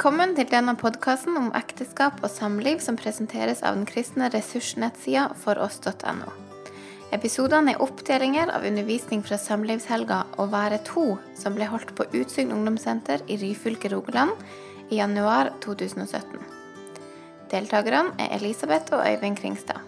Velkommen 0.00 0.30
til 0.32 0.46
denne 0.48 0.72
podkasten 0.80 1.34
om 1.36 1.50
ekteskap 1.52 2.22
og 2.24 2.30
samliv 2.32 2.78
som 2.80 2.96
presenteres 2.96 3.58
av 3.60 3.74
den 3.76 3.82
kristne 3.84 4.30
ressursnettsida 4.32 5.26
foross.no. 5.42 6.30
Episodene 7.12 7.74
er 7.74 7.82
oppdelinger 7.84 8.48
av 8.48 8.64
undervisning 8.64 9.20
fra 9.20 9.36
samlivshelga 9.36 10.22
Å 10.40 10.46
være 10.54 10.78
to, 10.88 11.04
som 11.36 11.52
ble 11.58 11.68
holdt 11.68 11.92
på 11.98 12.08
Utsyn 12.16 12.48
ungdomssenter 12.56 13.26
i 13.28 13.36
Ryfylke, 13.44 13.92
Rogaland 13.92 14.40
i 14.88 15.02
januar 15.02 15.52
2017. 15.66 16.48
Deltakerne 17.52 18.16
er 18.16 18.38
Elisabeth 18.40 18.96
og 18.96 19.04
Øyvind 19.04 19.36
Kringstad. 19.36 19.84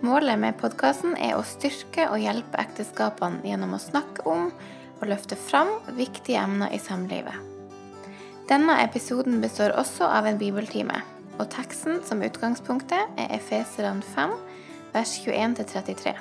Målet 0.00 0.40
med 0.40 0.56
podkasten 0.64 1.12
er 1.20 1.36
å 1.36 1.44
styrke 1.44 2.08
og 2.08 2.24
hjelpe 2.24 2.64
ekteskapene 2.64 3.44
gjennom 3.52 3.76
å 3.76 3.84
snakke 3.84 4.24
om 4.24 4.48
og 4.48 5.08
løfte 5.12 5.36
fram 5.36 5.76
viktige 5.92 6.40
emner 6.40 6.72
i 6.72 6.80
samlivet. 6.80 7.49
Denne 8.50 8.80
episoden 8.82 9.36
består 9.38 9.76
også 9.78 10.08
av 10.10 10.26
en 10.26 10.38
bibeltime, 10.38 10.96
og 11.38 11.46
teksten 11.52 12.00
som 12.02 12.22
utgangspunktet 12.26 13.20
er 13.22 13.36
Efeserne 13.36 14.02
5, 14.02 14.32
vers 14.90 15.12
21-33. 15.22 16.16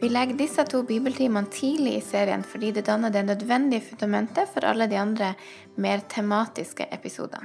Vi 0.00 0.08
legger 0.08 0.38
disse 0.38 0.64
to 0.64 0.80
bibeltimene 0.88 1.52
tidlig 1.52 1.98
i 1.98 2.00
serien 2.00 2.40
fordi 2.40 2.70
det 2.72 2.86
danner 2.86 3.12
det 3.12 3.26
nødvendige 3.28 3.84
fundamentet 3.90 4.48
for 4.48 4.64
alle 4.64 4.88
de 4.88 4.96
andre 4.96 5.34
mer 5.76 6.00
tematiske 6.08 6.88
episodene. 6.88 7.44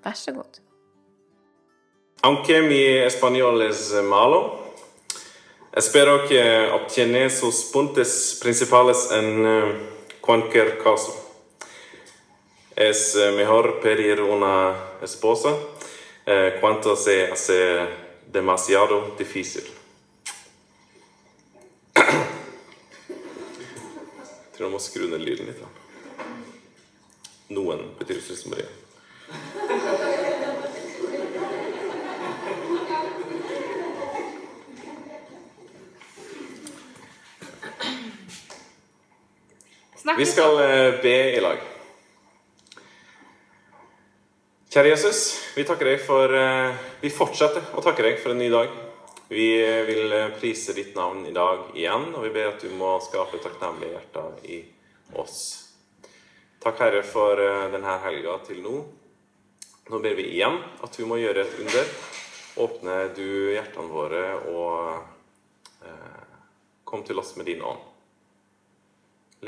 Vær 0.00 0.16
så 0.16 0.32
god. 0.32 0.62
Aunque 2.22 2.62
mi 2.62 2.80
español 3.04 3.60
es 3.68 3.92
malo, 4.08 4.72
espero 5.76 6.26
que 6.26 6.72
obtiene 6.72 7.28
sus 7.28 7.70
puntos 7.72 8.40
principales 8.42 9.10
en 9.12 9.46
eh, 9.46 9.74
cualquier 10.22 10.78
caso. 10.82 11.27
Es 12.78 13.16
eh, 13.16 13.32
mejor 13.32 13.80
pedir 13.80 14.20
una 14.20 14.76
esposa 15.02 15.58
eh, 16.24 16.58
cuando 16.60 16.94
se 16.94 17.26
hace 17.26 17.86
demasiado 18.26 19.16
difícil. 19.18 19.64
Jeg 21.94 22.04
tror 24.54 24.66
jeg 24.66 24.72
må 24.72 24.78
skru 24.78 25.06
ned 25.06 25.22
lyden 25.22 25.46
litt. 25.46 25.58
Da. 25.58 25.66
Noen 27.54 27.82
betyr 27.98 28.18
ikke 28.18 28.36
som 28.36 28.54
det. 28.54 28.66
Vi 40.18 40.26
skal 40.26 40.62
eh, 40.62 41.02
be 41.02 41.16
i 41.34 41.42
lag. 41.42 41.77
Kjære 44.68 44.90
Jesus, 44.90 45.18
vi 45.56 45.62
takker 45.64 45.88
deg 45.88 46.02
for 46.04 46.28
eh, 46.36 46.74
Vi 47.00 47.08
fortsetter 47.08 47.70
å 47.72 47.80
takke 47.80 48.04
deg 48.04 48.18
for 48.20 48.34
en 48.34 48.42
ny 48.42 48.50
dag. 48.52 48.74
Vi 49.32 49.46
eh, 49.64 49.78
vil 49.88 50.12
eh, 50.12 50.34
prise 50.36 50.74
ditt 50.76 50.90
navn 50.92 51.22
i 51.24 51.32
dag 51.32 51.70
igjen, 51.72 52.04
og 52.12 52.26
vi 52.26 52.32
ber 52.34 52.50
at 52.50 52.60
du 52.60 52.74
må 52.76 52.90
skape 53.00 53.40
takknemlige 53.40 53.94
hjerter 53.94 54.44
i 54.44 54.58
oss. 55.16 55.38
Takk, 56.60 56.84
Herre, 56.84 57.00
for 57.00 57.40
denne 57.72 57.96
helga 58.04 58.36
til 58.44 58.60
nå. 58.60 58.74
Nå 59.88 60.02
ber 60.04 60.20
vi 60.20 60.28
igjen 60.34 60.60
at 60.84 61.00
du 61.00 61.08
må 61.08 61.16
gjøre 61.16 61.46
et 61.46 61.58
under. 61.64 61.96
Åpne 62.68 63.00
du 63.16 63.24
hjertene 63.54 63.88
våre 63.88 64.22
og 64.52 65.88
eh, 65.88 66.22
kom 66.84 67.08
til 67.08 67.24
oss 67.24 67.38
med 67.40 67.48
din 67.48 67.64
ånd. 67.64 67.88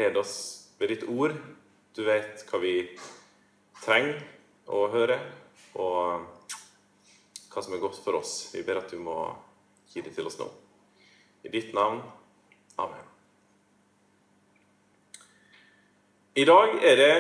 Led 0.01 0.17
oss 0.17 0.37
ved 0.81 0.97
ditt 0.97 1.09
ord. 1.13 1.37
Du 1.93 2.07
vet 2.09 2.49
hva 2.49 2.65
vi 2.65 2.79
trenger 3.85 4.40
å 4.69 4.87
høre, 4.93 5.17
og 5.81 6.27
hva 7.51 7.63
som 7.63 7.75
er 7.75 7.83
godt 7.83 7.99
for 8.05 8.21
oss. 8.21 8.51
Vi 8.55 8.63
ber 8.67 8.83
at 8.83 8.93
du 8.93 8.99
må 9.03 9.17
gi 9.91 10.03
det 10.05 10.15
til 10.15 10.29
oss 10.31 10.39
nå. 10.39 10.47
I 11.45 11.53
ditt 11.53 11.73
navn. 11.75 12.03
Amen. 12.81 13.07
I 16.39 16.45
dag 16.47 16.77
er 16.87 17.01
det 17.01 17.15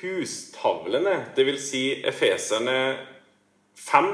hustavlene, 0.00 1.32
dvs. 1.36 1.62
Si 1.70 1.84
Efeserne 2.04 2.76
5, 3.78 4.10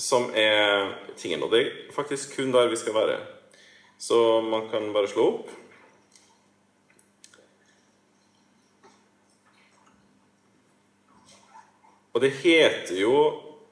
som 0.00 0.30
er 0.34 0.94
tingen. 1.20 1.44
Og 1.44 1.52
det 1.52 1.60
er 1.60 1.74
faktisk 1.94 2.38
kun 2.38 2.54
der 2.54 2.70
vi 2.72 2.80
skal 2.80 2.96
være. 2.96 3.18
Så 4.00 4.40
man 4.40 4.70
kan 4.72 4.88
bare 4.96 5.10
slå 5.10 5.26
opp. 5.34 5.50
Og 12.12 12.22
det 12.24 12.32
heter 12.42 12.98
jo 12.98 13.14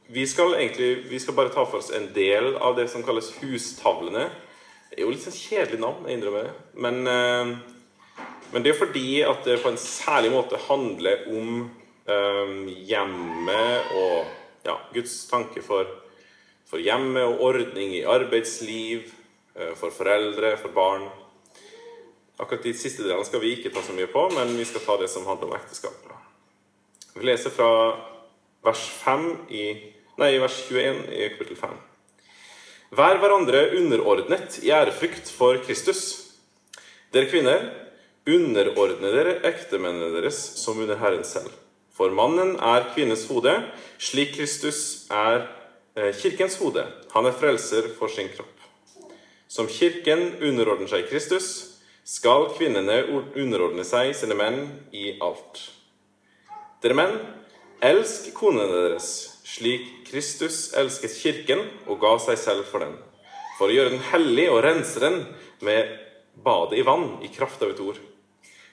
vi 0.09 0.25
skal 0.27 0.55
egentlig 0.57 1.11
vi 1.11 1.19
skal 1.21 1.37
bare 1.37 1.53
ta 1.53 1.67
for 1.69 1.83
oss 1.83 1.91
en 1.93 2.09
del 2.15 2.55
av 2.57 2.77
det 2.79 2.87
som 2.89 3.03
kalles 3.05 3.29
hustavlene. 3.43 4.29
Det 4.89 4.97
er 4.97 5.05
jo 5.05 5.13
litt 5.13 5.25
sånn 5.27 5.37
kjedelig 5.37 5.83
navn, 5.83 6.07
jeg 6.09 6.17
innrømmer 6.17 6.49
det. 6.49 6.55
Men, 6.81 7.03
eh, 7.07 8.23
men, 8.55 8.65
det 8.65 8.73
er 8.73 8.79
fordi 8.79 9.21
at 9.29 9.45
det 9.45 9.59
på 9.63 9.69
en 9.69 9.81
særlig 9.81 10.33
måte 10.33 10.61
handler 10.65 11.29
om 11.29 11.69
um, 12.09 12.57
hjemmet 12.89 13.93
og 14.01 14.33
ja, 14.65 14.79
Guds 14.95 15.21
tanke 15.29 15.61
for, 15.63 15.93
for 16.67 16.81
hjemmet 16.81 17.29
og 17.29 17.45
ordning 17.51 17.93
i 17.99 18.07
arbeidsliv, 18.09 19.13
eh, 19.55 19.75
for 19.77 19.93
foreldre, 19.93 20.57
for 20.57 20.73
barn. 20.73 21.05
Akkurat 22.41 22.65
de 22.65 22.73
siste 22.73 23.05
delene 23.05 23.29
skal 23.29 23.45
vi 23.45 23.59
ikke 23.59 23.75
ta 23.77 23.85
så 23.85 23.93
mye 23.93 24.09
på, 24.09 24.25
men 24.33 24.57
vi 24.57 24.65
skal 24.65 24.87
ta 24.87 24.97
det 24.97 25.13
som 25.13 25.29
handler 25.29 25.53
om 25.53 25.59
ekteskap. 25.61 26.01
Vi 27.13 27.27
leser 27.27 27.53
fra 27.53 27.71
vers 28.65 28.85
5 29.05 29.29
i, 29.55 29.65
nei, 30.19 30.33
vers 30.43 30.57
21 30.69 31.05
i 31.13 31.29
kapittel 31.35 31.59
5. 31.61 31.77
Vær 32.99 33.21
hverandre 33.21 33.67
underordnet 33.77 34.59
i 34.65 34.73
ærefrykt 34.73 35.29
for 35.35 35.61
Kristus. 35.67 36.01
Dere 37.13 37.29
kvinner, 37.29 37.67
underordne 38.29 39.13
dere 39.13 39.39
ektemennene 39.49 40.11
deres 40.17 40.39
som 40.61 40.81
under 40.81 40.99
Herren 41.01 41.25
selv. 41.25 41.53
For 41.93 42.13
mannen 42.15 42.55
er 42.63 42.91
kvinnes 42.95 43.27
hode, 43.29 43.53
slik 43.99 44.37
Kristus 44.37 45.09
er 45.11 45.49
eh, 45.97 46.13
kirkens 46.17 46.59
hode. 46.63 46.85
Han 47.15 47.27
er 47.27 47.37
frelser 47.37 47.91
for 47.99 48.13
sin 48.13 48.31
kropp. 48.33 48.55
Som 49.49 49.69
kirken 49.73 50.39
underordner 50.45 50.91
seg 50.91 51.09
Kristus, 51.11 51.49
skal 52.09 52.49
kvinnene 52.57 53.03
underordne 53.37 53.85
seg 53.85 54.15
sine 54.17 54.37
menn 54.39 54.63
i 54.97 55.19
alt. 55.25 55.61
Dere 56.81 56.97
menn, 56.97 57.19
Elsk 57.79 58.33
konene 58.35 58.67
deres, 58.75 59.39
slik 59.47 59.85
Kristus 60.09 60.73
elsket 60.75 61.13
kirken 61.15 61.61
og 61.87 62.01
ga 62.03 62.17
seg 62.19 62.41
selv 62.41 62.67
for 62.67 62.83
den, 62.83 62.97
for 63.55 63.71
å 63.71 63.77
gjøre 63.77 63.93
den 63.93 64.03
hellig 64.11 64.49
og 64.51 64.65
rense 64.67 64.99
den 64.99 65.21
med 65.63 65.93
badet 66.43 66.81
i 66.81 66.87
vann 66.87 67.21
i 67.23 67.31
kraft 67.31 67.63
av 67.63 67.71
et 67.71 67.83
ord. 67.85 68.01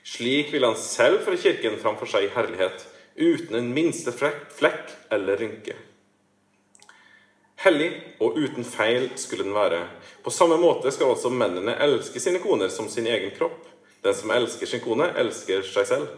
Slik 0.06 0.50
vil 0.54 0.66
han 0.66 0.78
selv 0.82 1.22
føre 1.22 1.38
kirken 1.38 1.78
framfor 1.82 2.10
seg 2.10 2.26
i 2.26 2.34
herlighet, 2.34 2.88
uten 3.14 3.60
en 3.62 3.70
minste 3.78 4.10
flekk 4.10 4.96
eller 5.14 5.38
rynke. 5.38 5.78
Hellig 7.62 7.92
og 8.22 8.42
uten 8.42 8.66
feil 8.66 9.12
skulle 9.22 9.46
den 9.46 9.54
være. 9.54 9.86
På 10.26 10.34
samme 10.34 10.58
måte 10.58 10.90
skal 10.94 11.14
også 11.14 11.30
mennene 11.30 11.78
elske 11.86 12.22
sine 12.22 12.42
koner 12.42 12.74
som 12.74 12.90
sin 12.90 13.06
egen 13.06 13.38
kropp. 13.38 13.70
Den 14.02 14.18
som 14.18 14.34
elsker 14.34 14.70
sin 14.70 14.82
kone, 14.82 15.14
elsker 15.18 15.62
seg 15.66 15.94
selv. 15.94 16.10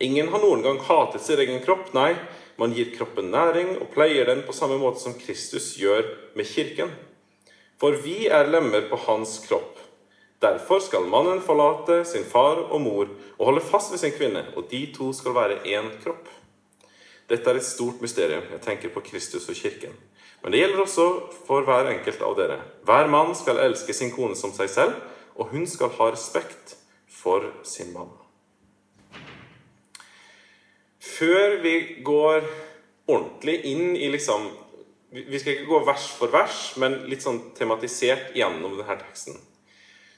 Ingen 0.00 0.30
har 0.32 0.40
noen 0.40 0.62
gang 0.64 0.78
hatet 0.80 1.20
sin 1.20 1.40
egen 1.42 1.60
kropp. 1.60 1.90
Nei, 1.92 2.14
man 2.56 2.72
gir 2.72 2.88
kroppen 2.94 3.28
næring 3.32 3.74
og 3.82 3.90
pleier 3.92 4.30
den 4.30 4.42
på 4.46 4.54
samme 4.56 4.78
måte 4.80 5.02
som 5.02 5.16
Kristus 5.18 5.74
gjør 5.76 6.06
med 6.36 6.48
kirken. 6.48 6.92
For 7.80 7.96
vi 8.00 8.24
er 8.28 8.48
lemmer 8.48 8.86
på 8.88 8.96
hans 9.06 9.38
kropp. 9.44 9.76
Derfor 10.40 10.80
skal 10.80 11.08
mannen 11.12 11.42
forlate 11.44 11.98
sin 12.08 12.24
far 12.24 12.62
og 12.62 12.80
mor 12.80 13.10
og 13.36 13.44
holde 13.50 13.64
fast 13.64 13.92
ved 13.92 14.00
sin 14.00 14.14
kvinne, 14.16 14.46
og 14.56 14.70
de 14.70 14.86
to 14.96 15.10
skal 15.16 15.36
være 15.36 15.60
én 15.68 15.90
kropp. 16.00 16.28
Dette 17.28 17.52
er 17.52 17.60
et 17.60 17.68
stort 17.68 18.00
mysterium. 18.00 18.48
Jeg 18.56 18.64
tenker 18.64 18.92
på 18.94 19.04
Kristus 19.04 19.48
og 19.52 19.60
kirken. 19.60 19.92
Men 20.40 20.52
det 20.52 20.62
gjelder 20.62 20.80
også 20.86 21.06
for 21.44 21.68
hver 21.68 21.92
enkelt 21.92 22.24
av 22.24 22.38
dere. 22.40 22.58
Hver 22.88 23.12
mann 23.12 23.36
skal 23.36 23.60
elske 23.60 23.94
sin 23.96 24.12
kone 24.16 24.36
som 24.36 24.56
seg 24.56 24.72
selv, 24.72 24.96
og 25.36 25.52
hun 25.52 25.68
skal 25.68 25.92
ha 26.00 26.08
respekt 26.08 26.74
for 27.20 27.52
sin 27.68 27.92
mann. 27.92 28.19
Før 31.00 31.56
vi 31.64 31.74
går 32.04 32.44
ordentlig 33.08 33.60
inn 33.70 33.94
i 33.96 34.10
liksom 34.12 34.50
Vi 35.10 35.38
skal 35.40 35.56
ikke 35.56 35.70
gå 35.70 35.78
vers 35.88 36.04
for 36.14 36.30
vers, 36.30 36.58
men 36.78 37.00
litt 37.10 37.24
sånn 37.24 37.40
tematisert 37.58 38.28
gjennom 38.38 38.76
denne 38.78 38.94
teksten. 39.00 39.40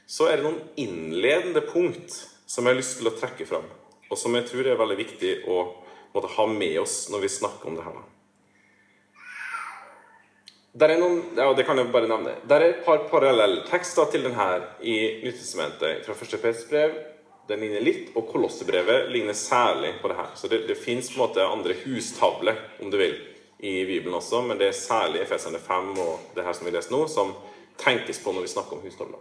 Så 0.04 0.26
er 0.28 0.36
det 0.36 0.44
noen 0.44 0.58
innledende 0.76 1.62
punkt 1.64 2.12
som 2.44 2.66
jeg 2.66 2.74
har 2.74 2.76
lyst 2.82 2.98
til 2.98 3.08
å 3.08 3.14
trekke 3.16 3.46
fram, 3.48 3.64
og 4.10 4.20
som 4.20 4.36
jeg 4.36 4.50
tror 4.50 4.68
er 4.68 4.76
veldig 4.76 4.98
viktig 4.98 5.30
å 5.48 5.62
måtte 6.12 6.34
ha 6.34 6.46
med 6.50 6.76
oss 6.82 7.06
når 7.08 7.24
vi 7.24 7.30
snakker 7.38 7.70
om 7.70 7.78
det 7.78 7.86
her. 7.86 8.02
Der 10.82 10.92
er 10.92 11.00
noen, 11.00 11.18
ja, 11.40 11.48
det 11.56 11.64
kan 11.68 11.80
jeg 11.80 11.88
bare 11.92 12.12
nevne. 12.12 12.36
Der 12.48 12.60
er 12.60 12.74
et 12.74 12.84
par 12.84 13.06
parallelltekster 13.08 14.12
til 14.12 14.28
denne 14.28 14.46
i 14.84 14.98
Nyttestamentet. 15.24 16.04
Fra 16.04 16.16
første 16.16 16.40
Pets 16.40 16.68
brev 16.68 16.94
den 17.48 17.60
ligner 17.60 17.82
litt, 17.82 18.12
og 18.16 18.28
Kolossebrevet 18.30 19.10
ligner 19.12 19.36
særlig 19.36 19.96
på 20.02 20.10
det 20.10 20.18
her. 20.20 20.30
Så 20.38 20.48
det, 20.48 20.62
det 20.68 20.78
fins 20.78 21.10
andre 21.18 21.74
hustavler, 21.84 22.58
om 22.80 22.90
du 22.90 22.98
vil, 23.00 23.16
i 23.62 23.84
Bibelen 23.86 24.14
også, 24.18 24.40
men 24.42 24.58
det 24.58 24.68
er 24.68 24.74
særlig 24.74 25.20
Efeserne 25.22 25.58
5 25.58 25.92
og 26.02 26.32
det 26.34 26.42
her 26.42 26.54
som 26.56 26.66
vi 26.66 26.72
leser 26.74 26.94
nå, 26.94 27.04
som 27.06 27.30
tenkes 27.78 28.18
på 28.18 28.32
når 28.34 28.42
vi 28.42 28.50
snakker 28.50 28.76
om 28.76 28.82
hustavler. 28.82 29.20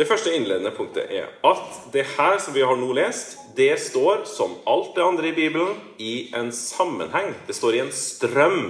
Det 0.00 0.08
første 0.08 0.32
innledende 0.34 0.72
punktet 0.74 1.10
er 1.12 1.28
at 1.44 1.80
det 1.92 2.06
her 2.16 2.38
som 2.42 2.54
vi 2.56 2.64
har 2.64 2.78
nå 2.80 2.88
lest, 2.96 3.36
det 3.56 3.74
står, 3.78 4.24
som 4.26 4.56
alt 4.66 4.94
det 4.96 5.04
andre 5.04 5.28
i 5.28 5.36
Bibelen, 5.36 5.74
i 5.98 6.32
en 6.34 6.50
sammenheng. 6.56 7.34
Det 7.46 7.54
står 7.54 7.76
i 7.76 7.82
en 7.84 7.92
strøm. 7.92 8.62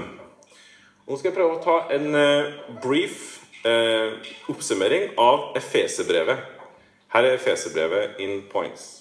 Nå 1.07 1.17
skal 1.17 1.31
jeg 1.31 1.37
prøve 1.37 1.57
å 1.57 1.63
ta 1.65 1.77
en 1.95 2.09
uh, 2.13 2.81
brief 2.83 3.39
eh, 3.65 4.19
oppsummering 4.51 5.15
av 5.19 5.53
Efeserbrevet. 5.59 6.60
Her 7.11 7.27
er 7.27 7.35
Efeserbrevet 7.35 8.21
in 8.23 8.43
points. 8.53 9.01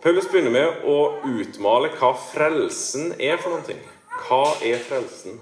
Paulus 0.00 0.28
begynner 0.30 0.54
med 0.54 0.84
å 0.88 0.98
utmale 1.26 1.90
hva 1.98 2.14
frelsen 2.16 3.10
er 3.20 3.40
for 3.42 3.58
ting. 3.66 3.80
Hva 4.28 4.44
er 4.64 4.78
frelsen? 4.80 5.40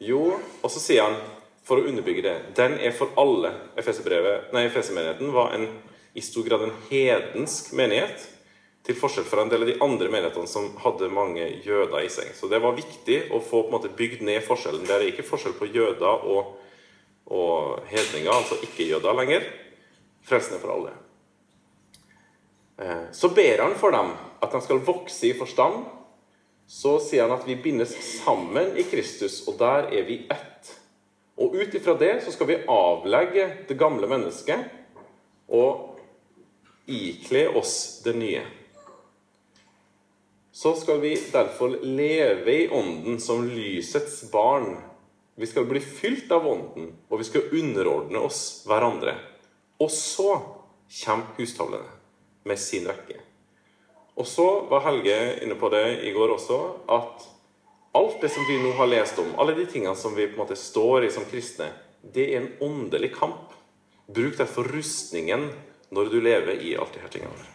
Jo, 0.00 0.38
og 0.62 0.72
så 0.72 0.80
sier 0.80 1.04
han 1.04 1.18
for 1.66 1.80
å 1.80 1.90
underbygge 1.90 2.24
det. 2.24 2.36
Den 2.56 2.78
er 2.78 2.94
for 2.96 3.12
alle. 3.20 3.50
Efesemenigheten 3.76 5.34
var 5.34 5.52
en, 5.58 5.66
i 6.14 6.22
stor 6.24 6.46
grad 6.46 6.64
en 6.64 6.76
hedensk 6.88 7.74
menighet. 7.76 8.24
Til 8.86 8.96
forskjell 8.96 9.26
fra 9.28 9.44
en 9.44 9.50
del 9.52 9.66
av 9.66 9.68
de 9.68 9.76
andre 9.84 10.08
menighetene 10.08 10.48
som 10.48 10.70
hadde 10.86 11.10
mange 11.12 11.44
jøder 11.66 12.00
i 12.00 12.08
seg. 12.08 12.30
Så 12.38 12.48
det 12.48 12.62
var 12.64 12.78
viktig 12.78 13.26
å 13.28 13.42
få 13.42 13.66
på 13.66 13.68
en 13.68 13.76
måte 13.76 13.92
bygd 13.98 14.22
ned 14.24 14.40
forskjellen. 14.46 14.86
Det 14.88 14.96
er 14.96 15.08
ikke 15.10 15.26
forskjell 15.28 15.58
på 15.58 15.68
jøder 15.74 16.24
og, 16.30 16.54
og 17.26 17.84
hedninger, 17.90 18.32
altså 18.32 18.58
ikke-jøder 18.62 19.16
lenger. 19.20 19.46
Frelsen 20.22 20.56
er 20.56 20.62
for 20.62 20.74
alle. 20.74 20.92
Eh, 22.80 23.06
så 23.12 23.28
ber 23.34 23.62
han 23.62 23.76
for 23.78 23.94
dem 23.94 24.12
at 24.42 24.52
de 24.52 24.60
skal 24.64 24.84
vokse 24.86 25.28
i 25.28 25.36
forstand. 25.38 25.84
Så 26.70 26.98
sier 27.02 27.26
han 27.26 27.34
at 27.34 27.46
vi 27.48 27.58
bindes 27.58 27.96
sammen 28.22 28.76
i 28.78 28.86
Kristus, 28.86 29.42
og 29.48 29.58
der 29.58 29.90
er 29.90 30.06
vi 30.06 30.22
ett. 30.30 30.76
Og 31.40 31.56
ut 31.56 31.74
ifra 31.74 31.96
det 31.98 32.20
så 32.24 32.32
skal 32.34 32.50
vi 32.50 32.60
avlegge 32.68 33.46
det 33.68 33.78
gamle 33.80 34.06
mennesket 34.10 34.68
og 35.48 35.98
ikle 36.90 37.48
oss 37.58 38.02
det 38.04 38.14
nye. 38.18 38.42
Så 40.52 40.74
skal 40.76 41.00
vi 41.00 41.14
derfor 41.32 41.78
leve 41.82 42.54
i 42.54 42.68
Ånden 42.68 43.20
som 43.20 43.46
lysets 43.48 44.22
barn. 44.30 44.76
Vi 45.40 45.46
skal 45.46 45.64
bli 45.64 45.80
fylt 45.80 46.28
av 46.36 46.44
Ånden, 46.44 46.90
og 47.08 47.18
vi 47.22 47.24
skal 47.24 47.46
underordne 47.56 48.20
oss 48.20 48.40
hverandre. 48.68 49.14
Og 49.80 49.88
så 49.88 50.34
kommer 51.00 51.30
hustavlene 51.38 51.86
med 52.44 52.60
sin 52.60 52.84
rekke. 52.84 53.16
Og 54.20 54.26
så 54.28 54.44
var 54.68 54.84
Helge 54.84 55.16
inne 55.40 55.56
på 55.56 55.70
det 55.72 56.02
i 56.04 56.10
går 56.12 56.34
også, 56.34 56.58
at 56.92 57.24
alt 57.96 58.18
det 58.20 58.28
som 58.34 58.44
vi 58.50 58.58
nå 58.60 58.74
har 58.76 58.90
lest 58.90 59.16
om, 59.22 59.30
alle 59.40 59.54
de 59.56 59.64
tingene 59.64 59.96
som 59.96 60.12
vi 60.12 60.26
på 60.28 60.36
en 60.36 60.42
måte 60.42 60.58
står 60.60 61.06
i 61.06 61.12
som 61.14 61.24
kristne, 61.30 61.70
det 62.02 62.26
er 62.26 62.42
en 62.42 62.50
åndelig 62.66 63.14
kamp. 63.16 63.54
Bruk 64.12 64.36
derfor 64.36 64.68
rustningen 64.68 65.46
når 65.88 66.12
du 66.12 66.18
lever 66.20 66.60
i 66.60 66.74
alt 66.76 66.92
de 66.92 67.00
her 67.00 67.14
tingene. 67.16 67.48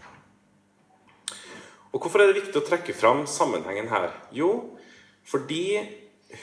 Og 1.93 2.01
Hvorfor 2.01 2.23
er 2.23 2.33
det 2.33 2.41
viktig 2.41 2.63
å 2.63 2.65
trekke 2.65 2.97
fram 2.97 3.27
sammenhengen 3.29 3.93
her? 3.93 4.09
Jo, 4.33 4.73
fordi 5.21 5.77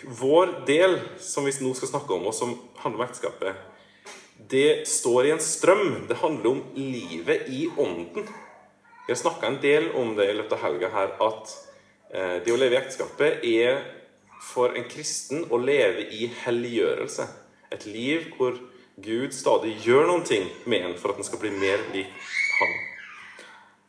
vår 0.03 0.55
del, 0.67 0.99
som 1.21 1.45
vi 1.47 1.55
nå 1.61 1.75
skal 1.79 1.93
snakke 1.95 2.15
om, 2.15 2.29
og 2.31 2.37
som 2.37 2.55
handler 2.83 3.03
om 3.03 3.07
ekteskapet, 3.07 3.69
det 4.51 4.89
står 4.91 5.29
i 5.29 5.35
en 5.35 5.43
strøm. 5.43 6.07
Det 6.09 6.19
handler 6.21 6.51
om 6.51 6.63
livet 6.77 7.49
i 7.49 7.69
ånden. 7.77 8.27
Vi 9.07 9.13
har 9.13 9.21
snakka 9.21 9.47
en 9.47 9.61
del 9.63 9.93
om 9.99 10.17
det 10.19 10.31
i 10.31 10.35
løpet 10.39 10.57
av 10.57 10.65
helga 10.67 10.91
her, 10.95 11.15
at 11.23 11.53
Eh, 12.13 12.43
det 12.45 12.53
å 12.53 12.59
leve 12.61 12.77
i 12.77 12.81
ekteskapet 12.83 13.45
er 13.49 13.79
for 14.45 14.75
en 14.77 14.85
kristen 14.91 15.47
å 15.49 15.57
leve 15.61 16.05
i 16.13 16.27
helliggjørelse. 16.43 17.25
Et 17.73 17.87
liv 17.89 18.27
hvor 18.37 18.59
Gud 19.01 19.33
stadig 19.33 19.79
gjør 19.87 20.11
noen 20.11 20.27
ting 20.29 20.45
med 20.69 20.85
en 20.85 20.99
for 21.01 21.15
at 21.15 21.23
en 21.23 21.29
skal 21.29 21.41
bli 21.41 21.55
mer 21.57 21.81
lik 21.95 22.13
Han. 22.59 22.75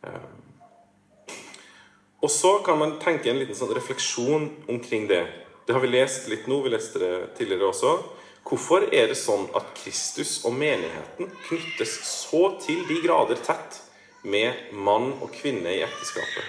Eh, 0.07 0.29
og 2.23 2.31
så 2.31 2.53
kan 2.63 2.79
man 2.79 2.95
tenke 3.03 3.27
en 3.29 3.41
liten 3.41 3.57
sånn 3.57 3.73
refleksjon 3.75 4.47
omkring 4.71 5.09
det. 5.11 5.25
Det 5.65 5.74
har 5.74 5.80
vi 5.80 5.94
lest 5.94 6.27
litt 6.27 6.48
nå, 6.51 6.57
vi 6.65 6.74
leste 6.74 7.00
det 7.00 7.13
tidligere 7.38 7.69
også. 7.71 7.94
Hvorfor 8.44 8.89
er 8.92 9.07
det 9.07 9.15
sånn 9.15 9.45
at 9.56 9.69
Kristus 9.77 10.42
og 10.44 10.57
menigheten 10.60 11.30
knyttes 11.45 11.94
så 12.04 12.50
til 12.60 12.81
de 12.89 12.98
grader 13.06 13.39
tett 13.39 13.80
med 14.27 14.74
mann 14.75 15.13
og 15.24 15.31
kvinne 15.31 15.71
i 15.71 15.86
ekteskapet? 15.86 16.44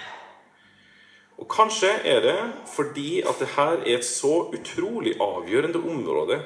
Og 1.39 1.47
Kanskje 1.51 1.93
er 2.07 2.21
det 2.23 2.35
fordi 2.71 3.21
at 3.27 3.39
det 3.39 3.53
her 3.55 3.79
er 3.79 3.97
et 3.97 4.07
så 4.07 4.49
utrolig 4.55 5.15
avgjørende 5.23 5.79
område 5.79 6.41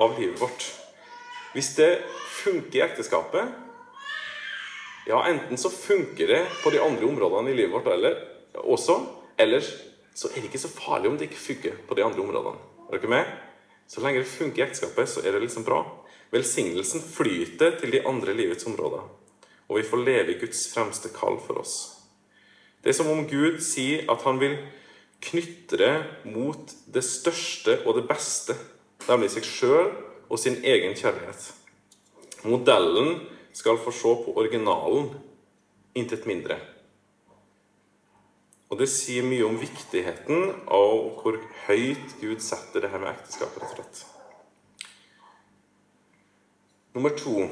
av 0.00 0.16
livet 0.16 0.40
vårt. 0.40 0.66
Hvis 1.52 1.74
det 1.76 1.92
funker 2.40 2.80
i 2.80 2.86
ekteskapet 2.88 3.60
Ja, 5.04 5.18
enten 5.28 5.58
så 5.60 5.68
funker 5.68 6.30
det 6.32 6.40
på 6.62 6.70
de 6.72 6.80
andre 6.80 7.04
områdene 7.04 7.52
i 7.52 7.56
livet 7.58 7.74
vårt 7.76 7.90
eller, 7.92 8.16
også, 8.56 9.02
eller 9.36 9.60
så 10.14 10.30
er 10.30 10.40
det 10.40 10.50
ikke 10.50 10.62
så 10.62 10.70
farlig 10.70 11.10
om 11.10 11.18
det 11.18 11.28
ikke 11.28 11.42
funker 11.42 11.82
på 11.88 11.96
de 11.98 12.04
andre 12.04 12.22
områdene. 12.22 12.60
Er 12.88 12.98
dere 12.98 13.10
med? 13.10 13.32
Så 13.88 14.00
lenge 14.00 14.22
det 14.22 14.30
funker 14.30 14.62
i 14.62 14.66
ekteskapet, 14.66 15.08
så 15.10 15.24
er 15.24 15.34
det 15.34 15.42
liksom 15.44 15.66
bra. 15.66 15.82
Velsignelsen 16.32 17.02
flyter 17.02 17.78
til 17.80 17.92
de 17.92 18.06
andre 18.06 18.34
livets 18.34 18.66
områder. 18.66 19.02
Og 19.68 19.78
vi 19.78 19.88
får 19.88 20.04
leve 20.04 20.34
i 20.34 20.38
Guds 20.38 20.66
fremste 20.72 21.10
kall 21.14 21.38
for 21.42 21.60
oss. 21.60 21.74
Det 22.82 22.92
er 22.92 22.98
som 22.98 23.10
om 23.10 23.26
Gud 23.28 23.60
sier 23.64 24.04
at 24.12 24.22
han 24.26 24.40
vil 24.40 24.58
knytte 25.24 25.78
det 25.80 25.94
mot 26.28 26.74
det 26.94 27.04
største 27.04 27.78
og 27.86 27.96
det 27.98 28.06
beste, 28.08 28.56
nemlig 29.08 29.30
seg 29.32 29.46
sjøl 29.48 29.92
og 30.28 30.40
sin 30.40 30.58
egen 30.64 30.96
kjærlighet. 30.98 31.48
Modellen 32.44 33.22
skal 33.56 33.80
få 33.80 33.92
se 33.94 34.14
på 34.26 34.34
originalen, 34.36 35.14
intet 35.96 36.26
mindre. 36.28 36.58
Og 38.74 38.80
det 38.82 38.88
sier 38.90 39.22
mye 39.22 39.44
om 39.46 39.54
viktigheten 39.54 40.48
og 40.74 41.20
hvor 41.20 41.36
høyt 41.68 42.16
Gud 42.18 42.40
setter 42.42 42.82
det 42.82 42.88
her 42.90 42.98
med 42.98 43.12
ekteskapet, 43.12 43.62
rett 43.62 43.70
og 43.70 43.76
slett. 43.78 44.00
Nummer 46.98 47.14
to 47.14 47.44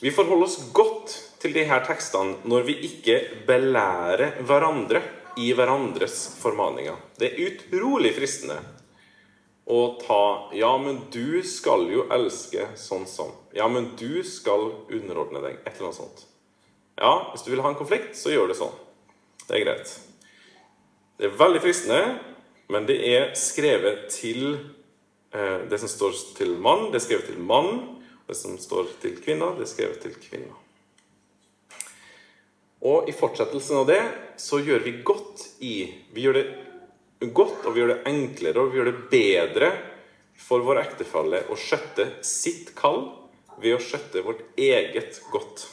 vi 0.00 0.12
forholder 0.14 0.46
oss 0.46 0.56
godt 0.72 1.12
til 1.42 1.52
de 1.52 1.66
her 1.68 1.84
tekstene 1.84 2.48
når 2.48 2.64
vi 2.64 2.78
ikke 2.88 3.18
belærer 3.44 4.40
hverandre 4.48 5.04
i 5.36 5.50
hverandres 5.52 6.16
formaninger. 6.40 6.96
Det 7.20 7.28
er 7.28 7.44
utrolig 7.50 8.14
fristende 8.16 8.56
å 9.68 10.00
ta 10.00 10.48
'Ja, 10.56 10.72
men 10.78 11.10
du 11.12 11.42
skal 11.42 11.90
jo 11.92 12.08
elske 12.08 12.72
sånn 12.72 13.04
sånn'. 13.04 13.36
'Ja, 13.52 13.68
men 13.68 13.92
du 14.00 14.22
skal 14.24 14.72
underordne 14.88 15.44
deg'. 15.44 15.60
Et 15.66 15.76
eller 15.76 15.92
annet 15.92 16.00
sånt. 16.00 16.24
Ja, 16.96 17.32
hvis 17.34 17.42
du 17.44 17.50
vil 17.50 17.60
ha 17.60 17.68
en 17.68 17.82
konflikt, 17.84 18.16
så 18.16 18.32
gjør 18.32 18.48
det 18.48 18.56
sånn. 18.56 18.72
Det 19.46 19.60
er 19.60 19.64
greit. 19.64 20.07
Det 21.18 21.26
er 21.26 21.38
veldig 21.38 21.60
fristende, 21.64 22.02
men 22.70 22.84
det 22.86 22.96
er 23.10 23.32
skrevet 23.34 24.04
til 24.14 24.52
eh, 25.34 25.64
Det 25.66 25.80
som 25.82 25.90
står 25.90 26.14
til 26.38 26.52
mann, 26.62 26.92
det 26.92 27.00
er 27.00 27.06
skrevet 27.08 27.26
til 27.32 27.40
mann. 27.42 27.98
Det 28.28 28.36
som 28.38 28.54
står 28.60 28.92
til 29.02 29.16
kvinner, 29.18 29.56
det 29.56 29.64
er 29.66 29.70
skrevet 29.72 29.98
til 30.04 30.14
kvinner. 30.22 30.54
Og 32.86 33.08
i 33.10 33.14
fortsettelsen 33.16 33.80
av 33.80 33.88
det 33.88 34.02
så 34.38 34.60
gjør 34.62 34.84
vi 34.84 34.92
godt 35.02 35.42
i 35.66 35.74
Vi 36.14 36.22
gjør 36.22 36.38
det 36.38 36.46
godt, 37.34 37.66
og 37.66 37.74
vi 37.74 37.82
gjør 37.82 37.96
det 37.96 38.02
enklere, 38.12 38.62
og 38.62 38.70
vi 38.70 38.78
gjør 38.78 38.92
det 38.92 39.08
bedre 39.10 39.72
for 40.38 40.62
vår 40.62 40.84
ektefelle 40.84 41.42
å 41.50 41.58
skjøtte 41.58 42.06
sitt 42.22 42.76
kall 42.78 43.08
ved 43.58 43.74
å 43.74 43.82
skjøtte 43.82 44.22
vårt 44.22 44.44
eget 44.54 45.18
godt. 45.32 45.66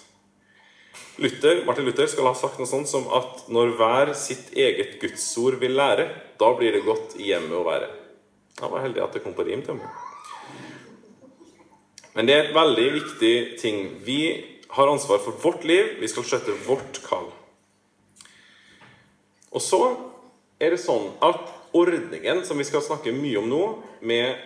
Luther, 1.18 1.62
Martin 1.66 1.86
Luther 1.88 2.10
skal 2.12 2.28
ha 2.28 2.34
sagt 2.36 2.60
noe 2.60 2.68
sånt 2.68 2.90
som 2.92 3.06
at 3.16 3.46
når 3.52 3.76
hver 3.80 4.12
sitt 4.20 4.52
eget 4.52 4.98
gudsord 5.00 5.60
vil 5.62 5.78
lære, 5.78 6.10
da 6.40 6.50
blir 6.58 6.76
det 6.76 6.84
godt 6.88 7.16
i 7.20 7.30
hjemmet 7.30 7.56
å 7.56 7.64
være. 7.68 7.88
Han 8.60 8.72
var 8.72 8.84
heldig 8.84 9.04
at 9.04 9.16
det 9.16 9.24
kom 9.24 9.36
på 9.36 9.46
rim 9.48 9.64
til 9.64 9.80
meg. 9.80 9.88
Men 12.16 12.28
det 12.28 12.36
er 12.36 12.44
et 12.46 12.56
veldig 12.56 12.88
viktig 12.96 13.36
ting. 13.60 13.80
Vi 14.08 14.20
har 14.76 14.92
ansvar 14.92 15.20
for 15.24 15.36
vårt 15.44 15.66
liv. 15.68 15.98
Vi 16.00 16.08
skal 16.12 16.28
skjøtte 16.28 16.56
vårt 16.68 17.02
kall. 17.04 17.28
Og 19.56 19.64
så 19.64 19.82
er 20.60 20.76
det 20.76 20.84
sånn 20.84 21.10
at 21.24 21.52
ordningen 21.76 22.44
som 22.48 22.60
vi 22.60 22.68
skal 22.68 22.84
snakke 22.84 23.16
mye 23.16 23.40
om 23.40 23.50
nå, 23.52 23.64
med 24.00 24.40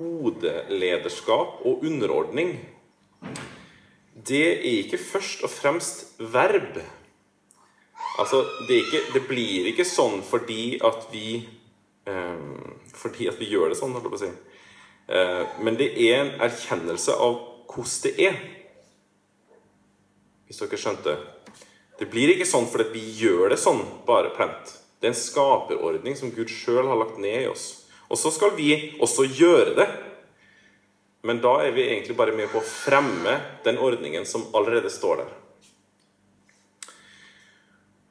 hodelederskap 0.00 1.62
og 1.66 1.84
underordning, 1.86 2.56
det 4.26 4.46
er 4.58 4.82
ikke 4.84 4.98
først 4.98 5.44
og 5.46 5.50
fremst 5.52 6.04
verb. 6.18 6.80
Altså, 8.18 8.42
det, 8.68 8.82
ikke, 8.84 9.00
det 9.14 9.24
blir 9.28 9.70
ikke 9.70 9.86
sånn 9.86 10.20
fordi 10.26 10.80
at 10.84 11.06
vi 11.12 11.40
um, 12.10 12.74
Fordi 12.92 13.28
at 13.30 13.38
vi 13.40 13.48
gjør 13.52 13.70
det 13.70 13.78
sånn, 13.78 13.94
holdt 13.94 14.08
jeg 14.08 14.12
på 14.12 14.18
å 14.18 14.24
si. 14.24 14.30
Eh, 15.10 15.44
men 15.64 15.78
det 15.78 15.88
er 15.98 16.18
en 16.20 16.32
erkjennelse 16.44 17.14
av 17.16 17.38
hvordan 17.70 18.02
det 18.04 18.12
er. 18.28 18.36
Hvis 20.46 20.60
dere 20.60 20.80
skjønte. 20.82 21.16
Det 22.00 22.08
blir 22.10 22.32
ikke 22.34 22.48
sånn 22.48 22.68
fordi 22.70 22.90
vi 22.94 23.02
gjør 23.22 23.54
det 23.54 23.60
sånn 23.62 23.80
bare 24.06 24.34
plent. 24.36 24.74
Det 25.00 25.08
er 25.08 25.14
en 25.14 25.22
skaperordning 25.22 26.18
som 26.18 26.32
Gud 26.34 26.50
sjøl 26.52 26.88
har 26.90 26.98
lagt 26.98 27.18
ned 27.22 27.46
i 27.46 27.50
oss. 27.50 27.86
Og 28.10 28.18
så 28.18 28.32
skal 28.34 28.52
vi 28.58 28.74
også 29.00 29.26
gjøre 29.28 29.76
det. 29.78 29.88
Men 31.22 31.40
da 31.44 31.58
er 31.60 31.74
vi 31.76 31.84
egentlig 31.84 32.16
bare 32.16 32.32
med 32.36 32.48
på 32.48 32.62
å 32.62 32.66
fremme 32.66 33.36
den 33.64 33.78
ordningen 33.78 34.24
som 34.28 34.46
allerede 34.56 34.90
står 34.92 35.20
der. 35.20 35.32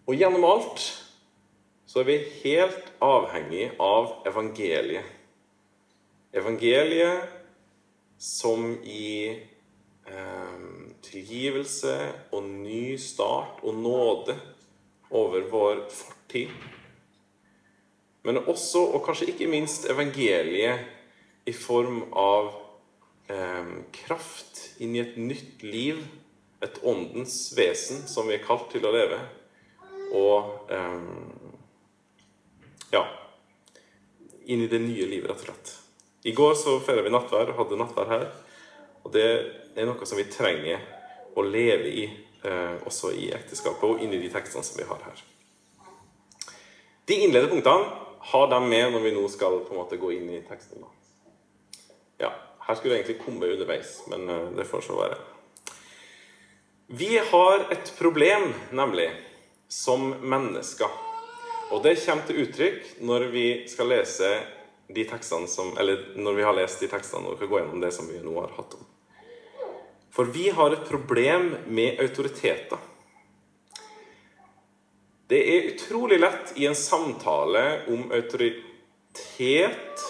Og 0.09 0.17
gjennom 0.17 0.45
alt 0.45 0.83
så 1.89 2.01
er 2.01 2.09
vi 2.09 2.17
helt 2.43 2.91
avhengig 3.01 3.71
av 3.81 4.27
evangeliet. 4.29 5.05
Evangeliet 6.37 7.25
som 8.21 8.75
i 8.85 9.29
eh, 10.05 10.63
tilgivelse 11.01 11.95
og 12.35 12.45
ny 12.45 12.97
start 13.01 13.63
og 13.65 13.77
nåde 13.81 14.37
over 15.09 15.49
vår 15.49 15.85
fortid. 15.93 16.53
Men 18.21 18.41
også, 18.43 18.83
og 18.93 19.05
kanskje 19.05 19.31
ikke 19.31 19.49
minst, 19.49 19.87
evangeliet 19.89 20.85
i 21.49 21.53
form 21.55 22.03
av 22.13 22.51
eh, 23.31 23.71
kraft 23.95 24.81
inn 24.83 24.95
i 24.97 25.03
et 25.03 25.17
nytt 25.21 25.63
liv, 25.65 26.01
et 26.65 26.81
åndens 26.83 27.53
vesen 27.55 28.03
som 28.09 28.27
vi 28.27 28.35
er 28.35 28.43
kalt 28.43 28.67
til 28.73 28.85
å 28.85 28.93
leve. 28.93 29.21
Og 30.17 30.71
eh, 30.73 30.99
ja 32.93 33.05
inn 34.49 34.61
i 34.65 34.67
det 34.67 34.79
nye 34.81 35.05
livet, 35.05 35.29
rett 35.29 35.43
og 35.43 35.45
slett. 35.45 35.75
I 36.25 36.33
går 36.35 36.55
så 36.57 36.79
feira 36.83 37.03
vi 37.05 37.11
nattvær 37.13 37.51
og 37.51 37.59
hadde 37.61 37.77
nattvær 37.79 38.09
her. 38.09 38.23
Og 39.05 39.13
det 39.13 39.27
er 39.77 39.85
noe 39.87 40.07
som 40.09 40.17
vi 40.17 40.25
trenger 40.31 40.81
å 41.37 41.43
leve 41.45 41.91
i 41.91 42.05
eh, 42.09 42.75
også 42.89 43.13
i 43.13 43.29
ekteskapet 43.35 43.85
og 43.85 44.01
inni 44.03 44.19
de 44.19 44.31
tekstene 44.33 44.65
som 44.65 44.79
vi 44.79 44.87
har 44.89 45.05
her. 45.05 45.21
De 47.05 47.17
innledende 47.21 47.53
punktene 47.53 48.07
har 48.31 48.49
de 48.51 48.59
med 48.65 48.91
når 48.93 49.05
vi 49.05 49.13
nå 49.15 49.21
skal 49.31 49.61
på 49.63 49.73
en 49.73 49.81
måte 49.83 50.01
gå 50.01 50.11
inn 50.17 50.33
i 50.33 50.41
teksten. 50.49 50.83
Ja, 52.19 52.33
her 52.69 52.75
skulle 52.75 52.93
det 52.93 52.99
egentlig 52.99 53.21
komme 53.25 53.47
underveis, 53.49 54.03
men 54.07 54.29
eh, 54.29 54.49
det 54.53 54.65
får 54.69 54.81
så 54.85 54.95
være. 54.99 55.15
Vi 56.87 57.17
har 57.17 57.63
et 57.73 57.93
problem, 57.97 58.53
nemlig, 58.71 59.09
som 59.67 60.11
mennesker. 60.21 60.89
Og 61.71 61.81
det 61.83 61.95
kommer 62.03 62.27
til 62.27 62.43
uttrykk 62.43 62.91
når 63.05 63.25
vi 63.33 63.45
skal 63.69 63.89
lese 63.89 64.29
de 64.89 65.03
tekstene 65.05 65.49
som 65.49 65.75
Eller 65.77 66.15
når 66.17 66.37
vi 66.37 66.45
har 66.45 66.55
lest 66.57 66.81
de 66.81 66.89
tekstene 66.89 67.29
og 67.29 67.41
kan 67.41 67.49
gå 67.49 67.59
gjennom 67.59 67.81
det 67.81 67.91
som 67.93 68.09
vi 68.09 68.21
nå 68.21 68.33
har 68.37 68.53
hatt 68.57 68.77
om. 68.77 68.85
For 70.13 70.29
vi 70.33 70.49
har 70.49 70.73
et 70.73 70.85
problem 70.89 71.51
med 71.69 72.01
autoriteter. 72.01 72.77
Det 75.29 75.41
er 75.41 75.69
utrolig 75.73 76.17
lett 76.21 76.53
i 76.57 76.65
en 76.65 76.77
samtale 76.77 77.65
om 77.93 78.09
autoritet 78.13 80.08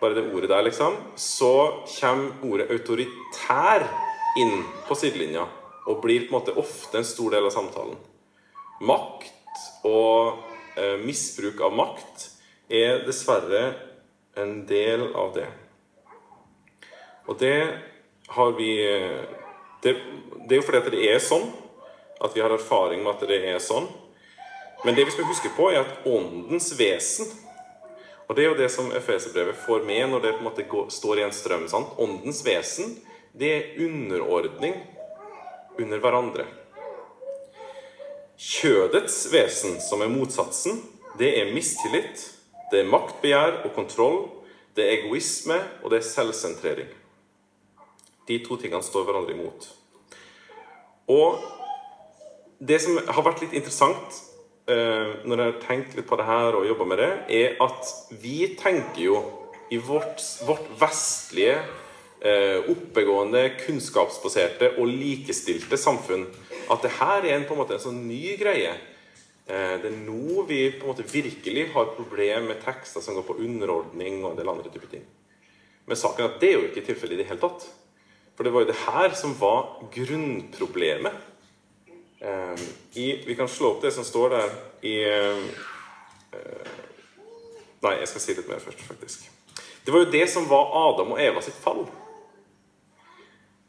Bare 0.00 0.16
det 0.16 0.30
ordet 0.32 0.48
der, 0.48 0.62
liksom. 0.64 0.96
Så 1.16 1.84
kommer 2.00 2.44
ordet 2.46 2.70
autoritær 2.72 3.84
inn 4.40 4.62
på 4.88 4.96
sidelinja 4.96 5.44
og 5.90 6.00
blir 6.04 6.26
på 6.26 6.32
en 6.32 6.38
måte 6.38 6.56
ofte 6.60 7.00
en 7.00 7.08
stor 7.08 7.34
del 7.34 7.48
av 7.48 7.54
samtalen. 7.54 7.98
Makt 8.80 9.64
og 9.88 10.40
eh, 10.78 10.96
misbruk 11.02 11.60
av 11.66 11.74
makt 11.76 12.28
er 12.70 13.02
dessverre 13.04 13.64
en 14.40 14.62
del 14.68 15.08
av 15.18 15.34
det. 15.34 15.48
Og 17.28 17.38
det 17.40 17.58
har 18.30 18.52
vi 18.56 18.72
Det, 19.80 19.94
det 20.44 20.52
er 20.52 20.58
jo 20.58 20.64
fordi 20.66 20.78
at 20.78 20.88
det 20.92 21.04
er 21.08 21.22
sånn, 21.24 21.46
at 22.20 22.34
vi 22.36 22.42
har 22.44 22.52
erfaring 22.52 23.00
med 23.00 23.14
at 23.14 23.22
det 23.30 23.38
er 23.48 23.62
sånn. 23.64 23.86
Men 24.84 24.92
det 24.92 25.06
vi 25.08 25.14
skal 25.14 25.24
huske 25.24 25.48
på, 25.56 25.70
er 25.72 25.80
at 25.80 26.04
åndens 26.04 26.68
vesen 26.76 27.30
Og 28.30 28.36
det 28.38 28.44
er 28.44 28.52
jo 28.52 28.58
det 28.60 28.68
som 28.70 28.92
Efeserbrevet 28.94 29.58
får 29.58 29.82
med 29.82 30.04
når 30.12 30.20
det 30.22 30.30
på 30.36 30.38
en 30.38 30.46
måte 30.46 30.62
går, 30.70 30.84
står 30.94 31.18
i 31.18 31.22
en 31.26 31.32
strøm. 31.34 31.64
Sant? 31.66 31.96
Åndens 31.98 32.44
vesen, 32.46 32.92
det 33.34 33.50
er 33.50 33.80
underordning 33.82 34.76
under 35.74 35.98
hverandre. 35.98 36.44
Kjødets 38.38 39.24
vesen, 39.32 39.80
som 39.82 40.06
er 40.06 40.12
motsatsen, 40.14 40.78
det 41.18 41.32
er 41.40 41.50
mistillit, 41.50 42.22
det 42.70 42.84
er 42.84 42.92
maktbegjær 42.92 43.64
og 43.64 43.74
kontroll, 43.74 44.22
det 44.78 44.86
er 44.86 45.00
egoisme, 45.00 45.58
og 45.82 45.90
det 45.90 45.98
er 45.98 46.08
selvsentrering. 46.12 46.94
De 48.30 48.38
to 48.46 48.54
tingene 48.62 48.86
står 48.86 49.10
hverandre 49.10 49.34
imot. 49.34 49.72
Og 51.10 51.42
det 52.62 52.78
som 52.78 52.94
har 52.94 53.26
vært 53.26 53.42
litt 53.42 53.58
interessant 53.58 54.22
når 54.70 55.40
jeg 55.40 55.46
har 55.50 55.60
tenkt 55.64 55.94
litt 55.98 56.06
på 56.08 56.16
det 56.20 56.26
her 56.28 56.56
og 56.58 56.66
jobba 56.68 56.86
med 56.92 57.00
det, 57.02 57.10
er 57.40 57.60
at 57.64 57.90
vi 58.22 58.52
tenker 58.60 59.02
jo 59.02 59.20
i 59.70 59.78
vårt, 59.78 60.22
vårt 60.46 60.66
vestlige, 60.80 61.58
eh, 62.20 62.70
oppegående, 62.70 63.44
kunnskapsbaserte 63.64 64.74
og 64.78 64.90
likestilte 64.90 65.78
samfunn 65.80 66.26
at 66.70 66.84
det 66.84 66.92
her 67.00 67.24
er 67.24 67.36
en, 67.36 67.46
på 67.48 67.54
en 67.54 67.62
måte 67.62 67.76
en 67.76 67.82
sånn 67.82 68.02
ny 68.06 68.36
greie. 68.40 68.74
Eh, 69.50 69.76
det 69.82 69.90
er 69.90 70.00
nå 70.04 70.44
vi 70.48 70.62
på 70.74 70.86
en 70.86 70.92
måte 70.92 71.06
virkelig 71.10 71.68
har 71.74 71.94
problemer 71.96 72.52
med 72.52 72.62
tekster 72.64 73.02
som 73.02 73.16
går 73.18 73.26
på 73.26 73.38
underordning 73.42 74.22
og 74.22 74.32
en 74.32 74.40
del 74.40 74.52
andre 74.52 74.70
typer 74.70 74.92
ting. 74.92 75.06
Men 75.86 75.98
saken 75.98 76.26
er 76.26 76.30
at 76.30 76.42
det 76.42 76.50
er 76.50 76.58
jo 76.58 76.68
ikke 76.68 76.86
tilfellet 76.86 77.18
i 77.18 77.22
det 77.22 77.30
hele 77.30 77.42
tatt. 77.42 77.66
For 78.36 78.46
det 78.46 78.52
var 78.54 78.64
jo 78.64 78.70
det 78.70 78.78
her 78.84 79.16
som 79.18 79.34
var 79.40 79.80
grunnproblemet. 79.92 81.26
Eh, 82.20 82.54
I, 82.92 83.24
vi 83.26 83.34
kan 83.36 83.48
slå 83.48 83.74
opp 83.74 83.82
det 83.82 83.92
som 83.96 84.04
står 84.04 84.34
der 84.34 84.56
i 84.84 84.96
eh, 85.08 85.44
Nei, 87.80 87.94
jeg 87.96 88.10
skal 88.10 88.20
si 88.20 88.34
litt 88.36 88.48
mer 88.50 88.60
først, 88.60 88.82
faktisk. 88.84 89.24
Det 89.86 89.92
var 89.94 90.02
jo 90.04 90.12
det 90.12 90.26
som 90.28 90.44
var 90.50 90.68
Adam 90.76 91.14
og 91.14 91.20
Eva 91.22 91.40
sitt 91.40 91.56
fall. 91.56 91.86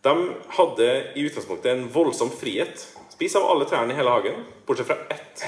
De 0.03 0.15
hadde 0.57 0.89
i 1.15 1.23
utgangspunktet 1.29 1.71
en 1.71 1.85
voldsom 1.93 2.33
frihet. 2.35 2.83
Spis 3.13 3.37
av 3.39 3.47
alle 3.47 3.69
trærne 3.69 3.95
i 3.95 3.95
hele 3.95 4.11
hagen, 4.11 4.43
bortsett 4.67 4.89
fra 4.89 4.99
ett. 5.15 5.45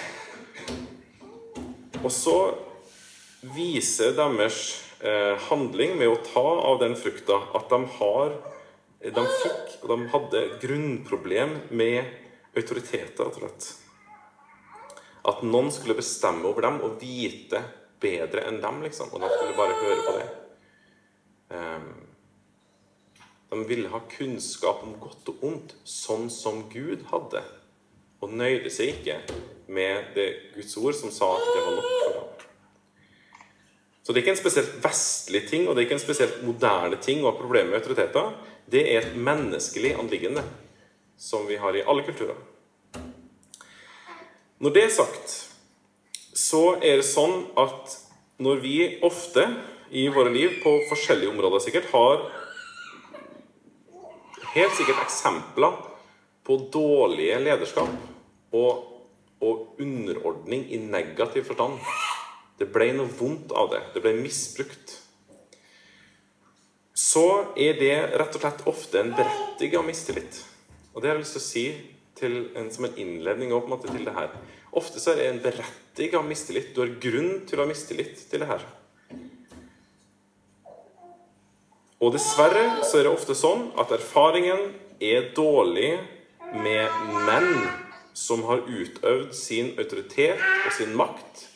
Og 2.00 2.12
så 2.13 2.38
viser 3.51 4.15
deres 4.15 4.63
eh, 5.03 5.36
handling 5.50 5.98
med 6.00 6.13
å 6.13 6.22
ta 6.24 6.48
av 6.72 6.79
den 6.79 6.95
frukta 6.95 7.41
at 7.57 7.67
de 7.72 7.83
har 8.00 8.36
De 9.03 9.24
fikk 9.43 9.81
og 9.81 9.89
de 9.91 9.98
hadde 10.13 10.41
grunnproblem 10.62 11.57
med 11.75 12.23
autoriteter, 12.55 13.25
rett 13.25 13.38
og 13.38 13.41
slett. 13.41 13.69
At 15.24 15.43
noen 15.48 15.72
skulle 15.72 15.98
bestemme 15.98 16.48
over 16.50 16.65
dem 16.65 16.81
og 16.83 16.98
vite 17.01 17.62
bedre 18.03 18.43
enn 18.50 18.60
dem, 18.63 18.81
liksom. 18.83 19.12
Og 19.13 19.24
de 19.24 19.29
skulle 19.31 19.57
bare 19.57 19.77
høre 19.79 20.01
på 20.03 20.15
det. 20.17 20.27
Um, 21.53 21.91
de 23.53 23.63
ville 23.69 23.91
ha 23.93 24.01
kunnskap 24.10 24.81
om 24.83 24.95
godt 25.00 25.29
og 25.31 25.45
ondt, 25.45 25.75
sånn 25.88 26.29
som 26.33 26.65
Gud 26.74 27.05
hadde. 27.12 27.43
Og 28.24 28.33
nøyde 28.33 28.72
seg 28.74 28.98
ikke 28.98 29.19
med 29.74 30.13
det 30.17 30.27
Guds 30.55 30.75
ord 30.79 30.98
som 30.98 31.12
sa 31.13 31.29
at 31.38 31.48
det 31.48 31.62
var 31.62 31.77
nok 31.77 31.89
for 31.91 32.17
ham. 32.17 32.29
Så 34.03 34.12
det 34.12 34.19
er 34.19 34.25
ikke 34.25 34.33
en 34.36 34.41
spesielt 34.41 34.74
vestlig 34.83 35.41
ting 35.48 35.67
og 35.67 35.75
det 35.75 35.83
er 35.83 35.86
ikke 35.88 35.95
en 35.95 36.03
spesielt 36.03 36.41
moderne 36.43 36.98
ting 37.00 37.22
å 37.22 37.29
ha 37.29 37.38
problemer 37.38 37.72
med 37.72 37.79
autoriteter. 37.79 38.33
Det 38.67 38.81
er 38.83 39.00
et 39.00 39.15
menneskelig 39.15 39.93
anliggende 40.01 40.43
som 41.24 41.48
vi 41.48 41.58
har 41.62 41.75
i 41.75 41.86
alle 41.88 42.03
kulturer. 42.03 42.36
Når 44.60 44.75
det 44.75 44.84
er 44.84 44.96
sagt, 44.96 45.34
så 46.36 46.63
er 46.75 47.00
det 47.00 47.08
sånn 47.08 47.48
at 47.60 47.98
når 48.44 48.62
vi 48.63 48.77
ofte 49.06 49.48
i 49.94 50.08
våre 50.12 50.32
liv 50.34 50.60
på 50.63 50.77
forskjellige 50.89 51.32
områder 51.32 51.63
sikkert 51.63 51.92
har 51.94 52.24
helt 54.53 54.75
sikkert 54.77 55.03
eksempler 55.06 55.77
på 56.44 56.58
dårlige 56.74 57.39
lederskap 57.44 57.94
og 58.53 58.89
og 59.44 59.80
underordning 59.80 60.65
i 60.72 60.77
negativ 60.77 61.48
forstand. 61.50 61.80
Det 62.60 62.70
ble 62.72 62.92
noe 62.96 63.12
vondt 63.12 63.51
av 63.58 63.72
det. 63.74 63.82
Det 63.96 64.03
ble 64.03 64.15
misbrukt. 64.22 64.98
Så 66.94 67.25
er 67.60 67.75
det 67.80 67.96
rett 68.13 68.38
og 68.38 68.44
slett 68.44 68.68
ofte 68.70 69.01
en 69.01 69.13
berettiget 69.18 69.86
mistillit. 69.86 70.39
Og 70.93 71.01
det 71.01 71.09
har 71.09 71.17
jeg 71.17 71.25
lyst 71.25 71.38
til 71.38 71.43
å 71.43 71.50
si 71.50 71.65
en, 72.55 72.69
som 72.71 72.85
en 72.88 72.97
innledning 73.01 73.51
en 73.51 73.69
måte, 73.69 73.89
til 73.89 74.05
det 74.05 74.13
her. 74.15 74.31
Ofte 74.73 75.01
så 75.01 75.13
er 75.13 75.19
det 75.19 75.27
en 75.29 75.43
berettiget 75.43 76.25
mistillit. 76.25 76.71
Du 76.73 76.83
har 76.83 76.95
grunn 77.01 77.43
til 77.50 77.59
å 77.59 77.65
ha 77.65 77.69
mistillit 77.69 78.15
til 78.29 78.43
det 78.43 78.50
her. 78.50 78.65
Og 82.03 82.12
dessverre 82.13 82.83
så 82.83 83.00
er 83.00 83.07
det 83.07 83.13
ofte 83.13 83.35
sånn 83.38 83.69
at 83.79 83.93
erfaringen 83.95 84.73
er 85.03 85.31
dårlig 85.35 85.95
med 86.53 87.03
menn 87.25 87.63
som 88.13 88.43
har 88.50 88.65
utøvd 88.67 89.31
sin 89.33 89.71
autoritet 89.79 90.41
og 90.65 90.75
sin 90.75 90.93
makt 91.00 91.47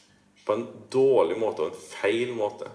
på 0.47 0.55
en 0.55 0.65
dårlig 0.93 1.37
måte 1.39 1.65
og 1.65 1.73
en 1.73 1.81
feil 1.91 2.31
måte. 2.37 2.69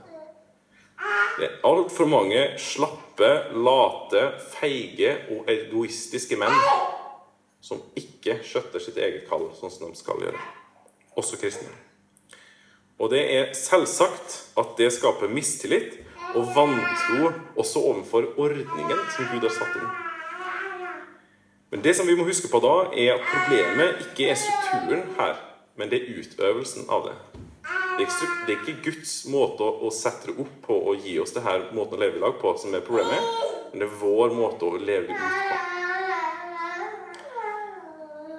Det 1.38 1.47
er 1.49 1.61
altfor 1.66 2.09
mange 2.11 2.40
slappe, 2.61 3.30
late, 3.56 4.25
feige 4.52 5.14
og 5.32 5.49
egoistiske 5.50 6.38
menn 6.40 6.59
som 7.62 7.80
ikke 7.99 8.40
skjøtter 8.47 8.82
sitt 8.82 8.99
eget 8.99 9.25
kall 9.30 9.49
sånn 9.59 9.73
som 9.73 9.90
de 9.90 9.99
skal 9.99 10.21
gjøre. 10.23 10.38
Også 11.18 11.38
kristne. 11.40 11.71
Og 13.02 13.11
det 13.11 13.23
er 13.35 13.52
selvsagt 13.56 14.38
at 14.61 14.75
det 14.78 14.92
skaper 14.94 15.30
mistillit 15.32 15.99
og 16.37 16.52
vantro 16.54 17.32
også 17.59 17.82
overfor 17.90 18.28
ordningen 18.37 19.04
som 19.16 19.28
Gud 19.32 19.47
har 19.47 19.54
satt 19.54 19.78
inn. 19.80 19.90
Men 21.73 21.85
det 21.85 21.97
som 21.97 22.06
vi 22.06 22.16
må 22.16 22.26
huske 22.28 22.50
på 22.52 22.61
da, 22.61 22.75
er 22.92 23.14
at 23.16 23.28
problemet 23.32 24.02
ikke 24.06 24.28
er 24.28 24.37
strukturen 24.37 25.06
her, 25.16 25.38
men 25.80 25.88
det 25.88 26.02
er 26.02 26.18
utøvelsen 26.21 26.90
av 26.92 27.06
det. 27.09 27.14
Det 27.93 28.07
er, 28.07 28.53
ikke, 28.55 28.79
Guds 28.87 29.27
måte 29.29 29.67
å, 29.67 29.91
sette 29.93 30.31
det 30.31 30.39
opp 30.41 30.55
på 30.65 30.77
og 30.91 31.05
gi 31.05 31.19
oss 31.21 31.35
det 31.37 31.43
her 31.45 31.67
måten 31.77 31.99
å 31.99 32.01
leve 32.01 32.17
i 32.17 32.23
lag 32.23 32.39
på 32.41 32.55
som 32.57 32.73
er 32.73 32.85
problemet, 32.87 33.21
men 33.71 33.83
det 33.83 33.89
er 33.89 33.99
vår 34.01 34.33
måte 34.33 34.65
å 34.65 34.81
leve 34.81 35.07
det 35.11 35.17
ut 35.19 35.21
på. 35.51 35.59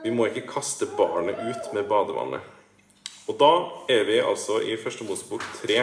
Vi 0.03 0.11
må 0.11 0.25
ikke 0.27 0.49
kaste 0.49 0.89
barnet 0.97 1.37
ut 1.37 1.69
med 1.77 1.85
badevannet. 1.87 2.41
Og 3.29 3.37
da 3.39 3.51
er 3.93 4.03
vi 4.09 4.17
altså 4.19 4.57
i 4.65 4.75
Første 4.75 5.05
Mosebok 5.07 5.45
3. 5.61 5.77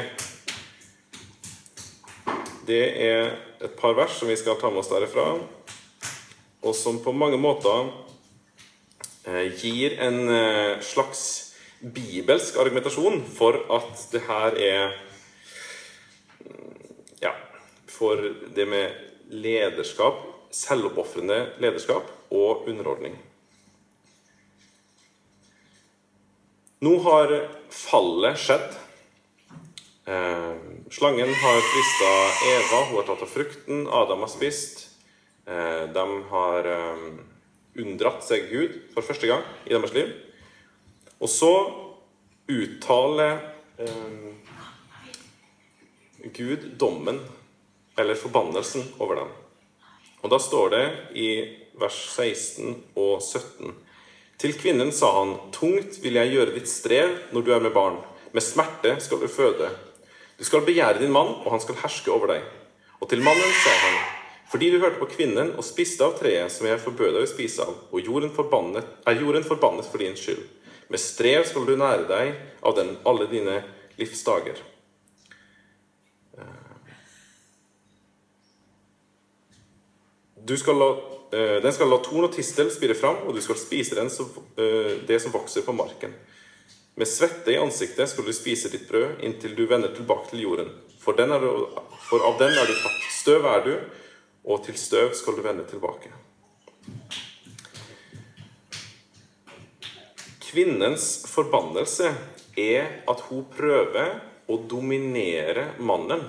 Det 2.68 2.82
er 3.06 3.30
et 3.64 3.78
par 3.78 3.94
vers 3.96 4.18
som 4.18 4.28
vi 4.28 4.36
skal 4.36 4.58
ta 4.60 4.68
med 4.68 4.82
oss 4.82 4.90
derifra, 4.90 5.38
og 6.60 6.74
som 6.76 6.98
på 7.00 7.14
mange 7.16 7.38
måter 7.40 7.88
eh, 9.24 9.46
gir 9.56 9.96
en 10.02 10.20
eh, 10.28 10.82
slags 10.84 11.49
bibelsk 11.80 12.58
argumentasjon 12.60 13.22
for 13.24 13.56
at 13.72 14.08
det 14.12 14.20
her 14.28 14.58
er 14.60 14.98
Ja, 17.20 17.32
for 17.88 18.16
det 18.56 18.68
med 18.68 18.94
lederskap, 19.28 20.22
selvoppofrende 20.50 21.52
lederskap 21.60 22.08
og 22.30 22.68
underordning. 22.68 23.18
Nå 26.80 26.94
har 27.04 27.34
fallet 27.68 28.40
skjedd. 28.40 28.78
Eh, 30.08 30.54
slangen 30.90 31.28
har 31.42 31.60
frista 31.66 32.12
Eva, 32.54 32.78
hun 32.88 32.96
har 32.96 33.08
tatt 33.10 33.26
av 33.26 33.28
frukten. 33.28 33.84
Adam 33.92 34.24
har 34.24 34.32
spist. 34.32 34.86
Eh, 35.44 35.84
de 35.92 36.06
har 36.32 36.70
eh, 36.72 37.04
unndratt 37.84 38.24
seg 38.24 38.48
Gud 38.48 38.80
for 38.94 39.04
første 39.04 39.28
gang 39.28 39.44
i 39.68 39.76
deres 39.76 39.92
liv. 39.92 40.16
Og 41.20 41.28
så 41.28 41.52
uttaler 42.50 43.36
eh, 43.78 44.32
Gud 46.36 46.70
dommen, 46.80 47.20
eller 47.98 48.18
forbannelsen, 48.18 48.88
over 48.98 49.20
dem. 49.20 49.30
Og 50.20 50.32
da 50.32 50.40
står 50.40 50.74
det 50.74 50.84
i 51.16 51.28
vers 51.80 52.00
16 52.16 52.74
og 52.96 53.22
17 53.22 53.72
til 54.40 54.54
kvinnen 54.56 54.88
sa 54.88 55.10
han, 55.18 55.34
tungt 55.52 55.98
vil 56.00 56.16
jeg 56.16 56.30
gjøre 56.32 56.54
ditt 56.54 56.68
strev 56.70 57.10
når 57.34 57.42
du 57.44 57.50
er 57.52 57.60
med 57.60 57.74
barn. 57.74 57.98
Med 58.32 58.40
smerte 58.40 58.94
skal 59.04 59.20
du 59.20 59.26
føde. 59.28 59.68
Du 60.38 60.46
skal 60.48 60.64
begjære 60.64 61.02
din 61.02 61.12
mann, 61.12 61.34
og 61.44 61.50
han 61.52 61.60
skal 61.60 61.76
herske 61.82 62.08
over 62.08 62.32
deg. 62.32 62.46
Og 63.04 63.10
til 63.10 63.20
mannen 63.20 63.52
sa 63.60 63.74
han, 63.82 63.98
fordi 64.48 64.70
du 64.72 64.78
hørte 64.80 64.96
på 64.96 65.10
kvinnen 65.12 65.52
og 65.60 65.66
spiste 65.66 66.06
av 66.06 66.16
treet 66.16 66.48
som 66.54 66.70
jeg 66.70 66.80
forbød 66.80 67.18
deg 67.18 67.26
å 67.26 67.28
spise 67.28 67.66
av, 67.68 67.76
og 67.92 68.00
jorden 68.00 68.32
forbannet, 68.32 68.88
er 69.04 69.20
jorden 69.20 69.44
forbannet 69.44 69.90
for 69.92 70.00
din 70.00 70.16
skyld. 70.16 70.40
Med 70.90 71.00
strev 71.00 71.44
skal 71.46 71.68
du 71.68 71.76
nære 71.78 72.08
deg 72.10 72.34
av 72.66 72.74
den 72.76 72.96
alle 73.06 73.28
dine 73.30 73.60
livsdager. 74.00 74.58
Du 80.50 80.56
skal 80.58 80.78
la, 80.78 80.88
eh, 81.32 81.62
den 81.62 81.72
skal 81.72 81.90
la 81.92 82.00
torn 82.02 82.26
og 82.26 82.32
tistel 82.34 82.72
spire 82.74 82.96
fram, 82.98 83.22
og 83.28 83.36
du 83.36 83.40
skal 83.44 83.58
spise 83.60 83.94
den 83.94 84.10
eh, 84.10 84.96
det 85.06 85.20
som 85.22 85.30
vokser 85.30 85.62
på 85.62 85.74
marken. 85.76 86.16
Med 86.98 87.06
svette 87.06 87.52
i 87.52 87.60
ansiktet 87.60 88.10
skal 88.10 88.26
du 88.26 88.32
spise 88.34 88.72
ditt 88.72 88.88
brød 88.88 89.22
inntil 89.22 89.54
du 89.54 89.66
vender 89.70 89.94
tilbake 89.94 90.32
til 90.32 90.42
jorden. 90.42 90.72
For, 90.98 91.14
er, 91.14 91.46
for 92.08 92.26
av 92.26 92.40
den 92.40 92.50
er 92.50 92.66
du 92.66 92.74
tatt. 92.74 92.98
Støv 93.14 93.46
er 93.46 93.62
du, 93.64 93.72
og 94.44 94.64
til 94.66 94.76
støv 94.80 95.14
skal 95.14 95.38
du 95.38 95.44
vende 95.44 95.68
tilbake. 95.70 96.10
Kvinnens 100.50 101.28
forbannelse 101.30 102.08
er 102.58 102.88
at 103.08 103.20
hun 103.28 103.44
prøver 103.54 104.16
å 104.50 104.56
dominere 104.66 105.68
mannen. 105.78 106.24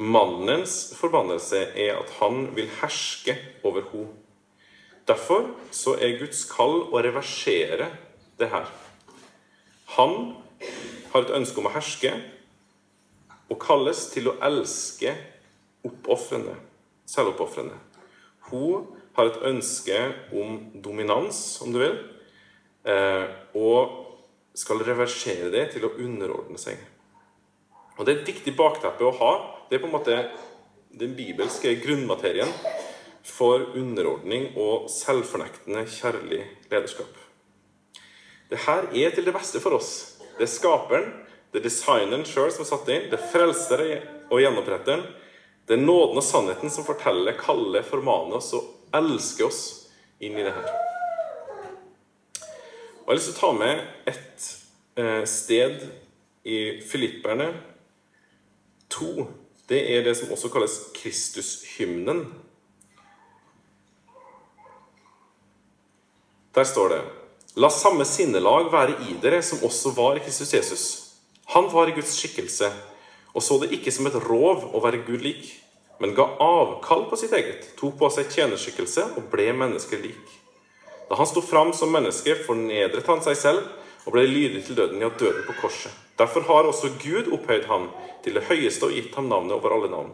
Mannens 0.00 0.96
forbannelse 0.98 1.60
er 1.78 2.00
at 2.00 2.10
han 2.18 2.48
vil 2.56 2.66
herske 2.80 3.36
over 3.62 3.86
henne. 3.92 4.16
Derfor 5.06 5.48
så 5.74 5.96
er 5.98 6.18
Guds 6.20 6.44
kall 6.50 6.84
å 6.90 7.00
reversere 7.02 7.88
det 8.38 8.50
her. 8.52 8.68
Han 9.96 10.36
har 11.10 11.24
et 11.24 11.34
ønske 11.34 11.58
om 11.58 11.66
å 11.66 11.74
herske 11.74 12.12
og 13.50 13.58
kalles 13.62 14.04
til 14.12 14.30
å 14.30 14.36
elske 14.46 15.16
oppofrende, 15.86 16.54
selvoppofrende. 17.10 17.74
Hun 18.50 18.86
har 19.16 19.30
et 19.30 19.42
ønske 19.50 19.98
om 20.30 20.60
dominans, 20.82 21.58
om 21.64 21.74
du 21.74 21.80
vil, 21.82 21.98
og 22.84 23.96
skal 24.56 24.82
reversere 24.86 25.50
det 25.52 25.66
til 25.74 25.84
å 25.86 25.92
underordne 26.00 26.58
seg. 26.58 26.78
Og 27.98 28.06
Det 28.06 28.12
er 28.14 28.20
et 28.20 28.30
viktig 28.32 28.54
bakteppe 28.56 29.04
å 29.04 29.16
ha. 29.18 29.32
Det 29.68 29.76
er 29.76 29.82
på 29.82 29.90
en 29.90 29.96
måte 29.96 30.16
den 30.96 31.12
bibelske 31.14 31.74
grunnmaterien 31.82 32.48
for 33.26 33.76
underordning 33.76 34.50
og 34.58 34.88
selvfornektende 34.90 35.84
kjærlig 35.86 36.40
lederskap. 36.70 37.12
Dette 38.50 38.78
er 38.96 39.14
til 39.14 39.28
det 39.28 39.36
beste 39.36 39.60
for 39.62 39.76
oss. 39.76 40.18
Det 40.38 40.48
er 40.48 40.50
skaperen, 40.50 41.12
det 41.52 41.60
er 41.60 41.68
designeren 41.68 42.24
sjøl 42.26 42.50
som 42.54 42.64
er 42.64 42.70
satt 42.72 42.88
inn, 42.90 43.08
det 43.10 43.18
er 43.18 43.30
frelsere 43.30 43.88
og 44.30 44.40
gjenoppretteren. 44.40 45.04
Det 45.68 45.76
er 45.76 45.84
nåden 45.84 46.18
og 46.18 46.26
sannheten 46.26 46.72
som 46.72 46.86
forteller, 46.86 47.36
kaller, 47.38 47.84
formaner 47.86 48.40
oss 48.40 48.54
og 48.58 48.94
elsker 48.96 49.46
oss 49.46 49.64
inn 50.18 50.38
i 50.40 50.46
det 50.46 50.56
her. 50.56 50.89
Jeg 53.10 53.16
har 53.16 53.18
lyst 53.18 53.32
til 53.32 53.38
å 53.40 53.42
ta 53.42 53.48
med 53.58 53.78
et 54.06 54.44
eh, 55.02 55.24
sted 55.26 55.80
i 56.46 56.58
Filipperne 56.86 57.48
2. 58.94 59.24
Det 59.66 59.80
er 59.96 60.04
det 60.06 60.12
som 60.14 60.30
også 60.30 60.46
kalles 60.54 60.76
Kristushymnen. 60.94 62.20
Der 66.54 66.70
står 66.70 66.94
det 66.94 67.00
La 67.58 67.72
samme 67.74 68.06
sinnelag 68.06 68.70
være 68.70 68.94
i 69.08 69.18
dere 69.26 69.42
som 69.42 69.66
også 69.66 69.90
var 69.96 70.20
i 70.20 70.22
Kristus 70.22 70.54
Jesus. 70.54 70.86
Han 71.56 71.66
var 71.74 71.90
i 71.90 71.96
Guds 71.98 72.14
skikkelse 72.14 72.70
og 73.34 73.42
så 73.42 73.58
det 73.58 73.72
ikke 73.74 73.90
som 73.90 74.06
et 74.06 74.20
rov 74.22 74.68
å 74.70 74.84
være 74.86 75.02
Gud 75.08 75.26
lik, 75.26 75.48
men 75.98 76.14
ga 76.14 76.30
avkall 76.46 77.08
på 77.10 77.18
sitt 77.18 77.34
eget, 77.34 77.72
tok 77.74 77.98
på 77.98 78.14
seg 78.14 78.30
tjenerskikkelse 78.30 79.16
og 79.16 79.26
ble 79.34 79.50
menneskelik. 79.50 80.38
Da 81.10 81.16
han 81.18 81.26
sto 81.26 81.42
fram 81.42 81.72
som 81.74 81.90
menneske, 81.90 82.36
fornedret 82.46 83.08
han 83.10 83.22
seg 83.24 83.34
selv 83.38 83.64
og 84.06 84.14
ble 84.14 84.22
lydig 84.30 84.62
til 84.64 84.78
døden, 84.78 85.02
ja, 85.02 85.10
døden 85.10 85.42
på 85.48 85.56
korset. 85.58 85.90
Derfor 86.18 86.46
har 86.46 86.68
også 86.70 86.92
Gud 87.02 87.32
opphøyd 87.34 87.66
ham 87.66 87.88
til 88.22 88.36
det 88.38 88.46
høyeste 88.46 88.86
og 88.86 88.94
gitt 88.94 89.16
ham 89.18 89.26
navnet 89.26 89.56
over 89.56 89.74
alle 89.74 89.90
navn. 89.90 90.12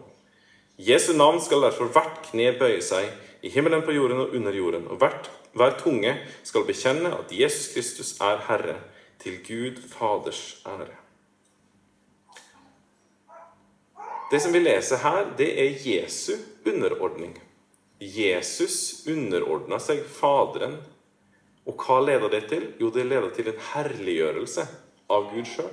Jesu 0.81 1.13
navn 1.13 1.41
skal 1.45 1.67
derfor 1.67 1.93
hvert 1.93 2.23
kne 2.31 2.51
bøye 2.57 2.81
seg, 2.85 3.11
i 3.45 3.53
himmelen, 3.53 3.85
på 3.85 3.93
jorden 3.93 4.25
og 4.25 4.33
under 4.35 4.57
jorden, 4.57 4.87
og 4.89 4.97
hvert, 5.01 5.29
hver 5.53 5.77
tunge 5.79 6.17
skal 6.45 6.65
bekjenne 6.67 7.13
at 7.13 7.33
Jesus 7.33 7.75
Kristus 7.75 8.17
er 8.21 8.41
Herre, 8.49 8.79
til 9.21 9.37
Gud 9.45 9.83
Faders 9.93 10.63
ære. 10.67 10.95
Det 14.31 14.41
som 14.43 14.53
vi 14.53 14.65
leser 14.65 15.05
her, 15.05 15.29
det 15.39 15.53
er 15.61 15.77
Jesu 15.85 16.33
underordning. 16.67 17.37
Jesus 17.99 19.07
underordna 19.09 19.79
seg 19.81 20.03
Faderen. 20.05 20.77
Og 21.67 21.81
hva 21.83 21.99
leder 22.05 22.31
det 22.31 22.43
til? 22.51 22.69
Jo, 22.81 22.91
det 22.95 23.07
leder 23.09 23.33
til 23.35 23.49
en 23.51 23.63
herliggjørelse 23.73 24.67
av 25.11 25.31
Gud 25.33 25.49
sjøl. 25.49 25.73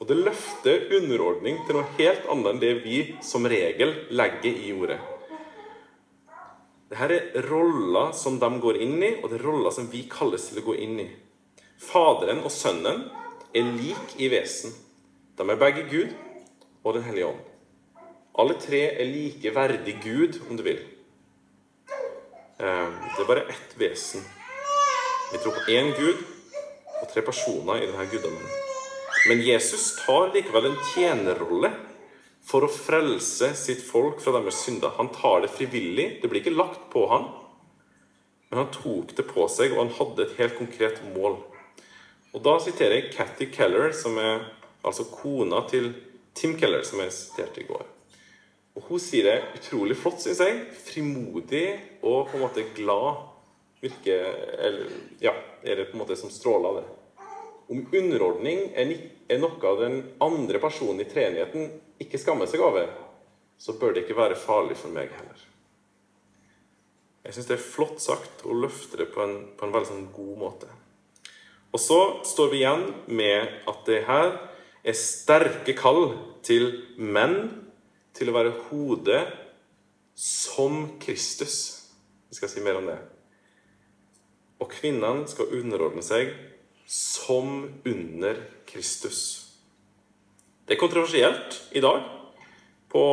Og 0.00 0.08
det 0.10 0.16
løfter 0.20 0.86
underordning 0.98 1.60
til 1.66 1.78
noe 1.78 1.90
helt 1.98 2.24
annet 2.30 2.50
enn 2.50 2.62
det 2.62 2.72
vi 2.84 2.98
som 3.24 3.46
regel 3.48 3.94
legger 4.14 4.62
i 4.64 4.72
ordet. 4.74 5.00
Dette 6.90 7.18
er 7.34 7.48
roller 7.48 8.12
som 8.14 8.36
de 8.38 8.50
går 8.62 8.78
inn 8.84 8.98
i, 9.02 9.14
og 9.22 9.30
det 9.30 9.40
er 9.40 9.46
roller 9.48 9.72
som 9.74 9.88
vi 9.90 10.04
kalles 10.10 10.50
til 10.50 10.60
å 10.60 10.66
gå 10.68 10.76
inn 10.84 10.98
i. 11.02 11.08
Faderen 11.80 12.44
og 12.44 12.52
Sønnen 12.54 13.08
er 13.54 13.72
lik 13.78 14.14
i 14.20 14.28
vesen. 14.32 14.74
De 15.34 15.46
er 15.48 15.58
begge 15.58 15.88
Gud 15.90 16.14
og 16.84 16.94
Den 16.94 17.06
hellige 17.08 17.32
ånd. 17.32 17.53
Alle 18.34 18.56
tre 18.58 18.80
er 18.98 19.06
like 19.06 19.50
verdig 19.54 19.94
Gud, 20.02 20.40
om 20.48 20.58
du 20.58 20.64
vil. 20.66 20.80
Eh, 22.58 22.88
det 23.14 23.22
er 23.22 23.28
bare 23.28 23.46
ett 23.52 23.76
vesen. 23.78 24.24
Vi 25.32 25.38
tror 25.38 25.54
på 25.54 25.70
én 25.70 25.92
Gud 25.94 26.18
og 27.00 27.06
tre 27.12 27.22
personer 27.22 27.82
i 27.82 27.86
denne 27.86 28.06
guddommen. 28.10 28.50
Men 29.28 29.42
Jesus 29.42 29.92
tar 30.00 30.32
likevel 30.34 30.72
en 30.72 30.80
tjenerrolle 30.90 31.70
for 32.44 32.66
å 32.66 32.72
frelse 32.74 33.52
sitt 33.56 33.86
folk 33.86 34.18
fra 34.20 34.34
deres 34.36 34.58
synder. 34.66 34.96
Han 34.98 35.12
tar 35.14 35.44
det 35.44 35.54
frivillig. 35.54 36.08
Det 36.20 36.28
blir 36.28 36.42
ikke 36.42 36.58
lagt 36.58 36.90
på 36.92 37.06
han. 37.14 37.30
Men 38.50 38.64
han 38.64 38.74
tok 38.74 39.14
det 39.16 39.28
på 39.30 39.46
seg, 39.48 39.72
og 39.72 39.84
han 39.84 39.94
hadde 39.96 40.26
et 40.26 40.36
helt 40.42 40.58
konkret 40.58 41.00
mål. 41.14 41.38
Og 42.34 42.42
Da 42.42 42.58
siterer 42.58 42.98
jeg 42.98 43.14
Cathy 43.14 43.50
Keller, 43.54 43.92
som 43.94 44.18
er 44.18 44.42
altså 44.82 45.06
kona 45.06 45.62
til 45.70 45.92
Tim 46.34 46.58
Keller, 46.58 46.82
som 46.82 46.98
jeg 46.98 47.14
siterte 47.14 47.62
i 47.62 47.70
går. 47.70 47.93
Hun 48.74 48.98
sier 48.98 49.28
det 49.28 49.36
utrolig 49.54 49.94
flott, 49.96 50.18
syns 50.22 50.40
jeg. 50.42 50.64
Frimodig 50.88 51.66
og 52.02 52.26
på 52.30 52.38
en 52.38 52.42
måte 52.42 52.66
glad. 52.74 53.22
Virker 53.84 54.26
eller, 54.66 54.90
Ja, 55.22 55.34
er 55.62 55.76
det 55.76 55.90
på 55.90 55.98
en 55.98 56.02
måte 56.02 56.16
som 56.18 56.32
stråler 56.32 56.68
av 56.68 56.80
det. 56.80 56.86
Om 57.70 57.86
underordning 57.94 58.66
er, 58.76 58.90
noe 59.40 59.74
den 59.78 60.00
andre 60.20 60.60
personen 60.60 61.00
i 61.00 61.08
treenigheten 61.08 61.70
ikke 62.02 62.20
skammer 62.20 62.50
seg 62.50 62.60
over, 62.60 62.90
så 63.56 63.76
bør 63.78 63.94
det 63.94 64.04
ikke 64.04 64.18
være 64.18 64.36
farlig 64.36 64.76
for 64.76 64.92
meg 64.92 65.12
heller. 65.14 65.44
Jeg 67.24 67.36
syns 67.36 67.48
det 67.48 67.56
er 67.56 67.64
flott 67.64 68.02
sagt 68.04 68.42
å 68.44 68.56
løfte 68.58 68.98
det 69.00 69.06
på 69.14 69.22
en, 69.24 69.36
på 69.56 69.64
en 69.64 69.72
veldig 69.72 69.88
sånn 69.88 70.08
god 70.12 70.34
måte. 70.42 70.68
Og 71.72 71.80
så 71.80 72.00
står 72.26 72.50
vi 72.52 72.60
igjen 72.60 72.84
med 73.06 73.54
at 73.70 73.86
det 73.88 74.02
her 74.10 74.34
er 74.84 74.98
sterke 74.98 75.72
kall 75.78 76.10
til 76.44 76.68
menn 77.00 77.63
til 78.14 78.30
å 78.30 78.36
være 78.36 78.54
hodet 78.68 79.22
som 80.14 80.98
Kristus. 81.02 81.56
Vi 82.30 82.38
skal 82.38 82.50
si 82.50 82.62
mer 82.62 82.78
om 82.78 82.88
det. 82.88 82.98
Og 84.62 84.70
kvinnene 84.70 85.26
skal 85.30 85.52
underordne 85.58 86.04
seg 86.04 86.32
som 86.86 87.64
under 87.84 88.40
Kristus. 88.68 89.20
Det 90.64 90.76
er 90.76 90.80
kontroversielt 90.80 91.58
i 91.76 91.82
dag 91.84 92.04
på 92.92 93.04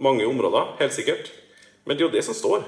mange 0.00 0.26
områder, 0.26 0.76
helt 0.80 0.94
sikkert. 0.94 1.32
Men 1.84 1.96
det 1.96 2.04
er 2.04 2.08
jo 2.08 2.16
det 2.16 2.24
som 2.24 2.36
står. 2.36 2.64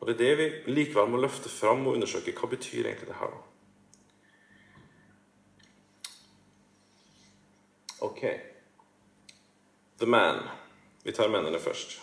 Og 0.00 0.08
det 0.08 0.14
er 0.14 0.22
det 0.22 0.38
vi 0.38 0.74
likevel 0.74 1.10
må 1.12 1.20
løfte 1.22 1.48
fram 1.52 1.86
og 1.86 1.94
undersøke. 1.94 2.34
Hva 2.34 2.48
betyr 2.50 2.88
egentlig 2.88 3.08
det 3.12 3.20
her? 3.20 3.30
da? 3.30 3.42
Ok. 8.02 8.24
The 9.98 10.06
man. 10.06 10.61
Vi 11.02 11.12
tar 11.12 11.30
mennene 11.32 11.58
først. 11.58 11.98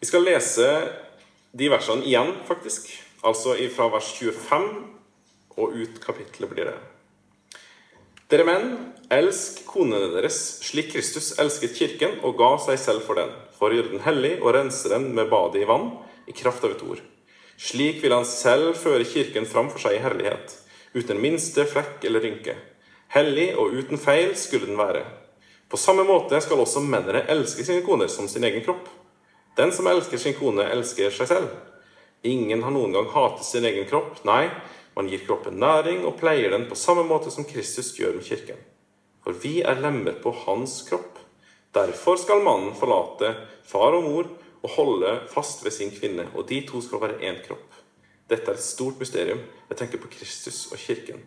Vi 0.00 0.08
skal 0.08 0.24
lese 0.24 0.68
de 1.52 1.68
versene 1.68 2.06
igjen, 2.08 2.32
faktisk. 2.48 2.88
Altså 3.20 3.52
fra 3.74 3.90
vers 3.92 4.14
25 4.16 4.70
og 5.60 5.76
ut 5.76 6.00
kapittelet 6.00 6.52
blir 6.54 6.70
det. 6.70 6.78
Dere 8.30 8.46
menn, 8.46 8.68
elsk 9.12 9.64
konene 9.66 10.12
deres 10.14 10.38
slik 10.62 10.92
Kristus 10.94 11.32
elsket 11.42 11.74
kirken 11.76 12.20
og 12.24 12.38
ga 12.38 12.52
seg 12.62 12.78
selv 12.80 13.04
for 13.04 13.18
den, 13.18 13.32
for 13.58 13.68
å 13.68 13.76
gjøre 13.76 13.92
den 13.92 14.04
hellig 14.06 14.36
og 14.38 14.54
rense 14.54 14.88
den 14.88 15.10
med 15.16 15.28
badet 15.32 15.64
i 15.64 15.68
vann, 15.68 15.90
i 16.30 16.32
kraft 16.32 16.64
av 16.64 16.76
et 16.76 16.84
ord. 16.86 17.02
Slik 17.60 17.98
vil 18.04 18.14
han 18.14 18.24
selv 18.24 18.78
føre 18.78 19.04
kirken 19.04 19.50
fram 19.50 19.68
for 19.68 19.82
seg 19.82 19.98
i 19.98 20.04
herlighet, 20.04 20.54
uten 20.94 21.20
minste 21.20 21.66
flekk 21.68 22.06
eller 22.06 22.24
rynke. 22.24 22.54
Hellig 23.10 23.48
og 23.58 23.72
uten 23.74 23.98
feil 23.98 24.36
skulle 24.38 24.68
den 24.68 24.78
være. 24.78 25.02
På 25.70 25.78
samme 25.78 26.04
måte 26.06 26.38
skal 26.42 26.60
også 26.62 26.82
mennene 26.84 27.24
elske 27.32 27.64
sine 27.66 27.82
koner 27.82 28.06
som 28.06 28.28
sin 28.30 28.44
egen 28.46 28.62
kropp. 28.62 28.84
Den 29.58 29.72
som 29.74 29.88
elsker 29.90 30.18
sin 30.18 30.36
kone, 30.38 30.62
elsker 30.70 31.10
seg 31.14 31.26
selv. 31.26 31.48
Ingen 32.22 32.62
har 32.62 32.70
noen 32.70 32.94
gang 32.94 33.08
hatet 33.10 33.48
sin 33.48 33.66
egen 33.66 33.88
kropp. 33.90 34.20
Nei, 34.28 34.44
man 34.94 35.10
gir 35.10 35.24
kroppen 35.26 35.58
næring 35.58 36.04
og 36.06 36.20
pleier 36.20 36.54
den 36.54 36.68
på 36.70 36.78
samme 36.78 37.02
måte 37.08 37.32
som 37.34 37.48
Kristus 37.50 37.90
gjør 37.98 38.14
med 38.20 38.28
kirken. 38.28 38.62
For 39.26 39.34
vi 39.42 39.58
er 39.66 39.82
lemmer 39.82 40.14
på 40.22 40.30
hans 40.44 40.80
kropp. 40.86 41.18
Derfor 41.74 42.18
skal 42.18 42.46
mannen 42.46 42.78
forlate 42.78 43.34
far 43.66 43.98
og 43.98 44.06
mor 44.06 44.30
og 44.62 44.74
holde 44.76 45.16
fast 45.34 45.64
ved 45.64 45.74
sin 45.74 45.90
kvinne, 45.90 46.28
og 46.34 46.46
de 46.46 46.62
to 46.68 46.78
skal 46.84 47.02
være 47.02 47.18
én 47.26 47.42
kropp. 47.42 47.74
Dette 48.30 48.52
er 48.52 48.58
et 48.58 48.62
stort 48.62 49.02
mysterium. 49.02 49.42
Jeg 49.70 49.82
tenker 49.82 49.98
på 49.98 50.14
Kristus 50.14 50.68
og 50.70 50.78
kirken. 50.78 51.22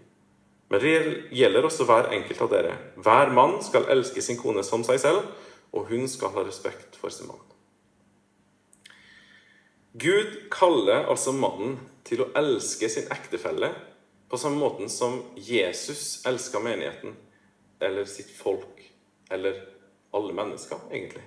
Men 0.72 0.82
det 0.82 0.94
gjelder 1.36 1.66
også 1.68 1.86
hver 1.88 2.12
enkelt 2.16 2.42
av 2.46 2.52
dere. 2.54 2.76
Hver 2.96 3.34
mann 3.36 3.60
skal 3.66 3.90
elske 3.94 4.24
sin 4.26 4.40
kone 4.40 4.64
som 4.66 4.86
seg 4.88 5.02
selv, 5.04 5.26
og 5.74 5.90
hun 5.90 6.08
skal 6.10 6.34
ha 6.36 6.46
respekt 6.46 6.98
for 7.00 7.14
sin 7.14 7.30
mann. 7.30 7.42
Gud 9.94 10.50
kaller 10.54 11.06
altså 11.06 11.36
mannen 11.38 11.78
til 12.08 12.24
å 12.24 12.32
elske 12.38 12.90
sin 12.90 13.10
ektefelle 13.14 13.70
på 14.30 14.40
samme 14.42 14.58
måten 14.58 14.90
som 14.90 15.20
Jesus 15.38 16.24
elska 16.26 16.60
menigheten, 16.64 17.14
eller 17.84 18.08
sitt 18.10 18.32
folk, 18.34 18.82
eller 19.30 19.60
alle 20.14 20.34
mennesker, 20.34 20.80
egentlig. 20.90 21.22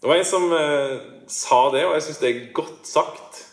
Det 0.00 0.08
var 0.08 0.16
en 0.16 0.24
som 0.24 0.52
eh, 0.52 0.96
sa 1.26 1.60
det, 1.70 1.84
og 1.86 1.94
jeg 1.94 2.06
syns 2.08 2.18
det 2.22 2.30
er 2.30 2.42
godt 2.54 2.86
sagt. 2.86 3.45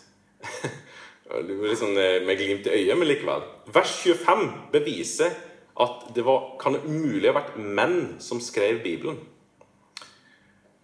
Liksom 1.42 1.94
med 1.94 2.36
glimt 2.38 2.66
i 2.66 2.76
øyet, 2.78 2.96
men 2.98 3.08
likevel. 3.08 3.44
Vers 3.74 3.92
25 4.02 4.48
beviser 4.72 5.34
at 5.80 6.08
det 6.14 6.24
var, 6.26 6.54
kan 6.60 6.76
umulig 6.76 7.30
ha 7.30 7.34
vært 7.38 7.56
menn 7.58 8.16
som 8.22 8.42
skrev 8.42 8.82
Bibelen. 8.84 9.18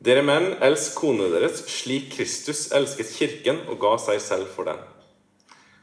Dere 0.00 0.22
menn, 0.24 0.54
elsk 0.64 0.96
konene 0.96 1.28
deres 1.34 1.60
slik 1.68 2.08
Kristus 2.14 2.70
elsket 2.72 3.10
kirken 3.18 3.60
og 3.68 3.78
ga 3.82 3.94
seg 4.00 4.22
selv 4.24 4.48
for 4.54 4.66
den. 4.70 4.80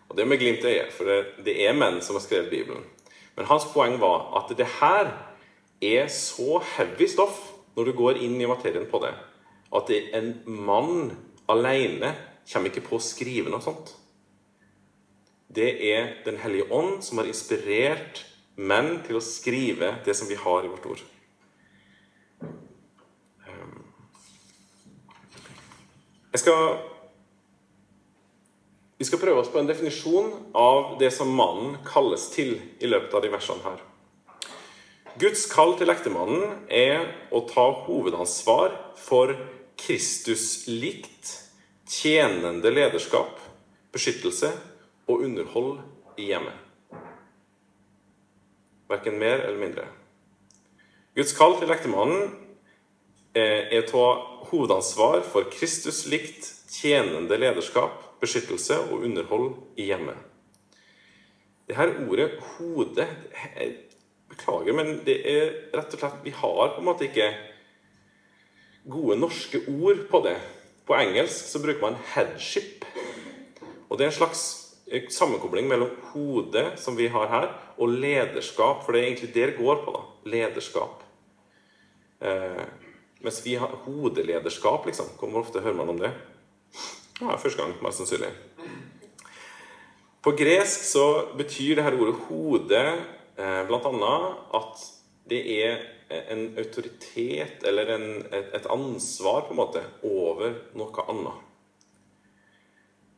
Og 0.10 0.16
Det 0.18 0.24
er 0.24 0.30
med 0.32 0.40
glimt 0.42 0.64
i 0.66 0.74
øyet, 0.74 0.94
for 0.96 1.06
det, 1.06 1.18
det, 1.46 1.54
er 1.68 1.76
menn 1.78 2.02
som 2.02 2.18
har 2.18 2.24
skrevet 2.26 2.50
Bibelen. 2.50 2.84
Men 3.38 3.46
hans 3.46 3.68
poeng 3.70 4.00
var 4.02 4.32
at 4.40 4.52
det 4.58 4.66
her 4.80 5.12
er 5.84 6.08
så 6.10 6.58
heavy 6.76 7.06
stoff 7.08 7.38
når 7.78 7.86
du 7.86 7.94
går 7.94 8.24
inn 8.26 8.40
i 8.42 8.50
materien 8.50 8.88
på 8.90 9.00
det, 9.04 9.14
at 9.70 9.92
det 9.92 10.00
en 10.18 10.32
mann 10.48 11.12
alene 11.52 12.16
kommer 12.50 12.72
ikke 12.72 12.88
på 12.88 12.98
å 12.98 13.04
skrive 13.04 13.52
noe 13.54 13.62
sånt. 13.62 13.94
Det 15.48 15.70
er 15.92 16.16
Den 16.26 16.38
hellige 16.38 16.72
ånd 16.72 17.04
som 17.04 17.22
har 17.22 17.30
inspirert 17.30 18.26
menn 18.58 18.98
til 19.06 19.20
å 19.20 19.24
skrive 19.24 19.98
det 20.06 20.16
som 20.18 20.28
vi 20.28 20.36
har 20.36 20.66
i 20.66 20.72
vårt 20.72 20.86
ord. 20.90 21.04
Jeg 26.34 26.44
skal 26.44 26.78
Vi 28.98 29.06
skal 29.06 29.20
prøve 29.22 29.44
oss 29.44 29.52
på 29.54 29.60
en 29.62 29.68
definisjon 29.70 30.32
av 30.58 30.96
det 30.98 31.12
som 31.14 31.30
mannen 31.30 31.76
kalles 31.86 32.32
til 32.34 32.56
i 32.82 32.90
løpet 32.90 33.14
av 33.14 33.22
de 33.22 33.30
versene 33.30 33.62
her. 33.62 33.84
Guds 35.22 35.44
kall 35.52 35.76
til 35.78 35.94
ektemannen 35.94 36.66
er 36.74 37.06
å 37.30 37.44
ta 37.46 37.68
hovedansvar 37.86 38.74
for 38.98 39.36
Kristus-likt, 39.78 41.30
tjenende 41.86 42.74
lederskap, 42.74 43.38
beskyttelse 43.94 44.50
og 45.08 45.24
underhold 45.24 45.80
i 46.18 46.30
hjemmet. 46.32 46.54
Verken 48.88 49.20
mer 49.20 49.44
eller 49.48 49.60
mindre. 49.60 49.88
Guds 51.18 51.34
kall 51.36 51.58
til 51.60 51.72
ektemannen 51.74 52.30
er 53.38 53.82
å 53.82 53.88
ta 53.90 54.06
hovedansvar 54.52 55.24
for 55.28 55.50
Kristus-likt 55.52 56.46
tjenende 56.72 57.40
lederskap, 57.40 58.04
beskyttelse 58.22 58.78
og 58.88 59.04
underhold 59.08 59.56
i 59.78 59.90
hjemmet. 59.92 60.18
Det 61.68 61.76
her 61.76 61.98
ordet 62.08 62.32
'hode' 62.40 63.08
Beklager, 64.30 64.74
men 64.74 65.06
det 65.06 65.18
er 65.24 65.54
rett 65.74 65.94
og 65.94 66.00
slett 66.00 66.24
Vi 66.24 66.32
har 66.36 66.74
på 66.76 66.82
en 66.82 66.86
måte 66.86 67.08
ikke 67.08 67.32
gode 68.90 69.16
norske 69.20 69.62
ord 69.68 70.08
på 70.12 70.22
det. 70.26 70.38
På 70.88 70.96
engelsk 70.96 71.48
så 71.48 71.60
bruker 71.64 71.82
man 71.82 71.96
'headship'. 71.96 72.86
Og 73.90 73.98
det 73.98 74.06
er 74.06 74.12
en 74.12 74.20
slags 74.20 74.44
eh, 74.64 74.67
sammenkobling 75.12 75.68
mellom 75.68 75.90
hodet, 76.14 76.80
som 76.80 76.96
vi 76.96 77.10
har 77.12 77.28
her, 77.32 77.50
og 77.78 77.90
lederskap. 77.90 78.86
For 78.86 78.94
det 78.94 79.02
er 79.02 79.10
egentlig 79.12 79.34
det 79.34 79.48
det 79.52 79.58
går 79.60 79.84
på. 79.86 79.96
da, 79.96 80.32
Lederskap. 80.32 81.04
Eh, 82.22 82.64
mens 83.22 83.42
vi 83.46 83.56
har 83.56 83.76
hodelederskap, 83.86 84.86
liksom. 84.86 85.06
Hvor 85.20 85.42
ofte 85.42 85.62
hører 85.62 85.78
man 85.78 85.90
om 85.90 86.00
det? 86.00 86.12
Ja, 87.22 87.36
første 87.36 87.62
gang, 87.62 87.74
mest 87.82 87.98
sannsynlig. 87.98 88.32
På 90.22 90.32
gresk 90.38 90.84
så 90.84 91.06
betyr 91.38 91.76
det 91.76 91.84
her 91.84 91.96
ordet 91.98 92.16
'hode' 92.16 92.98
eh, 93.38 93.68
bl.a. 93.68 94.16
at 94.54 94.84
det 95.30 95.66
er 95.66 95.78
en 96.32 96.58
autoritet 96.58 97.64
eller 97.66 97.96
en, 97.96 98.26
et, 98.34 98.50
et, 98.54 98.68
ansvar 98.70 99.42
på 99.42 99.54
en 99.54 99.60
måte 99.60 99.84
over 100.04 100.54
noe 100.74 101.06
annet. 101.10 101.42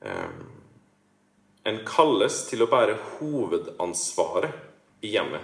Eh, 0.01 0.58
en 1.67 1.81
kalles 1.87 2.43
til 2.49 2.63
å 2.63 2.69
bære 2.71 2.97
hovedansvaret 3.17 5.05
i 5.05 5.13
hjemmet. 5.15 5.43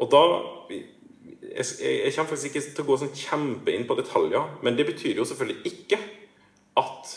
Og 0.00 0.08
da 0.12 0.22
jeg, 0.80 1.66
jeg, 1.80 2.12
kommer 2.14 2.30
faktisk 2.30 2.50
ikke 2.50 2.62
til 2.62 2.84
å 2.84 2.88
gå 2.88 2.98
sånn 3.00 3.16
kjempe 3.16 3.74
inn 3.74 3.86
på 3.88 3.96
detaljer, 3.98 4.56
men 4.64 4.78
det 4.78 4.86
betyr 4.88 5.20
jo 5.20 5.26
selvfølgelig 5.28 5.74
ikke 5.74 5.98
at 6.80 7.14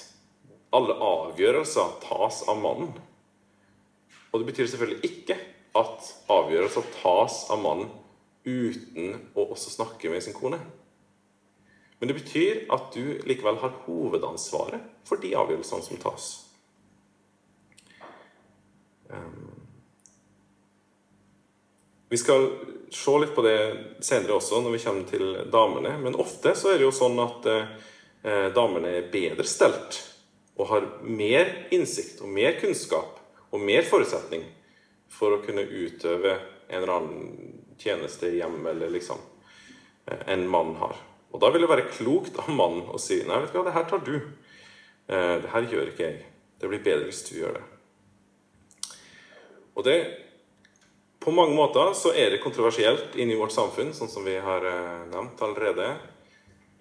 alle 0.73 0.95
avgjørelser 1.05 1.97
tas 2.03 2.41
av 2.49 2.59
mannen. 2.59 2.93
Og 4.33 4.41
det 4.41 4.49
betyr 4.49 4.69
selvfølgelig 4.71 5.09
ikke 5.09 5.37
at 5.77 6.07
avgjørelser 6.33 6.87
tas 6.99 7.43
av 7.53 7.61
mannen 7.61 7.91
uten 8.43 9.13
å 9.37 9.45
også 9.53 9.71
snakke 9.77 10.11
med 10.11 10.25
sin 10.25 10.35
kone. 10.35 10.59
Men 11.99 12.09
det 12.09 12.17
betyr 12.17 12.65
at 12.73 12.89
du 12.91 13.21
likevel 13.29 13.61
har 13.61 13.77
hovedansvaret 13.85 14.81
for 15.07 15.21
de 15.23 15.31
avgjørelsene 15.39 15.85
som 15.85 16.01
tas. 16.01 16.42
Vi 22.13 22.17
skal 22.17 22.49
se 22.93 23.11
litt 23.17 23.31
på 23.33 23.41
det 23.41 23.57
senere 24.05 24.35
også, 24.35 24.59
når 24.61 24.75
vi 24.75 24.79
kommer 24.83 25.05
til 25.09 25.31
damene. 25.49 25.95
Men 25.97 26.13
ofte 26.21 26.51
så 26.53 26.69
er 26.69 26.77
det 26.77 26.85
jo 26.85 26.91
sånn 26.93 27.17
at 27.23 27.47
eh, 27.49 28.49
damene 28.53 28.91
er 28.99 29.07
bedre 29.09 29.47
stelt 29.49 29.97
og 30.53 30.67
har 30.69 30.85
mer 31.01 31.49
innsikt 31.73 32.21
og 32.21 32.29
mer 32.35 32.53
kunnskap 32.59 33.17
og 33.49 33.63
mer 33.65 33.81
forutsetning 33.89 34.43
for 35.09 35.33
å 35.33 35.41
kunne 35.41 35.65
utøve 35.65 36.35
en 36.37 36.75
eller 36.83 36.91
annen 36.99 37.55
tjeneste 37.81 38.29
i 38.29 38.43
hjemmet 38.43 38.75
eller 38.75 38.93
liksom 38.93 39.17
eh, 40.05 40.21
enn 40.35 40.45
mannen 40.45 40.77
har. 40.83 40.99
Og 41.33 41.41
da 41.41 41.49
vil 41.49 41.65
det 41.65 41.71
være 41.71 41.89
klokt 41.95 42.37
av 42.43 42.51
mannen 42.53 42.93
å 42.93 43.01
si 43.01 43.23
nei, 43.25 43.39
vet 43.41 43.55
du 43.55 43.57
hva, 43.57 43.65
det 43.71 43.73
her 43.79 43.89
tar 43.89 44.05
du. 44.05 44.19
Eh, 45.09 45.33
det 45.47 45.49
her 45.55 45.65
gjør 45.73 45.89
ikke 45.95 46.11
jeg. 46.11 46.21
Det 46.61 46.69
blir 46.69 46.85
bedre 46.91 47.09
hvis 47.09 47.25
du 47.31 47.39
gjør 47.39 47.57
det. 47.57 47.65
Og 49.73 49.89
det 49.89 49.97
På 51.23 51.31
mange 51.31 51.55
måter 51.55 51.93
så 51.95 52.11
er 52.11 52.33
det 52.33 52.41
kontroversielt 52.43 53.13
inni 53.15 53.37
vårt 53.39 53.53
samfunn, 53.55 53.93
sånn 53.95 54.09
som 54.11 54.25
vi 54.27 54.35
har 54.43 54.65
eh, 54.67 55.03
nevnt 55.07 55.39
allerede. 55.45 55.85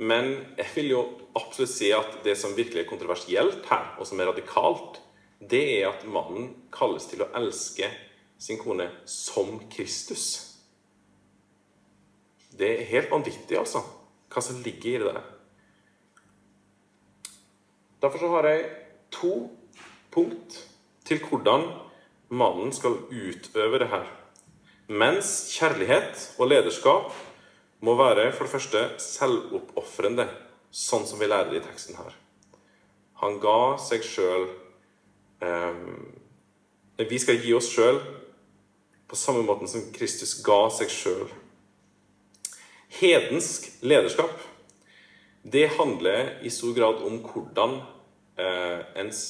Men 0.02 0.32
jeg 0.58 0.66
vil 0.74 0.88
jo 0.90 1.02
absolutt 1.38 1.70
si 1.70 1.92
at 1.94 2.16
det 2.24 2.34
som 2.40 2.56
virkelig 2.56 2.82
er 2.82 2.88
kontroversielt 2.90 3.68
her, 3.70 3.92
og 4.02 4.08
som 4.08 4.18
er 4.18 4.32
radikalt, 4.32 4.98
det 5.38 5.60
er 5.76 5.92
at 5.92 6.02
mannen 6.10 6.48
kalles 6.74 7.06
til 7.06 7.22
å 7.22 7.28
elske 7.38 7.86
sin 8.42 8.58
kone 8.58 8.88
som 9.06 9.60
Kristus. 9.70 10.24
Det 12.50 12.72
er 12.80 12.90
helt 12.90 13.12
vanvittig, 13.14 13.54
altså, 13.60 13.84
hva 14.32 14.42
som 14.42 14.58
ligger 14.64 14.90
i 14.90 15.02
det 15.04 15.12
der. 15.12 15.28
Derfor 18.02 18.24
så 18.24 18.32
har 18.34 18.50
jeg 18.50 18.66
to 19.14 19.32
punkt 20.10 20.58
til 21.06 21.22
hvordan 21.28 21.68
mannen 22.34 22.74
skal 22.74 22.98
utøve 23.06 23.78
det 23.78 23.88
her. 23.94 24.10
Mens 24.88 25.52
kjærlighet 25.54 26.32
og 26.38 26.48
lederskap 26.50 27.12
må 27.82 27.94
være 27.98 28.32
for 28.32 28.46
det 28.46 28.52
første 28.54 28.82
selvoppofrende, 29.02 30.26
sånn 30.70 31.06
som 31.06 31.20
vi 31.20 31.28
lærer 31.30 31.52
det 31.52 31.60
i 31.60 31.64
teksten 31.66 31.98
her. 31.98 32.14
Han 33.22 33.38
ga 33.42 33.76
seg 33.78 34.02
sjøl 34.02 34.48
eh, 35.44 35.82
Vi 37.06 37.18
skal 37.22 37.38
gi 37.42 37.52
oss 37.54 37.68
sjøl 37.70 38.00
på 39.06 39.18
samme 39.18 39.44
måten 39.46 39.70
som 39.70 39.84
Kristus 39.94 40.38
ga 40.42 40.64
seg 40.74 40.90
sjøl. 40.90 41.28
Hedensk 42.98 43.68
lederskap 43.84 44.32
det 45.42 45.72
handler 45.76 46.38
i 46.42 46.50
stor 46.50 46.74
grad 46.74 47.02
om 47.02 47.18
hvordan 47.26 47.80
eh, 48.38 48.82
ens 49.02 49.22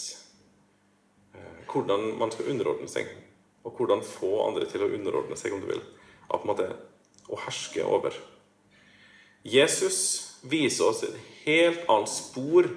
eh, 1.34 1.60
Hvordan 1.72 2.18
man 2.20 2.32
skal 2.32 2.50
underordne 2.52 2.88
seg, 2.88 3.08
og 3.62 3.76
hvordan 3.76 4.02
få 4.06 4.32
andre 4.46 4.66
til 4.70 4.84
å 4.84 4.90
underordne 4.92 5.38
seg, 5.38 5.54
om 5.54 5.62
du 5.62 5.68
vil. 5.70 5.82
Av 6.28 6.40
på 6.40 6.46
en 6.46 6.52
måte 6.52 6.68
å 7.30 7.38
herske 7.44 7.84
over. 7.86 8.16
Jesus 9.42 9.98
viser 10.46 10.88
oss 10.88 11.02
et 11.06 11.18
helt 11.44 11.86
annet 11.90 12.10
spor 12.10 12.68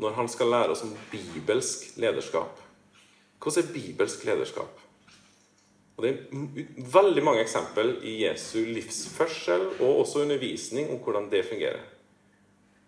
når 0.00 0.16
han 0.16 0.30
skal 0.32 0.50
lære 0.50 0.74
oss 0.74 0.84
om 0.86 0.94
bibelsk 1.10 1.98
lederskap. 2.00 2.58
Hvordan 3.40 3.66
er 3.66 3.74
bibelsk 3.74 4.24
lederskap? 4.28 4.86
Og 5.96 6.06
Det 6.06 6.10
er 6.10 6.86
veldig 6.92 7.22
mange 7.24 7.42
eksempel 7.44 7.98
i 8.08 8.22
Jesu 8.22 8.62
livsførsel 8.64 9.66
og 9.82 9.98
også 10.04 10.22
undervisning 10.24 10.88
om 10.90 11.02
hvordan 11.04 11.28
det 11.30 11.44
fungerer. 11.44 11.82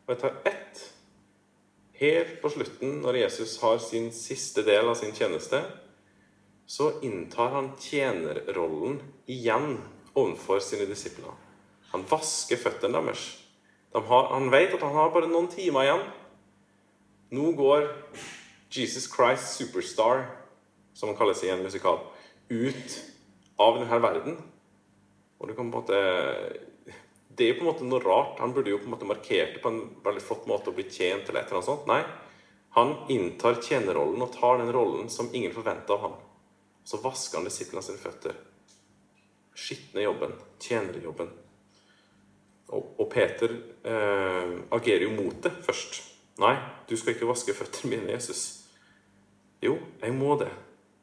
Og 0.06 0.14
Jeg 0.14 0.18
tar 0.22 0.38
ett 0.48 0.92
helt 2.00 2.40
på 2.42 2.50
slutten, 2.50 3.00
når 3.02 3.20
Jesus 3.20 3.58
har 3.60 3.78
sin 3.78 4.10
siste 4.12 4.64
del 4.66 4.88
av 4.88 4.96
sin 4.98 5.12
tjeneste. 5.12 5.60
Så 6.72 6.92
inntar 7.04 7.50
han 7.52 7.70
tjenerrollen 7.76 9.02
igjen 9.28 9.74
overfor 10.16 10.62
sine 10.64 10.86
disipler. 10.88 11.34
Han 11.92 12.06
vasker 12.08 12.56
føttene 12.56 12.96
deres. 12.96 13.26
De 13.92 14.00
har, 14.08 14.30
han 14.32 14.48
vet 14.48 14.72
at 14.72 14.84
han 14.86 14.96
har 14.96 15.12
bare 15.12 15.28
noen 15.28 15.50
timer 15.52 15.84
igjen. 15.84 16.06
Nå 17.36 17.50
går 17.58 17.90
Jesus 18.72 19.04
Christ 19.12 19.52
Superstar, 19.58 20.24
som 20.96 21.12
han 21.12 21.18
kalles 21.20 21.44
i 21.44 21.52
en 21.52 21.60
musikal, 21.60 22.00
ut 22.48 22.96
av 23.60 23.76
denne 23.82 24.00
verden. 24.08 24.40
Og 25.40 25.52
det, 25.52 25.58
kan 25.60 25.68
på 25.68 25.68
en 25.68 25.76
måte, 25.76 26.02
det 27.36 27.50
er 27.50 27.52
jo 27.52 27.60
på 27.60 27.66
en 27.66 27.72
måte 27.74 27.92
noe 27.92 28.00
rart. 28.00 28.40
Han 28.40 28.56
burde 28.56 28.72
jo 28.72 28.80
på 28.80 28.88
en 28.88 28.96
måte 28.96 29.12
markert 29.12 29.58
det 29.58 29.60
på 29.60 29.76
en 29.76 29.84
veldig 30.08 30.24
flott 30.24 30.48
måte 30.48 30.72
og 30.72 30.80
blitt 30.80 30.96
tjent 30.96 31.28
eller 31.28 31.44
et 31.44 31.52
eller 31.52 31.60
annet 31.60 31.68
sånt. 31.68 31.88
Nei, 31.92 32.00
han 32.80 32.96
inntar 33.12 33.60
tjenerrollen 33.60 34.24
og 34.24 34.36
tar 34.40 34.62
den 34.64 34.72
rollen 34.72 35.12
som 35.12 35.28
ingen 35.36 35.52
forventer 35.52 36.00
av 36.00 36.06
ham. 36.08 36.20
Så 36.84 37.00
vasker 37.02 37.38
han 37.38 37.46
disiplene 37.48 37.84
sine 37.84 38.00
føtter. 38.00 38.38
Skitne 39.54 40.04
jobben, 40.06 40.34
tjenerjobben. 40.62 41.30
Og, 42.72 42.94
og 42.98 43.08
Peter 43.12 43.52
eh, 43.52 44.54
agerer 44.72 45.06
jo 45.06 45.12
mot 45.14 45.36
det 45.44 45.52
først. 45.66 46.00
Nei, 46.42 46.54
du 46.88 46.96
skal 46.96 47.14
ikke 47.14 47.28
vaske 47.28 47.54
føttene 47.54 47.92
mine, 47.92 48.14
Jesus. 48.14 48.44
Jo, 49.62 49.76
jeg 50.00 50.16
må 50.16 50.34
det. 50.40 50.50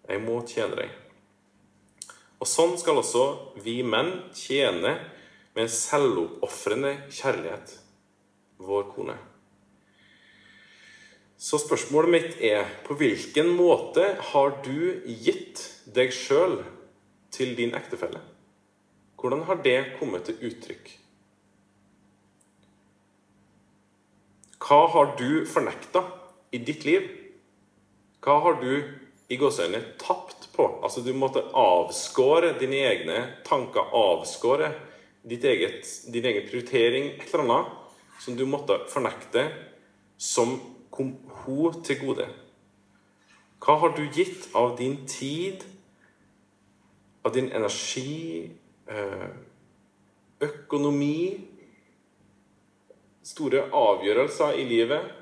Jeg 0.09 0.23
må 0.25 0.39
tjene 0.49 0.79
deg. 0.79 0.95
Og 2.39 2.47
sånn 2.47 2.75
skal 2.79 2.99
også 3.01 3.23
vi 3.63 3.79
menn 3.85 4.11
tjene 4.35 4.95
med 5.53 5.65
en 5.65 5.73
selvoppofrende 5.73 6.95
kjærlighet 7.11 7.75
vår 8.63 8.89
kone. 8.95 9.15
Så 11.39 11.55
spørsmålet 11.61 12.11
mitt 12.11 12.41
er 12.43 12.67
på 12.83 12.97
hvilken 12.99 13.53
måte 13.55 14.09
har 14.33 14.57
du 14.65 14.99
gitt 15.07 15.61
deg 15.95 16.11
sjøl 16.11 16.57
til 17.31 17.53
din 17.55 17.71
ektefelle? 17.77 18.19
Hvordan 19.19 19.45
har 19.47 19.61
det 19.63 19.77
kommet 19.99 20.25
til 20.27 20.41
uttrykk? 20.49 20.89
Hva 24.59 24.79
har 24.91 25.13
du 25.15 25.45
fornekta 25.47 26.01
i 26.51 26.59
ditt 26.59 26.83
liv? 26.83 27.07
Hva 28.19 28.35
har 28.43 28.59
du 28.59 28.73
i 29.31 29.37
gåseøynene 29.39 29.95
tapt 30.01 30.49
på? 30.57 30.65
Altså 30.83 31.05
Du 31.05 31.13
måtte 31.15 31.45
avskåre 31.55 32.51
dine 32.59 32.81
egne 32.89 33.21
tanker, 33.47 33.87
avskåre 33.95 34.73
eget, 35.23 35.87
din 36.11 36.25
egen 36.25 36.49
prioritering, 36.51 37.13
et 37.15 37.31
eller 37.31 37.45
annet 37.45 38.19
som 38.19 38.35
du 38.35 38.43
måtte 38.45 38.81
fornekte, 38.91 39.45
som 40.19 40.57
kom 40.99 41.15
hun 41.45 41.83
til 41.83 41.95
gode. 42.01 42.25
Hva 43.63 43.77
har 43.79 43.93
du 43.95 44.01
gitt 44.11 44.49
av 44.55 44.73
din 44.75 44.97
tid, 45.07 45.63
av 47.23 47.31
din 47.35 47.47
energi, 47.55 48.51
eh, 48.87 49.29
økonomi 50.41 51.39
store 53.23 53.69
avgjørelser 53.71 54.59
i 54.59 54.67
livet 54.67 55.15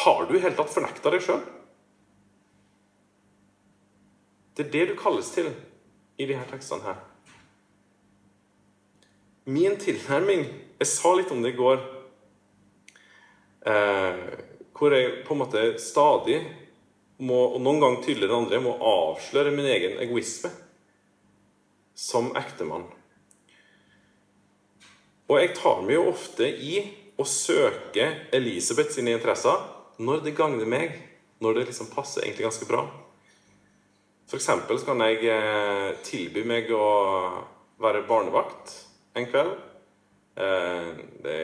Har 0.00 0.26
du 0.26 0.36
i 0.36 0.40
hele 0.40 0.56
tatt 0.56 0.70
fornekta 0.72 1.10
deg 1.12 1.20
sjøl? 1.20 1.40
Det 4.56 4.64
er 4.64 4.70
det 4.70 4.84
du 4.88 4.94
kalles 4.96 5.28
til 5.34 5.50
i 6.16 6.28
her 6.30 6.46
tekstene 6.48 6.86
her. 6.86 7.00
Min 9.44 9.76
tilnærming 9.76 10.46
Jeg 10.80 10.88
sa 10.88 11.12
litt 11.12 11.30
om 11.34 11.42
det 11.42 11.52
i 11.52 11.58
går. 11.58 11.99
Eh, 13.66 14.20
hvor 14.76 14.94
jeg 14.96 15.20
på 15.26 15.34
en 15.34 15.42
måte 15.42 15.64
stadig 15.82 16.38
må, 17.20 17.36
og 17.52 17.60
noen 17.60 17.82
ganger 17.82 18.04
tydeligere 18.06 18.32
enn 18.32 18.46
andre, 18.46 18.62
må 18.64 18.76
avsløre 18.80 19.52
min 19.52 19.68
egen 19.68 19.98
egoisme 20.00 20.48
som 22.00 22.30
ektemann. 22.40 22.86
Og 25.30 25.36
jeg 25.38 25.52
tar 25.58 25.84
meg 25.84 25.98
jo 25.98 26.08
ofte 26.10 26.48
i 26.48 26.80
å 27.20 27.26
søke 27.28 28.06
Elisabeth 28.34 28.96
sine 28.96 29.12
interesser 29.14 29.60
når 30.00 30.24
det 30.24 30.36
gagner 30.38 30.66
meg, 30.66 30.96
når 31.44 31.58
det 31.58 31.66
liksom 31.68 31.92
passer 31.92 32.24
egentlig 32.24 32.48
ganske 32.48 32.68
bra. 32.70 32.86
F.eks. 34.30 34.48
så 34.48 34.86
kan 34.86 35.02
jeg 35.04 35.26
eh, 35.28 35.90
tilby 36.06 36.46
meg 36.48 36.70
å 36.72 36.86
være 37.82 38.06
barnevakt 38.08 38.72
en 39.18 39.28
kveld. 39.28 39.69
Eh, 40.36 40.90
det, 41.24 41.38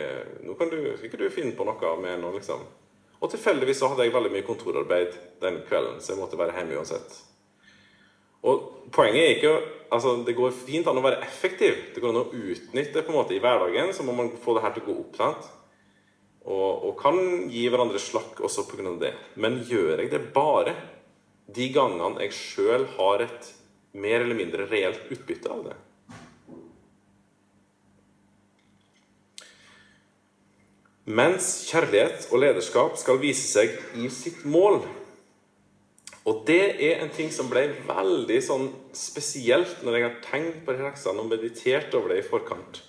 nå 0.46 0.56
kan 0.58 0.70
du, 0.72 0.78
ikke 1.04 1.20
du 1.20 1.28
finne 1.32 1.54
på 1.56 1.66
noe 1.66 1.94
med 2.02 2.20
noe, 2.22 2.34
liksom. 2.36 2.62
Og 3.16 3.32
tilfeldigvis 3.32 3.80
så 3.80 3.90
hadde 3.90 4.06
jeg 4.06 4.14
veldig 4.14 4.32
mye 4.34 4.46
kontorarbeid 4.46 5.16
den 5.42 5.62
kvelden, 5.68 6.02
så 6.04 6.12
jeg 6.12 6.20
måtte 6.20 6.38
være 6.38 6.54
hjemme 6.58 6.76
uansett. 6.76 7.16
Og 8.46 8.90
poenget 8.94 9.22
er 9.22 9.34
ikke 9.38 9.56
altså 9.96 10.16
Det 10.26 10.34
går 10.34 10.50
fint 10.50 10.86
an 10.90 10.98
å 10.98 11.02
være 11.04 11.22
effektiv. 11.22 11.76
Det 11.94 12.02
går 12.02 12.10
an 12.10 12.24
å 12.24 12.30
utnytte 12.34 13.04
på 13.06 13.12
en 13.12 13.16
måte 13.16 13.36
i 13.36 13.38
hverdagen. 13.42 13.92
Så 13.94 14.02
må 14.02 14.12
man 14.18 14.32
få 14.42 14.56
det 14.56 14.64
her 14.64 14.74
til 14.74 14.82
å 14.82 14.86
gå 14.88 14.96
opp. 15.04 15.14
sant? 15.16 15.46
og, 16.46 16.86
og 16.86 16.92
kan 17.00 17.18
gi 17.50 17.64
hverandre 17.70 18.00
slakk 18.02 18.40
også 18.46 18.66
pga. 18.70 18.94
det. 19.00 19.12
Men 19.34 19.60
gjør 19.66 20.02
jeg 20.02 20.12
det 20.12 20.22
bare 20.34 20.76
de 21.46 21.68
gangene 21.74 22.22
jeg 22.26 22.34
sjøl 22.34 22.86
har 22.96 23.24
et 23.26 23.50
mer 23.96 24.22
eller 24.22 24.38
mindre 24.38 24.68
reelt 24.70 25.10
utbytte 25.10 25.50
av 25.50 25.64
det? 25.66 25.76
Mens 31.06 31.68
kjærlighet 31.68 32.26
og 32.32 32.40
lederskap 32.42 32.96
skal 32.98 33.20
vise 33.22 33.46
seg 33.46 33.74
i 33.94 34.08
sitt 34.10 34.42
mål. 34.42 34.80
Og 36.26 36.40
det 36.48 36.82
er 36.82 37.04
en 37.04 37.12
ting 37.14 37.30
som 37.30 37.46
ble 37.46 37.68
veldig 37.86 38.40
sånn 38.42 38.66
spesielt 38.96 39.84
når 39.86 39.96
jeg 39.96 40.06
har 40.06 40.16
tenkt 40.24 40.64
på 40.66 40.74
leksene 40.74 41.22
og 41.22 41.30
meditert 41.30 41.94
over 41.94 42.10
det 42.10 42.24
i 42.24 42.26
forkant. 42.26 42.82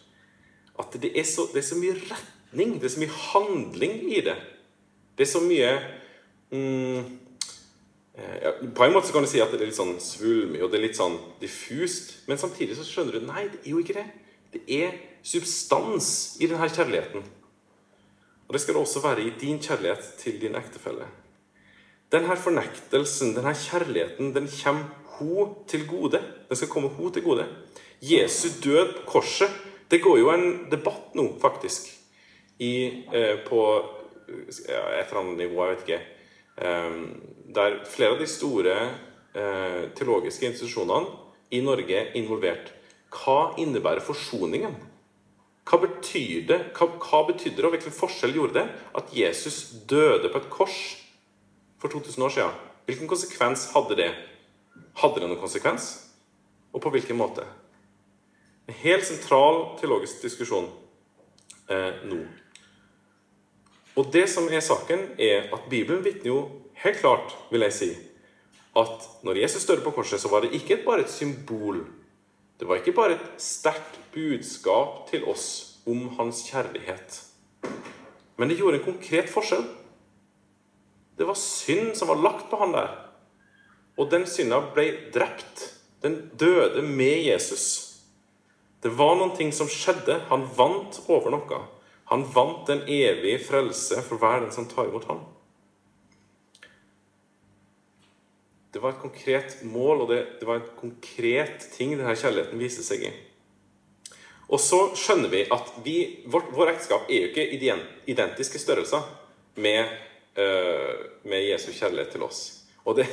At 0.82 0.97
det 0.97 1.13
er, 1.13 1.27
så, 1.30 1.45
det 1.53 1.62
er 1.62 1.67
så 1.69 1.77
mye 1.77 1.93
retning, 1.99 2.75
det 2.82 2.89
er 2.89 2.95
så 2.95 3.03
mye 3.03 3.21
handling 3.27 3.95
i 4.10 4.25
det. 4.25 4.38
Det 5.17 5.27
er 5.27 5.30
så 5.30 5.41
mye 5.45 5.69
mm, 6.49 6.99
eh, 8.17 8.36
ja, 8.41 8.51
På 8.77 8.86
en 8.86 8.93
måte 8.93 9.13
kan 9.13 9.25
du 9.25 9.30
si 9.30 9.41
at 9.41 9.53
det 9.53 9.62
er 9.62 9.69
litt 9.69 9.77
sånn 9.77 9.97
svulmig 10.01 10.62
og 10.62 10.73
det 10.73 10.82
er 10.82 10.88
litt 10.88 10.97
sånn 10.97 11.21
diffust. 11.41 12.15
Men 12.25 12.41
samtidig 12.41 12.77
så 12.77 12.86
skjønner 12.86 13.19
du 13.19 13.30
nei, 13.30 13.45
det 13.53 13.62
er 13.62 13.73
jo 13.75 13.86
ikke 13.86 14.01
det. 14.01 14.10
Det 14.58 14.65
er 14.82 14.97
substans 15.21 16.39
i 16.41 16.49
denne 16.49 16.69
kjærligheten. 16.73 17.25
Og 18.47 18.55
det 18.55 18.62
skal 18.63 18.77
det 18.77 18.81
også 18.81 19.03
være 19.03 19.25
i 19.27 19.33
din 19.39 19.60
kjærlighet 19.60 20.13
til 20.21 20.39
din 20.41 20.55
ektefelle. 20.55 21.07
Denne 22.12 22.38
fornektelsen, 22.39 23.33
denne 23.36 23.51
kjærligheten, 23.51 24.31
den 24.36 24.47
kommer 24.63 24.86
hun 25.17 25.55
til 25.67 25.88
gode. 25.88 26.21
Den 26.49 26.55
skal 26.55 26.69
komme 26.71 26.89
hun 26.89 27.12
til 27.12 27.23
gode. 27.23 27.47
Jesu 28.01 28.47
død 28.63 28.93
på 28.93 29.12
korset 29.12 29.49
Det 29.91 30.01
går 30.03 30.17
jo 30.19 30.31
en 30.33 30.67
debatt 30.71 31.13
nå, 31.15 31.38
faktisk, 31.39 31.86
i, 32.60 33.03
eh, 33.13 33.38
på 33.47 33.60
ja, 34.67 34.81
et 34.99 35.07
eller 35.07 35.19
annet 35.21 35.38
nivå, 35.38 35.62
jeg 35.63 35.75
vet 35.75 35.83
ikke 35.86 35.99
eh, 36.57 36.97
Der 37.55 37.77
flere 37.88 38.17
av 38.17 38.19
de 38.19 38.27
store 38.27 38.75
eh, 39.31 39.88
teologiske 39.95 40.49
institusjonene 40.49 41.07
i 41.51 41.62
Norge 41.63 41.95
er 41.95 42.12
involvert. 42.19 42.73
Hva 43.15 43.53
innebærer 43.57 44.03
forsoningen? 44.03 44.75
Hva 45.67 45.82
betyr 45.84 46.45
det? 46.47 46.60
Hva, 46.77 46.88
hva 46.95 47.25
betydde 47.27 47.60
det, 47.60 47.67
og 47.67 47.75
hvilken 47.75 47.95
forskjell 47.95 48.36
gjorde 48.38 48.62
det 48.62 48.65
at 48.95 49.12
Jesus 49.15 49.60
døde 49.89 50.32
på 50.32 50.39
et 50.39 50.49
kors 50.53 50.80
for 51.82 51.91
2000 51.91 52.23
år 52.23 52.36
siden? 52.38 52.58
Hvilken 52.88 53.10
konsekvens 53.12 53.67
hadde 53.73 53.97
det? 53.99 54.12
Hadde 55.01 55.19
det 55.19 55.27
noen 55.27 55.41
konsekvens? 55.41 55.89
Og 56.71 56.82
på 56.84 56.91
hvilken 56.93 57.19
måte? 57.19 57.43
En 58.67 58.80
helt 58.80 59.03
sentral 59.08 59.63
teologisk 59.80 60.23
diskusjon 60.23 60.69
eh, 61.71 61.99
nå. 62.08 62.21
Og 63.97 64.12
det 64.13 64.27
som 64.32 64.47
er 64.53 64.63
saken, 64.63 65.03
er 65.19 65.49
at 65.56 65.67
Bibelen 65.71 66.03
vitner 66.06 66.32
jo 66.32 66.39
helt 66.84 66.99
klart, 67.01 67.36
vil 67.51 67.65
jeg 67.65 67.75
si, 67.75 67.89
at 68.77 69.08
når 69.25 69.41
Jesus 69.41 69.65
døde 69.65 69.84
på 69.84 69.95
korset, 69.95 70.21
så 70.21 70.30
var 70.32 70.45
det 70.45 70.53
ikke 70.56 70.84
bare 70.86 71.03
et 71.03 71.12
symbol 71.12 71.82
det 72.57 72.65
var 72.65 72.79
ikke 72.79 72.95
bare 72.97 73.17
et 73.17 73.41
sterkt 73.41 73.99
budskap 74.13 75.05
til 75.11 75.27
oss 75.29 75.77
om 75.87 76.07
hans 76.17 76.41
kjærlighet. 76.49 77.19
Men 78.37 78.49
det 78.49 78.57
gjorde 78.57 78.79
en 78.79 78.87
konkret 78.87 79.29
forskjell. 79.29 79.65
Det 81.17 81.25
var 81.25 81.37
synd 81.37 81.93
som 81.97 82.09
var 82.09 82.21
lagt 82.21 82.49
på 82.49 82.57
han 82.61 82.73
der. 82.73 82.91
Og 83.97 84.09
den 84.11 84.25
synda 84.29 84.61
ble 84.73 84.89
drept. 85.13 85.63
Den 86.01 86.29
døde 86.37 86.81
med 86.81 87.25
Jesus. 87.25 87.97
Det 88.83 88.93
var 88.97 89.35
ting 89.37 89.53
som 89.53 89.69
skjedde. 89.69 90.19
Han 90.29 90.45
vant 90.57 91.01
over 91.07 91.33
noe. 91.33 91.63
Han 92.09 92.25
vant 92.33 92.67
den 92.69 92.85
evige 92.87 93.41
frelse 93.45 94.01
for 94.05 94.21
hver 94.21 94.45
den 94.45 94.53
som 94.53 94.69
tar 94.69 94.89
imot 94.89 95.09
ham. 95.09 95.25
Det 98.77 98.83
var 98.83 98.91
et 98.93 99.01
konkret 99.01 99.53
mål, 99.65 100.03
og 100.03 100.09
det, 100.11 100.17
det 100.37 100.45
var 100.45 100.59
en 100.59 100.73
konkret 100.77 101.63
ting 101.73 101.95
denne 101.97 102.13
kjærligheten 102.13 102.59
viste 102.61 102.83
seg 102.85 103.07
i. 103.07 103.09
Og 104.53 104.61
så 104.61 104.77
skjønner 104.93 105.31
vi 105.33 105.39
at 105.49 105.71
vi, 105.81 105.95
vår, 106.29 106.51
vår 106.53 106.75
ekteskap 106.75 107.09
er 107.09 107.23
jo 107.23 107.31
ikke 107.31 107.87
identiske 108.13 108.61
størrelser 108.61 109.01
med, 109.65 109.89
uh, 110.37 110.93
med 111.25 111.47
Jesu 111.47 111.71
kjærlighet 111.71 112.13
til 112.13 112.27
oss. 112.29 112.43
Og 112.85 113.01
det, 113.01 113.09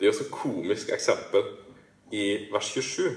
det 0.00 0.08
er 0.08 0.10
jo 0.10 0.16
et 0.26 0.34
komisk 0.34 0.90
eksempel 0.98 1.46
i 2.10 2.26
vers 2.50 2.74
27. 2.74 3.14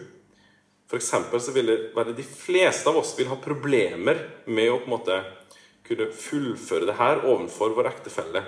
For 0.85 1.01
eksempel 1.01 1.41
så 1.41 1.57
vil 1.57 1.73
det 1.73 1.79
være 1.97 2.13
de 2.13 2.29
fleste 2.37 2.93
av 2.93 3.01
oss 3.01 3.17
vil 3.17 3.33
ha 3.33 3.41
problemer 3.41 4.27
med 4.45 4.69
å 4.69 4.77
på 4.77 4.91
en 4.91 4.99
måte 4.99 5.23
kunne 5.89 6.13
fullføre 6.13 6.85
det 6.85 7.01
her 7.01 7.25
overfor 7.25 7.73
vår 7.73 7.95
ektefelle 7.95 8.45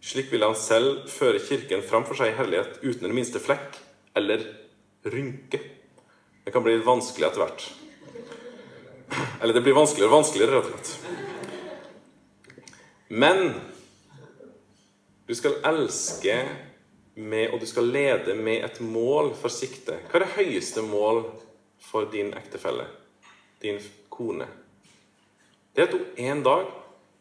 slik 0.00 0.32
ville 0.32 0.48
han 0.48 0.56
selv 0.56 1.04
føre 1.12 1.40
kirken 1.44 1.82
framfor 1.84 2.16
seg 2.18 2.32
i 2.32 2.36
herlighet 2.38 2.80
uten 2.82 3.06
den 3.08 3.16
minste 3.16 3.42
flekk 3.42 3.76
eller 4.16 4.44
rynke. 5.04 5.60
Det 6.44 6.52
kan 6.54 6.64
bli 6.64 6.78
vanskelig 6.84 7.28
etter 7.28 7.44
hvert. 7.44 7.66
Eller 9.42 9.54
det 9.54 9.62
blir 9.64 9.76
vanskeligere 9.76 10.10
og 10.10 10.16
vanskeligere, 10.20 10.56
rett 10.56 10.66
og 10.66 10.72
slett. 10.72 10.90
Men 13.10 13.54
du 15.26 15.34
skal 15.34 15.58
elske 15.66 16.36
med, 17.14 17.50
og 17.50 17.60
du 17.60 17.66
skal 17.66 17.90
lede 17.90 18.34
med 18.38 18.64
et 18.64 18.80
mål 18.80 19.32
for 19.38 19.52
sikte. 19.52 19.98
Hva 20.08 20.20
er 20.20 20.24
det 20.24 20.36
høyeste 20.36 20.82
mål 20.86 21.24
for 21.82 22.08
din 22.12 22.32
ektefelle, 22.38 22.86
din 23.62 23.80
kone? 24.12 24.46
Det 25.74 25.84
er 25.84 25.88
at 25.90 25.96
hun 25.96 26.06
en 26.30 26.42
dag 26.46 26.70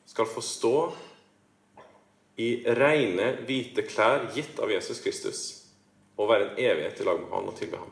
skal 0.10 0.30
forstå 0.30 0.76
i 2.40 2.50
rene, 2.78 3.34
hvite 3.48 3.84
klær 3.88 4.30
gitt 4.36 4.60
av 4.64 4.72
Jesus 4.72 5.02
Kristus 5.04 5.42
og 6.20 6.30
være 6.32 6.50
en 6.50 6.60
evighet 6.60 7.00
i 7.00 7.08
lag 7.08 7.20
med 7.20 7.32
han 7.32 7.48
og 7.48 7.56
tilbe 7.56 7.80
ham. 7.80 7.92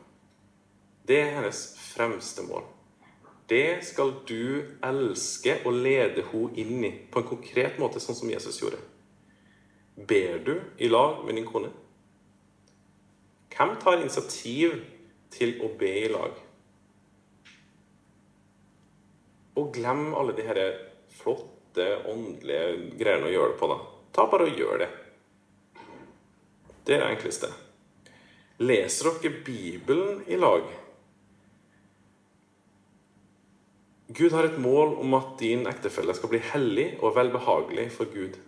Det 1.08 1.20
er 1.22 1.34
hennes 1.38 1.62
fremste 1.94 2.44
mål. 2.44 2.66
Det 3.48 3.80
skal 3.84 4.12
du 4.28 4.60
elske 4.84 5.54
og 5.64 5.78
lede 5.80 6.24
henne 6.28 6.60
inn 6.60 6.84
i 6.84 6.92
på 7.08 7.22
en 7.22 7.28
konkret 7.30 7.78
måte, 7.80 8.00
sånn 8.00 8.16
som 8.16 8.28
Jesus 8.28 8.60
gjorde. 8.60 8.80
Ber 9.96 10.42
du 10.44 10.52
i 10.76 10.90
lag 10.90 11.22
med 11.24 11.40
din 11.40 11.48
kone? 11.48 11.72
Hvem 13.52 13.72
tar 13.82 13.98
initiativ 13.98 14.76
til 15.34 15.56
å 15.64 15.72
be 15.80 15.94
i 16.04 16.10
lag? 16.12 16.36
Og 19.58 19.72
glem 19.74 20.12
alle 20.14 20.36
de 20.36 20.44
her 20.46 20.60
flotte, 21.18 21.88
åndelige 22.06 22.98
greiene 23.00 23.26
å 23.26 23.32
gjøre 23.32 23.54
det 23.54 23.58
på, 23.62 23.70
da. 23.72 23.80
Ta 24.12 24.26
bare 24.30 24.48
og 24.48 24.58
gjør 24.58 24.82
det. 24.82 24.90
Det 26.86 26.96
er 26.96 27.04
det 27.04 27.10
enkleste. 27.12 27.50
Leser 28.58 29.10
dere 29.22 29.42
Bibelen 29.44 30.22
i 30.26 30.38
lag? 30.40 30.64
Gud 34.08 34.32
har 34.32 34.48
et 34.48 34.58
mål 34.58 34.96
om 35.02 35.14
at 35.18 35.34
din 35.38 35.66
ektefelle 35.68 36.14
skal 36.16 36.32
bli 36.32 36.40
hellig 36.40 36.86
og 37.04 37.12
velbehagelig 37.16 37.90
for 37.92 38.08
Gud. 38.08 38.38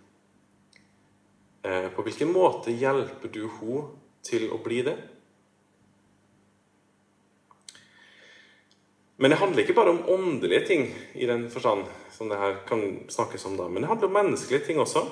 Eh, 1.61 1.87
på 1.93 2.01
hvilken 2.01 2.33
måte 2.33 2.73
hjelper 2.73 3.29
du 3.29 3.43
henne 3.45 3.83
til 4.25 4.49
å 4.49 4.57
bli 4.61 4.81
det? 4.89 4.97
Men 9.21 9.29
det 9.29 9.37
handler 9.37 9.61
ikke 9.61 9.77
bare 9.77 9.93
om 9.93 10.05
åndelige 10.09 10.65
ting 10.65 10.87
i 11.13 11.27
den 11.29 11.45
forstand 11.53 11.85
som 12.09 12.29
det 12.29 12.39
her 12.41 12.63
kan 12.65 12.81
snakkes 13.05 13.45
om 13.45 13.57
da, 13.59 13.67
men 13.69 13.83
det 13.83 13.91
handler 13.91 14.09
om 14.09 14.17
menneskelige 14.17 14.65
ting 14.65 14.81
også. 14.81 15.05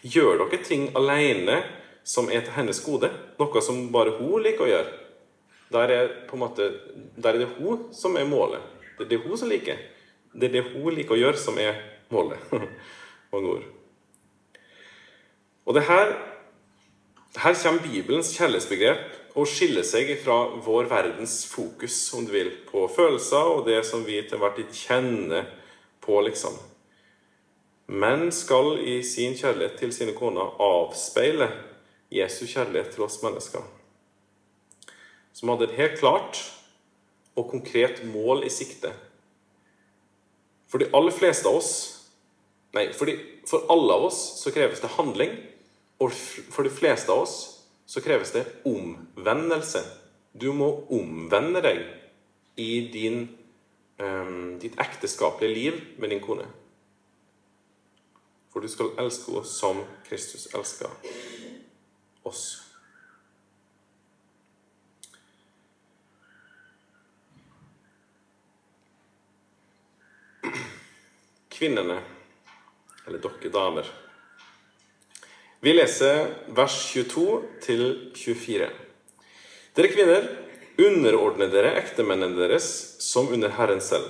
Gjør 0.00 0.38
dere 0.40 0.62
ting 0.64 0.88
alene 0.96 1.60
som 2.08 2.30
er 2.32 2.44
til 2.44 2.56
hennes 2.56 2.80
gode? 2.84 3.10
Noe 3.40 3.62
som 3.64 3.82
bare 3.92 4.16
hun 4.16 4.40
liker 4.44 4.64
å 4.64 4.70
gjøre? 4.70 4.94
Der 5.70 5.92
er, 5.94 6.08
måte, 6.34 6.70
der 7.20 7.36
er 7.36 7.44
det 7.44 7.50
hun 7.58 7.90
som 7.94 8.16
er 8.18 8.26
målet. 8.26 8.62
Det 8.98 9.06
er 9.06 9.10
det 9.12 9.20
hun 9.22 9.38
som 9.38 9.50
liker. 9.50 9.78
Det 10.32 10.48
er 10.48 10.56
det 10.56 10.64
hun 10.72 10.88
liker 10.96 11.14
å 11.14 11.20
gjøre, 11.20 11.38
som 11.38 11.58
er 11.62 11.78
målet. 12.10 12.40
Mange 13.32 13.52
ord. 13.54 13.68
Og 15.68 15.76
det 15.76 15.84
her, 15.86 16.16
her 17.36 17.58
kommer 17.62 17.84
Bibelens 17.84 18.32
kjærlighetsbegrep 18.34 19.36
og 19.38 19.46
skiller 19.46 19.86
seg 19.86 20.10
fra 20.24 20.40
vår 20.64 20.88
verdens 20.90 21.44
fokus, 21.46 22.00
om 22.16 22.26
du 22.26 22.32
vil, 22.34 22.50
på 22.66 22.88
følelser 22.90 23.52
og 23.52 23.68
det 23.68 23.84
som 23.86 24.02
vi 24.06 24.18
til 24.26 24.40
hvert 24.42 24.58
tid 24.58 24.74
kjenner 24.74 25.46
på, 26.02 26.18
liksom 26.26 26.56
men 27.90 28.28
skal 28.30 28.76
i 28.86 29.00
sin 29.02 29.34
kjærlighet 29.34 29.80
til 29.80 29.90
sine 29.90 30.14
koner 30.14 30.52
avspeile 30.62 31.48
Jesu 32.14 32.44
kjærlighet 32.46 32.92
til 32.94 33.02
oss 33.02 33.18
mennesker. 33.22 33.64
Som 35.34 35.50
hadde 35.50 35.66
et 35.66 35.78
helt 35.78 35.98
klart 35.98 36.38
og 37.34 37.48
konkret 37.50 38.04
mål 38.06 38.44
i 38.46 38.52
sikte. 38.52 38.92
For 40.70 40.78
de 40.78 40.90
aller 40.94 41.14
fleste 41.14 41.50
av 41.50 41.58
oss 41.58 41.72
Nei, 42.70 42.84
for, 42.94 43.10
de, 43.10 43.16
for 43.50 43.66
alle 43.74 43.96
av 43.98 44.04
oss 44.06 44.18
så 44.38 44.52
kreves 44.54 44.78
det 44.78 44.92
handling. 44.94 45.32
Og 45.98 46.12
for 46.14 46.62
de 46.62 46.70
fleste 46.70 47.10
av 47.10 47.24
oss 47.24 47.34
så 47.90 47.98
kreves 48.04 48.30
det 48.30 48.44
omvendelse. 48.62 49.82
Du 50.38 50.52
må 50.54 50.68
omvende 50.94 51.58
deg 51.64 51.82
i 52.62 52.86
din, 52.94 53.24
um, 53.98 54.54
ditt 54.62 54.78
ekteskapelige 54.78 55.56
liv 55.56 55.82
med 55.98 56.14
din 56.14 56.22
kone. 56.22 56.46
For 58.50 58.60
du 58.60 58.68
skal 58.68 58.94
elske 58.98 59.30
henne 59.30 59.46
som 59.46 59.84
Kristus 60.08 60.48
elsker 60.54 60.90
oss. 62.26 62.44
Kvinnene, 71.60 72.00
eller 73.06 73.20
dere 73.20 73.52
damer. 73.52 73.88
Vi 75.60 75.74
leser 75.74 76.30
vers 76.56 76.76
22 76.88 77.24
til 77.60 77.82
24. 78.16 78.70
Dere 79.76 79.90
kvinner, 79.92 80.24
underordne 80.80 81.50
dere 81.52 81.74
ektemennene 81.76 82.40
deres 82.40 82.70
som 83.04 83.28
under 83.28 83.52
Herren 83.58 83.82
selv. 83.84 84.08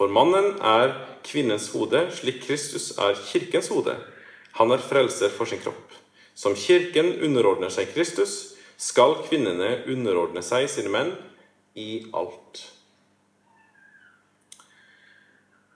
For 0.00 0.08
mannen 0.08 0.54
er 0.64 0.94
kvinnens 1.28 1.66
hode, 1.74 2.06
slik 2.16 2.38
Kristus 2.46 2.86
er 2.96 3.18
kirkens 3.20 3.66
hode. 3.68 3.98
Han 4.56 4.72
er 4.72 4.80
frelser 4.80 5.28
for 5.28 5.44
sin 5.44 5.60
kropp. 5.60 5.92
Som 6.32 6.56
kirken 6.56 7.18
underordner 7.20 7.68
seg 7.68 7.92
Kristus, 7.92 8.54
skal 8.80 9.18
kvinnene 9.26 9.82
underordne 9.92 10.40
seg 10.40 10.70
sine 10.72 10.88
menn 10.88 11.12
i 11.76 12.06
alt. 12.16 12.62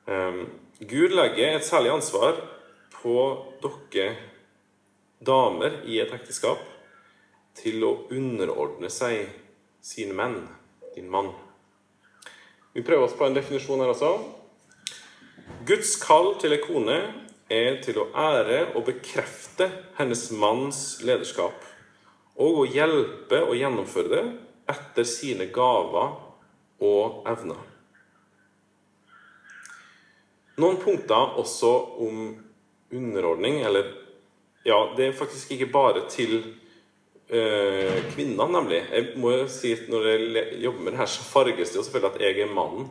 Um, 0.08 0.46
Gud 0.80 1.12
legger 1.12 1.58
et 1.58 1.68
særlig 1.68 1.92
ansvar 1.92 2.40
på 2.96 3.20
dere 3.60 4.14
damer 5.20 5.82
i 5.84 6.00
et 6.00 6.16
ekteskap 6.16 6.64
til 7.60 7.84
å 7.84 7.96
underordne 8.08 8.88
seg 8.88 9.28
sine 9.84 10.16
menn, 10.16 10.46
din 10.96 11.12
mann. 11.12 11.34
Vi 12.74 12.82
prøver 12.82 13.06
oss 13.06 13.14
på 13.14 13.26
en 13.26 13.36
definisjon 13.36 13.78
her 13.84 13.92
også. 13.92 14.08
Guds 15.66 15.94
kall 16.02 16.32
til 16.42 16.56
ei 16.56 16.58
kone 16.58 16.96
er 17.52 17.76
til 17.84 18.00
å 18.02 18.08
ære 18.18 18.72
og 18.74 18.88
bekrefte 18.88 19.68
hennes 19.98 20.24
manns 20.34 20.80
lederskap, 21.06 21.54
og 22.34 22.58
å 22.58 22.66
hjelpe 22.66 23.44
og 23.44 23.54
gjennomføre 23.60 24.10
det 24.10 24.24
etter 24.74 25.06
sine 25.06 25.46
gaver 25.54 26.16
og 26.82 27.22
evner. 27.30 27.62
Noen 30.58 30.80
punkter 30.82 31.38
også 31.38 31.70
om 32.02 32.24
underordning, 32.94 33.62
eller 33.62 34.00
Ja, 34.64 34.94
det 34.96 35.06
er 35.06 35.12
faktisk 35.12 35.50
ikke 35.52 35.66
bare 35.68 36.06
til 36.08 36.38
øh, 37.34 37.98
kvinner, 38.14 38.48
nemlig. 38.48 38.80
Jeg 38.92 39.12
må 39.20 39.30
jo 39.34 39.48
si 39.48 39.72
at 39.72 39.88
Når 39.88 40.06
jeg 40.06 40.62
jobber 40.62 40.80
med 40.80 40.92
det 40.92 40.98
her, 40.98 41.06
så 41.06 41.22
farges 41.22 41.70
det 41.70 41.76
jo 41.76 41.82
selvfølgelig 41.82 42.14
at 42.14 42.20
jeg 42.20 42.40
er 42.40 42.54
mannen. 42.54 42.88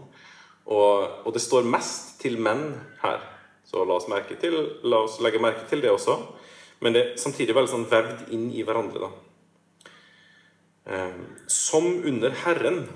Og, 0.65 1.25
og, 1.25 1.33
det 1.33 1.41
står 1.41 1.67
mest 1.67 2.19
til 2.21 2.39
menn 2.39 2.73
her. 3.01 3.19
Så 3.65 3.83
la 3.83 3.95
oss, 3.95 4.07
til, 4.39 4.55
la 4.83 5.03
oss, 5.03 5.19
legge 5.21 5.39
merke 5.39 5.67
til 5.69 5.81
det 5.81 5.91
også. 5.91 6.17
Men 6.79 6.93
det 6.93 7.01
er 7.01 7.17
samtidig 7.17 7.55
veldig 7.55 7.71
sånn 7.71 7.89
vevd 7.91 8.29
inn 8.35 8.51
i 8.51 8.63
hverandre. 8.63 9.07
da. 9.07 9.11
Eh, 10.85 11.19
som 11.47 11.87
under 12.03 12.31
Herren. 12.43 12.87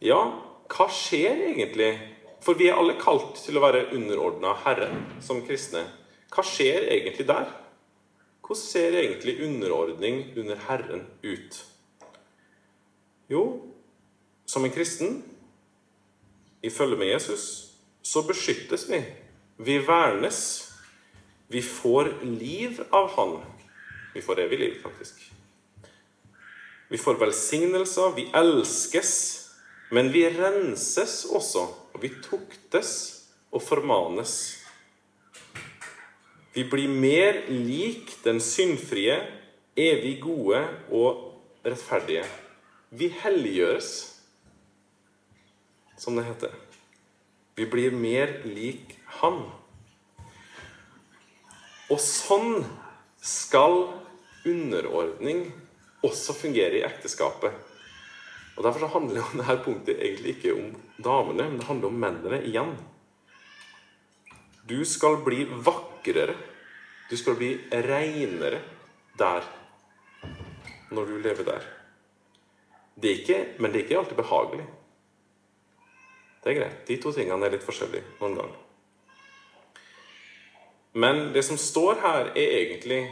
Ja, 0.00 0.20
hva 0.72 0.88
skjer 0.92 1.52
egentlig 1.52 1.94
for 2.46 2.54
vi 2.54 2.68
er 2.70 2.78
alle 2.78 2.94
kalt 3.00 3.40
til 3.42 3.58
å 3.58 3.62
være 3.64 3.88
underordna 3.96 4.52
Herren 4.62 5.00
som 5.24 5.40
kristne. 5.46 5.82
Hva 6.30 6.44
skjer 6.46 6.84
egentlig 6.94 7.26
der? 7.26 7.48
Hvordan 8.46 8.62
ser 8.62 8.94
egentlig 8.94 9.40
underordning 9.42 10.20
under 10.38 10.56
Herren 10.68 11.06
ut? 11.22 11.64
Jo, 13.30 13.72
som 14.46 14.64
en 14.64 14.70
kristen 14.70 15.24
i 16.62 16.70
følge 16.70 16.96
med 16.96 17.10
Jesus 17.10 17.72
så 18.02 18.22
beskyttes 18.22 18.86
vi. 18.90 19.00
Vi 19.58 19.78
vernes. 19.78 20.38
Vi 21.48 21.62
får 21.62 22.12
liv 22.22 22.78
av 22.90 23.10
Han. 23.16 23.40
Vi 24.14 24.22
får 24.22 24.40
evig 24.40 24.58
liv, 24.58 24.76
faktisk. 24.82 25.32
Vi 26.88 26.98
får 26.98 27.18
velsignelser. 27.18 28.14
Vi 28.14 28.28
elskes. 28.34 29.12
Men 29.90 30.12
vi 30.12 30.24
renses 30.30 31.24
også 31.30 31.66
og 31.96 32.02
vi 32.02 32.10
tuktes 32.22 32.90
og 33.54 33.62
formanes. 33.62 34.65
Vi 36.56 36.64
blir 36.64 36.88
mer 36.88 37.42
lik 37.52 38.14
den 38.24 38.38
syndfrie, 38.40 39.18
evig 39.76 40.14
gode 40.24 40.62
og 40.88 41.66
rettferdige. 41.66 42.24
Vi 42.96 43.10
helliggjøres, 43.12 43.90
som 46.00 46.16
det 46.16 46.24
heter. 46.30 46.54
Vi 47.60 47.68
blir 47.68 47.92
mer 47.92 48.38
lik 48.48 48.96
Han. 49.20 49.42
Og 51.92 52.00
sånn 52.00 52.64
skal 53.20 53.78
underordning 54.48 55.46
også 56.04 56.34
fungere 56.40 56.80
i 56.80 56.84
ekteskapet. 56.88 57.52
Og 58.56 58.64
Derfor 58.64 58.88
handler 58.96 59.20
jo 59.20 59.28
dette 59.36 59.60
punktet 59.64 60.00
egentlig 60.00 60.38
ikke 60.38 60.56
om 60.56 60.74
damene, 61.04 61.50
men 61.50 61.60
det 61.60 61.68
handler 61.68 61.92
om 61.92 62.04
mennene 62.06 62.44
igjen. 62.48 62.76
Du 64.66 64.80
skal 64.88 65.20
bli 65.22 65.44
vakrere. 65.46 66.34
Du 67.10 67.16
skal 67.16 67.36
bli 67.38 67.52
reinere 67.70 68.60
der. 69.18 69.46
Når 70.90 71.04
du 71.04 71.16
lever 71.18 71.44
der. 71.44 71.64
Det 73.02 73.12
ikke, 73.20 73.38
men 73.58 73.72
det 73.72 73.80
er 73.80 73.84
ikke 73.84 73.98
alltid 73.98 74.16
behagelig. 74.16 74.66
Det 76.44 76.52
er 76.52 76.60
greit. 76.60 76.76
De 76.88 76.96
to 77.02 77.12
tingene 77.12 77.46
er 77.46 77.56
litt 77.56 77.66
forskjellige 77.66 78.06
noen 78.20 78.36
ganger. 78.38 78.60
Men 80.96 81.26
det 81.34 81.42
som 81.44 81.58
står 81.60 81.98
her, 82.00 82.30
er 82.32 82.54
egentlig 82.62 83.02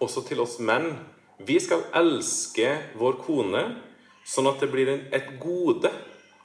også 0.00 0.24
til 0.26 0.42
oss 0.42 0.58
menn. 0.58 0.92
Vi 1.38 1.56
skal 1.62 1.86
elske 1.96 2.74
vår 3.00 3.22
kone 3.24 3.62
Sånn 4.30 4.48
at 4.50 4.60
det 4.62 4.70
blir 4.70 4.90
et 4.92 5.30
gode 5.40 5.90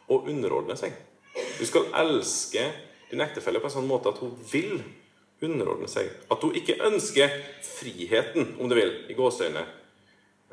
å 0.09 0.21
underordne 0.29 0.77
seg. 0.79 0.95
Du 1.59 1.65
skal 1.67 1.89
elske 2.01 2.63
din 3.11 3.23
ektefelle 3.23 3.61
på 3.61 3.69
en 3.69 3.75
sånn 3.77 3.89
måte 3.89 4.13
at 4.13 4.21
hun 4.23 4.33
vil 4.51 4.79
underordne 5.43 5.89
seg. 5.91 6.11
At 6.31 6.43
hun 6.43 6.55
ikke 6.55 6.77
ønsker 6.87 7.33
friheten, 7.65 8.55
om 8.59 8.71
du 8.71 8.77
vil, 8.77 8.93
i 9.09 9.17
gåseøynene, 9.17 9.65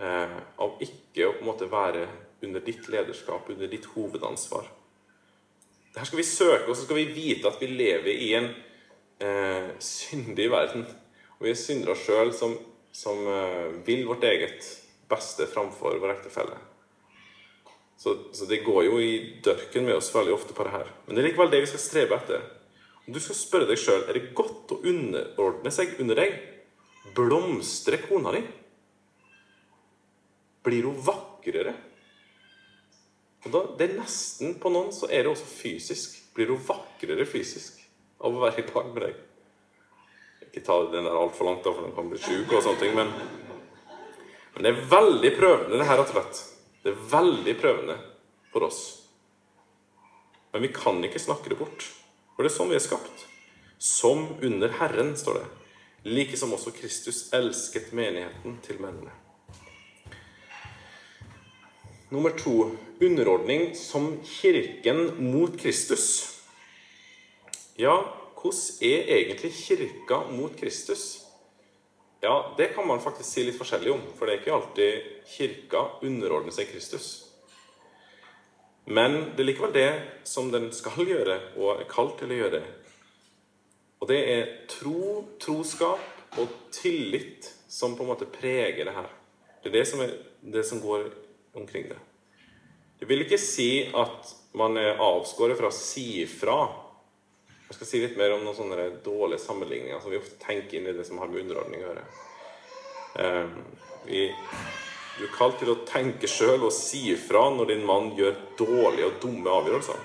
eh, 0.03 0.37
av 0.59 0.83
ikke 0.83 1.29
å 1.29 1.35
på 1.37 1.45
en 1.45 1.51
måte 1.51 1.71
være 1.71 2.07
under 2.43 2.65
ditt 2.65 2.89
lederskap, 2.91 3.51
under 3.51 3.71
ditt 3.71 3.87
hovedansvar. 3.95 4.67
Her 5.95 6.09
skal 6.09 6.19
vi 6.19 6.27
søke, 6.27 6.69
og 6.71 6.77
så 6.77 6.87
skal 6.87 7.03
vi 7.03 7.13
vite 7.13 7.51
at 7.51 7.61
vi 7.61 7.69
lever 7.69 8.13
i 8.13 8.33
en 8.39 8.49
eh, 9.21 9.73
syndig 9.79 10.49
verden. 10.51 10.87
Og 11.39 11.47
vi 11.47 11.53
er 11.53 11.59
syndere 11.61 11.99
sjøl 11.99 12.33
som, 12.35 12.57
som 12.93 13.21
eh, 13.29 13.69
vil 13.87 14.07
vårt 14.09 14.25
eget 14.25 14.67
beste 15.13 15.47
framfor 15.51 16.01
vår 16.01 16.17
ektefelle. 16.17 16.57
Så, 18.03 18.17
så, 18.33 18.49
det 18.51 18.65
går 18.65 18.87
jo 18.89 18.97
i 18.99 19.13
dørken 19.45 19.85
med 19.87 19.95
oss 19.95 20.11
veldig 20.15 20.33
ofte 20.35 20.57
på 20.57 20.65
det 20.67 20.73
her. 20.75 20.89
Men 21.07 21.15
det 21.15 21.23
er 21.23 21.29
likevel 21.29 21.53
det 21.53 21.61
vi 21.63 21.71
skal 21.71 21.83
strebe 21.85 22.17
etter. 22.19 22.49
Du 23.07 23.19
skal 23.19 23.35
spørre 23.35 23.67
deg 23.67 23.81
sjøl 23.81 24.05
er 24.07 24.15
det 24.15 24.33
godt 24.37 24.75
å 24.75 24.81
underordne 24.87 25.73
seg 25.75 25.97
under 26.03 26.21
deg. 26.23 26.37
Blomstrer 27.17 28.05
kona 28.07 28.35
di? 28.37 28.43
Blir 30.63 30.87
hun 30.87 31.01
vakrere? 31.03 31.75
Og 33.43 33.51
da, 33.51 33.63
det 33.75 33.89
er 33.89 33.97
nesten 33.99 34.55
På 34.63 34.71
noen 34.71 34.93
så 34.95 35.09
er 35.11 35.25
det 35.25 35.33
også 35.33 35.49
fysisk. 35.51 36.21
Blir 36.37 36.53
hun 36.55 36.63
vakrere 36.63 37.27
fysisk 37.27 37.81
av 38.23 38.37
å 38.37 38.45
være 38.45 38.63
i 38.63 38.69
lag 38.71 38.93
med 38.93 39.03
deg? 39.09 39.17
Ikke 40.47 40.63
ta 40.63 40.79
den 40.93 41.09
der 41.09 41.17
altfor 41.19 41.49
langt, 41.49 41.65
da, 41.65 41.73
for 41.75 41.83
den 41.83 41.97
kan 41.97 42.11
bli 42.13 42.21
sjuk 42.23 42.53
og 42.55 42.63
sånne 42.63 42.81
ting. 42.85 42.95
Men, 42.95 43.11
men 44.55 44.65
det 44.65 44.71
er 44.71 44.87
veldig 44.93 45.33
prøvende, 45.35 45.81
det 45.81 45.89
her, 45.89 45.99
rett 45.99 46.13
og 46.13 46.21
slett. 46.21 46.43
Det 46.85 46.93
er 46.93 47.03
veldig 47.17 47.57
prøvende 47.59 47.99
for 48.53 48.69
oss. 48.69 48.81
Men 50.53 50.63
vi 50.67 50.71
kan 50.77 51.03
ikke 51.03 51.23
snakke 51.23 51.51
det 51.51 51.59
bort. 51.59 51.89
For 52.35 52.45
det 52.45 52.53
er 52.53 52.57
sånn 52.57 52.71
vi 52.73 52.79
er 52.79 52.85
skapt. 52.85 53.27
Som 53.83 54.29
under 54.43 54.73
Herren, 54.79 55.17
står 55.19 55.41
det. 55.41 55.49
Like 56.05 56.37
som 56.39 56.53
også 56.55 56.73
Kristus 56.75 57.29
elsket 57.35 57.93
menigheten 57.95 58.57
til 58.65 58.81
mennene. 58.83 59.13
Nummer 62.13 62.35
to 62.37 62.73
underordning 63.01 63.71
som 63.79 64.19
Kirken 64.27 65.31
mot 65.33 65.55
Kristus. 65.61 66.07
Ja, 67.79 67.95
hvordan 68.37 68.83
er 68.83 69.15
egentlig 69.17 69.53
Kirka 69.57 70.19
mot 70.31 70.57
Kristus? 70.61 71.23
Ja, 72.23 72.55
det 72.59 72.75
kan 72.75 72.87
man 72.87 73.01
faktisk 73.01 73.31
si 73.31 73.47
litt 73.47 73.59
forskjellig 73.59 73.95
om. 73.95 74.03
For 74.19 74.27
det 74.27 74.35
er 74.35 74.43
ikke 74.43 74.57
alltid 74.59 75.07
Kirka 75.33 75.87
underordner 76.03 76.55
seg 76.55 76.69
Kristus. 76.71 77.32
Men 78.85 79.19
det 79.37 79.45
er 79.45 79.49
likevel 79.49 79.75
det 79.75 79.91
som 80.27 80.51
den 80.53 80.71
skal 80.75 81.07
gjøre, 81.07 81.39
og 81.57 81.81
er 81.81 81.91
kalt 81.91 82.17
til 82.21 82.33
å 82.35 82.39
gjøre. 82.41 82.63
Og 84.03 84.09
det 84.11 84.21
er 84.33 84.49
tro, 84.71 85.23
troskap 85.43 86.39
og 86.43 86.55
tillit 86.75 87.47
som 87.71 87.95
på 87.97 88.03
en 88.03 88.11
måte 88.11 88.27
preger 88.27 88.89
det 88.89 88.97
her. 88.97 89.11
Det 89.63 89.71
er 89.71 89.77
det 89.79 89.85
som, 89.87 90.03
er, 90.03 90.17
det 90.43 90.65
som 90.67 90.81
går 90.83 91.07
omkring 91.55 91.87
det. 91.93 91.99
Det 92.99 93.07
vil 93.11 93.23
ikke 93.25 93.39
si 93.39 93.85
at 93.87 94.33
man 94.59 94.77
er 94.79 95.01
avskåret 95.01 95.59
fra 95.59 95.71
å 95.71 95.75
si 95.75 96.23
ifra 96.23 96.57
Jeg 97.69 97.79
skal 97.79 97.89
si 97.89 98.01
litt 98.03 98.19
mer 98.21 98.35
om 98.35 98.43
noen 98.45 98.57
sånne 98.59 98.89
dårlige 99.05 99.41
sammenligninger 99.41 100.03
som 100.03 100.13
vi 100.13 100.19
ofte 100.21 100.37
tenker 100.43 100.77
inn 100.77 100.91
i 100.91 100.93
det 100.93 101.07
som 101.09 101.23
har 101.23 101.31
med 101.31 101.47
underordning 101.47 101.81
å 101.81 101.87
gjøre. 101.87 102.03
Um, 103.17 103.55
vi, 104.05 104.27
du 105.19 105.27
er 105.27 105.33
kalt 105.35 105.59
til 105.61 105.73
å 105.73 105.81
tenke 105.89 106.29
sjøl 106.31 106.65
og 106.67 106.73
si 106.75 107.05
ifra 107.13 107.45
når 107.53 107.73
din 107.75 107.85
mann 107.89 108.13
gjør 108.17 108.37
dårlige 108.59 109.11
og 109.11 109.19
dumme 109.21 109.57
avgjørelser. 109.59 109.99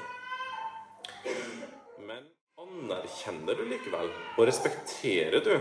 Men 2.03 2.25
anerkjenner 2.63 3.55
du 3.55 3.63
likevel 3.69 4.11
og 4.11 4.43
respekterer 4.49 5.39
du 5.45 5.53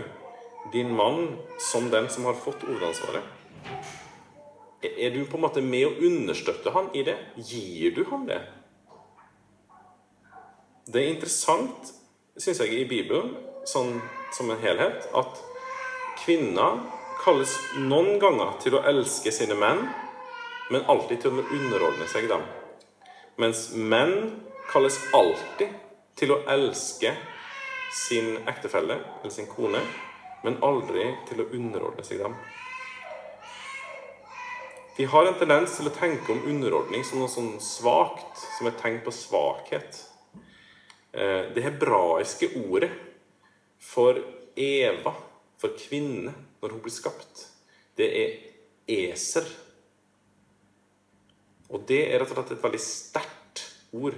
din 0.73 0.91
mann 0.95 1.37
som 1.63 1.87
den 1.93 2.09
som 2.11 2.27
har 2.27 2.35
fått 2.39 2.65
hovedansvaret? 2.67 3.23
Er 4.83 5.15
du 5.15 5.23
på 5.25 5.39
en 5.39 5.45
måte 5.47 5.63
med 5.63 5.87
å 5.87 5.95
understøtte 6.09 6.73
han 6.75 6.91
i 6.95 7.05
det? 7.07 7.15
Gir 7.39 7.95
du 7.95 8.03
ham 8.11 8.27
det? 8.27 8.41
Det 10.87 11.01
er 11.01 11.09
interessant, 11.11 11.89
syns 12.37 12.61
jeg, 12.63 12.83
i 12.83 12.87
Bibelen 12.87 13.33
sånn 13.67 13.97
som 14.35 14.51
en 14.51 14.61
helhet, 14.61 15.07
at 15.17 15.41
kvinner 16.21 16.83
kalles 17.27 17.53
noen 17.75 18.21
ganger 18.23 18.53
til 18.63 18.77
å 18.77 18.83
elske 18.87 19.33
sine 19.35 19.57
menn, 19.59 19.81
men 20.71 20.85
alltid 20.87 21.25
til 21.25 21.35
å 21.35 21.43
underordne 21.43 22.07
seg 22.07 22.29
dem. 22.31 22.45
Mens 23.35 23.65
menn 23.75 24.13
kalles 24.69 24.95
alltid 25.15 25.73
til 26.15 26.31
å 26.31 26.37
elske 26.53 27.11
sin 27.91 28.37
ektefelle 28.47 29.01
eller 29.01 29.33
sin 29.33 29.49
kone, 29.51 29.83
men 30.45 30.55
aldri 30.63 31.09
til 31.27 31.43
å 31.43 31.49
underordne 31.51 32.07
seg 32.07 32.23
dem. 32.23 32.39
Vi 34.95 35.11
har 35.11 35.27
en 35.27 35.35
tendens 35.37 35.75
til 35.75 35.91
å 35.91 35.95
tenke 35.99 36.31
om 36.31 36.47
underordning 36.47 37.03
som 37.05 37.19
noe 37.19 37.29
sånn 37.29 37.57
svakt, 37.61 38.39
som 38.55 38.71
et 38.71 38.79
tegn 38.79 39.03
på 39.03 39.11
svakhet. 39.11 39.99
Eh, 41.11 41.51
det 41.51 41.67
hebraiske 41.67 42.53
ordet 42.63 42.93
for 43.83 44.15
Eva, 44.55 45.11
for 45.59 45.75
kvinne, 45.75 46.33
når 46.67 46.75
hun 46.75 46.83
blir 46.83 46.93
skapt, 46.93 47.45
det 47.97 48.07
er 48.11 48.33
eser. 48.91 49.47
Og 51.71 51.83
det 51.87 52.01
er 52.05 52.19
rett 52.19 52.31
og 52.31 52.37
slett 52.37 52.57
et 52.57 52.65
veldig 52.65 52.81
sterkt 52.83 53.63
ord. 53.95 54.17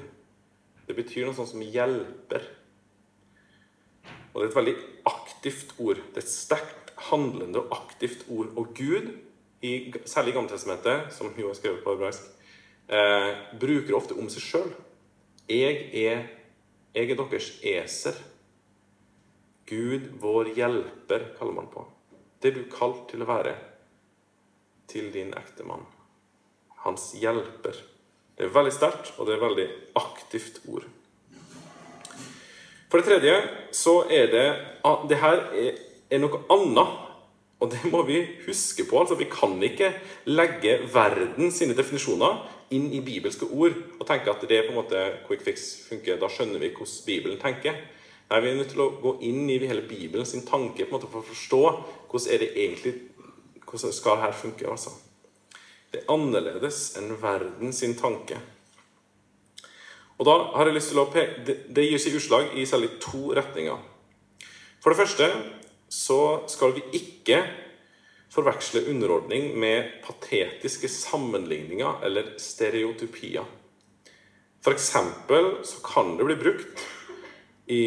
Det 0.90 0.96
betyr 0.98 1.28
noe 1.28 1.38
sånt 1.38 1.52
som 1.52 1.62
hjelper. 1.62 2.48
Og 4.34 4.42
det 4.42 4.48
er 4.48 4.50
et 4.50 4.58
veldig 4.58 4.76
aktivt 5.10 5.76
ord. 5.78 6.02
Det 6.10 6.22
er 6.22 6.26
et 6.26 6.34
sterkt 6.34 6.92
handlende 7.10 7.62
og 7.62 7.78
aktivt 7.78 8.26
ord. 8.34 8.50
Og 8.58 8.74
Gud, 8.78 9.14
i, 9.62 9.94
særlig 10.10 10.34
i 10.34 10.38
Gammeltestamentet, 10.40 11.14
som 11.14 11.30
jo 11.38 11.50
har 11.52 11.58
skrevet 11.58 11.86
på 11.86 11.94
hebraisk, 11.94 12.26
eh, 12.90 13.32
bruker 13.62 13.98
ofte 13.98 14.18
om 14.18 14.30
seg 14.34 14.46
sjøl. 14.46 14.74
Jeg 15.50 15.90
er 16.06 16.28
jeg 16.96 17.12
er 17.14 17.20
deres 17.20 17.52
eser. 17.62 18.18
Gud, 19.70 20.10
vår 20.22 20.56
hjelper, 20.58 21.30
kaller 21.38 21.54
man 21.54 21.70
på. 21.70 21.86
Det 22.42 22.54
du 22.56 22.64
kalt 22.72 23.10
til 23.12 23.24
å 23.24 23.30
være 23.30 23.56
til 24.90 25.12
din 25.14 25.34
ektemann. 25.38 25.84
Hans 26.86 27.12
hjelper. 27.20 27.76
Det 28.38 28.48
er 28.48 28.56
veldig 28.56 28.72
sterkt, 28.74 29.12
og 29.20 29.28
det 29.28 29.36
er 29.36 29.44
veldig 29.44 29.68
aktivt 30.00 30.62
ord. 30.72 30.88
For 32.90 32.98
det 32.98 33.06
tredje 33.06 33.36
så 33.76 34.02
er 34.10 34.32
det 34.32 34.48
Det 35.10 35.18
her 35.22 35.44
er, 35.54 35.76
er 36.10 36.22
noe 36.24 36.42
annet. 36.50 36.96
Og 37.60 37.74
det 37.74 37.92
må 37.92 38.06
vi 38.08 38.22
huske 38.46 38.86
på. 38.88 39.00
altså 39.00 39.16
Vi 39.20 39.28
kan 39.30 39.60
ikke 39.64 39.92
legge 40.26 40.80
verden 40.94 41.52
sine 41.52 41.76
definisjoner 41.76 42.40
inn 42.72 42.88
i 42.94 43.02
bibelske 43.04 43.46
ord 43.46 43.76
og 44.00 44.06
tenke 44.08 44.32
at 44.32 44.46
det 44.48 44.58
er 44.58 44.68
på 44.68 44.74
en 44.74 44.80
måte 44.80 45.02
quick 45.28 45.44
fix 45.44 45.68
funker. 45.90 46.18
Da 46.22 46.30
skjønner 46.32 46.62
vi 46.62 46.72
hvordan 46.72 47.06
Bibelen 47.06 47.42
tenker. 47.42 47.76
Nei, 48.30 48.42
Vi 48.42 48.50
er 48.50 48.56
nødt 48.60 48.74
til 48.76 48.82
å 48.84 48.92
gå 49.02 49.16
inn 49.26 49.50
i 49.50 49.58
hele 49.58 49.82
Bibelen 49.82 50.26
sin 50.26 50.46
tanke 50.46 50.86
på 50.86 50.94
en 50.94 50.98
måte 51.00 51.10
for 51.10 51.24
å 51.24 51.30
forstå 51.30 51.62
hvordan 52.10 52.34
er 52.34 52.44
det 52.44 52.50
egentlig 52.54 52.94
hvordan 53.66 53.94
skal 53.94 54.22
her 54.22 54.34
funke. 54.34 54.70
altså. 54.70 54.92
Det 55.92 56.04
er 56.04 56.12
annerledes 56.14 56.96
enn 56.98 57.16
verden 57.22 57.74
sin 57.74 57.96
tanke. 57.98 58.38
Og 60.20 60.28
da 60.28 60.36
har 60.58 60.68
jeg 60.68 60.76
lyst 60.76 60.92
til 60.92 61.02
å 61.02 61.08
peke, 61.10 61.42
det, 61.48 61.86
gir 61.86 62.02
seg 62.02 62.18
utslag 62.20 62.54
i 62.60 62.66
særlig 62.68 62.92
to 63.02 63.32
retninger. 63.34 63.80
For 64.84 64.92
det 64.92 65.00
første 65.00 65.30
så 65.90 66.20
skal 66.52 66.76
vi 66.76 66.84
ikke 67.00 67.40
forveksle 68.30 68.84
underordning 68.92 69.56
med 69.58 70.04
patetiske 70.06 70.92
sammenligninger 70.92 72.04
eller 72.06 72.36
stereotypier. 72.38 73.48
F.eks. 74.60 74.92
så 74.92 75.82
kan 75.86 76.18
det 76.20 76.28
bli 76.28 76.38
brukt 76.38 76.84
i, 77.70 77.82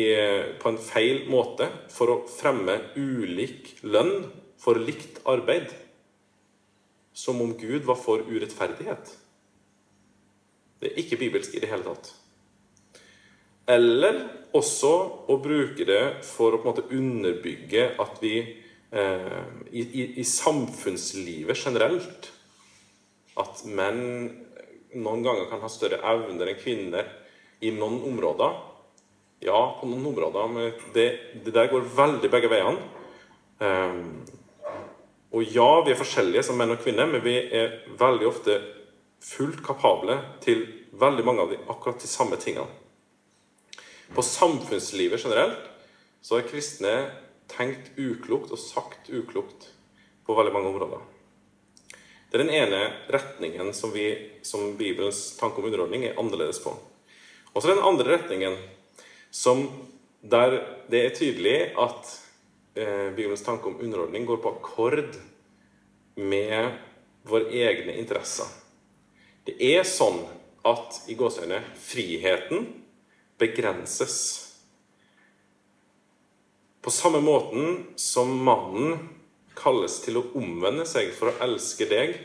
på 0.62 0.70
en 0.70 0.78
feil 0.78 1.24
måte 1.30 1.68
for 1.91 2.12
å 2.12 2.20
fremme 2.30 2.78
ulik 2.95 3.74
lønn 3.83 4.28
for 4.62 4.78
likt 4.78 5.20
arbeid. 5.28 5.72
Som 7.12 7.43
om 7.45 7.53
Gud 7.59 7.85
var 7.85 7.99
for 8.01 8.22
urettferdighet. 8.24 9.11
Det 10.80 10.91
er 10.91 11.03
ikke 11.03 11.18
bibelsk 11.20 11.55
i 11.55 11.62
det 11.62 11.70
hele 11.70 11.85
tatt. 11.87 12.12
Eller 13.70 14.22
også 14.57 14.93
å 15.30 15.37
bruke 15.43 15.85
det 15.87 16.24
for 16.26 16.55
å 16.55 16.62
på 16.62 16.66
en 16.66 16.72
måte 16.72 16.89
underbygge 16.95 17.91
at 18.03 18.18
vi 18.22 18.37
Eh, 18.93 19.43
i, 19.70 19.80
i, 19.80 20.03
i, 20.20 20.24
samfunnslivet 20.24 21.57
generelt 21.57 22.26
at 23.41 23.62
menn 23.64 24.03
noen 25.01 25.22
ganger 25.24 25.47
kan 25.49 25.62
ha 25.62 25.70
større 25.72 26.03
evner 26.11 26.51
enn 26.53 26.59
kvinner 26.61 27.09
i 27.64 27.70
noen 27.72 28.03
områder. 28.11 28.59
Ja, 29.43 29.61
på 29.80 29.88
noen 29.90 30.07
områder, 30.12 30.51
men 30.53 30.68
det, 30.95 31.07
det 31.43 31.55
der 31.55 31.70
går 31.72 31.88
veldig 31.97 32.30
begge 32.30 32.51
veiene. 32.53 32.78
Um, 33.62 34.22
og 35.32 35.49
ja, 35.49 35.68
vi 35.82 35.95
er 35.95 35.99
forskjellige 35.99 36.45
som 36.47 36.59
menn 36.61 36.74
og 36.74 36.82
kvinner, 36.82 37.09
men 37.11 37.24
vi 37.24 37.34
er 37.51 37.80
veldig 37.99 38.28
ofte 38.28 38.59
fullt 39.22 39.62
kapable 39.64 40.18
til 40.45 40.66
veldig 40.99 41.24
mange 41.26 41.45
av 41.45 41.51
de, 41.51 41.59
akkurat 41.72 42.03
de 42.03 42.11
samme 42.11 42.38
tingene. 42.38 42.68
På 44.12 44.22
samfunnslivet 44.22 45.24
generelt 45.24 45.70
så 46.22 46.38
er 46.38 46.47
kristne 46.47 46.93
tenkt 47.51 47.97
uklokt 47.97 48.53
og 48.53 48.61
sagt 48.61 49.09
uklokt 49.11 49.70
på 50.26 50.36
veldig 50.36 50.53
mange 50.55 50.70
områder. 50.70 51.01
Det 52.30 52.38
er 52.38 52.45
den 52.45 52.55
ene 52.55 52.82
retningen 53.12 53.72
som, 53.76 53.90
vi, 53.93 54.07
som 54.47 54.76
Bibelens 54.78 55.34
tanke 55.40 55.61
om 55.61 55.66
underordning 55.68 56.07
er 56.07 56.20
annerledes 56.20 56.62
på. 56.64 56.72
Og 57.53 57.59
så 57.61 57.72
den 57.72 57.84
andre 57.84 58.14
retningen 58.14 58.57
som 59.33 59.64
der 60.22 60.61
det 60.93 61.01
er 61.07 61.16
tydelig 61.16 61.57
at 61.80 62.12
eh, 62.76 63.11
Bibelens 63.16 63.43
tanke 63.43 63.66
om 63.70 63.80
underordning 63.80 64.26
går 64.28 64.43
på 64.45 64.53
akkord 64.59 65.16
med 66.20 66.76
våre 67.24 67.49
egne 67.49 67.97
interesser. 67.97 68.47
Det 69.47 69.57
er 69.72 69.83
sånn 69.89 70.20
at 70.68 71.01
i 71.11 71.16
gåseøyne 71.18 71.62
friheten 71.80 72.68
begrenses 73.41 74.18
på 76.83 76.91
samme 76.91 77.22
måten 77.22 77.87
som 77.99 78.30
mannen 78.45 78.99
kalles 79.59 80.01
til 80.05 80.18
å 80.18 80.26
omvende 80.39 80.85
seg 80.89 81.12
for 81.14 81.30
å 81.30 81.37
elske 81.47 81.87
deg 81.91 82.16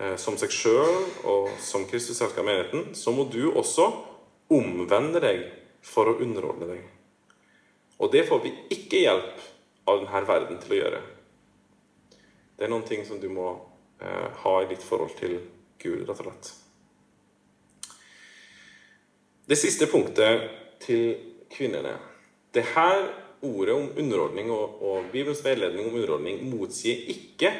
eh, 0.00 0.16
som 0.20 0.36
seg 0.40 0.52
sjøl 0.52 0.96
og 1.28 1.50
som 1.60 1.84
Kristus 1.88 2.22
elsker 2.24 2.46
menigheten, 2.46 2.94
så 2.96 3.12
må 3.14 3.28
du 3.28 3.50
også 3.52 3.90
omvende 4.58 5.22
deg 5.22 5.42
for 5.82 6.10
å 6.10 6.18
underordne 6.22 6.68
deg. 6.70 6.84
Og 8.02 8.12
det 8.12 8.24
får 8.28 8.42
vi 8.44 8.52
ikke 8.74 9.02
hjelp 9.04 9.42
av 9.90 10.02
denne 10.02 10.22
verden 10.28 10.60
til 10.62 10.74
å 10.74 10.80
gjøre. 10.80 11.02
Det 12.56 12.66
er 12.66 12.72
noen 12.72 12.86
ting 12.86 13.04
som 13.06 13.20
du 13.22 13.28
må 13.32 13.48
eh, 14.02 14.28
ha 14.44 14.54
i 14.62 14.68
ditt 14.70 14.84
forhold 14.86 15.16
til 15.18 15.38
Gud, 15.82 16.04
rett 16.06 16.18
og 16.20 16.26
slett. 16.28 16.52
Det 19.50 19.58
siste 19.58 19.88
punktet 19.90 20.46
til 20.82 21.16
kvinnene 21.50 21.96
det 22.54 22.62
her 22.74 23.08
ordet 23.42 23.74
om 23.74 23.88
underordning 23.98 24.50
og, 24.54 24.78
og 24.84 25.10
Bibelens 25.12 25.42
veiledning 25.44 25.88
om 25.88 25.96
underordning 25.96 26.42
motsier 26.52 27.00
ikke 27.10 27.50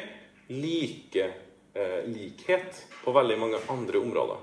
like, 0.53 1.27
eh, 1.73 2.01
likhet 2.07 2.83
på 3.03 3.13
veldig 3.15 3.37
mange 3.41 3.61
andre 3.73 3.99
områder. 3.99 4.41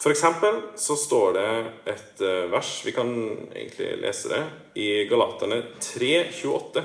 For 0.00 0.10
eksempel 0.10 0.62
så 0.80 0.96
står 0.96 1.34
det 1.36 1.48
et 1.92 2.20
eh, 2.24 2.46
vers, 2.48 2.68
vi 2.86 2.92
kan 2.96 3.10
egentlig 3.52 3.98
lese 4.00 4.30
det, 4.32 4.40
i 4.80 5.04
Galaterne 5.10 5.58
3,28. 5.76 6.84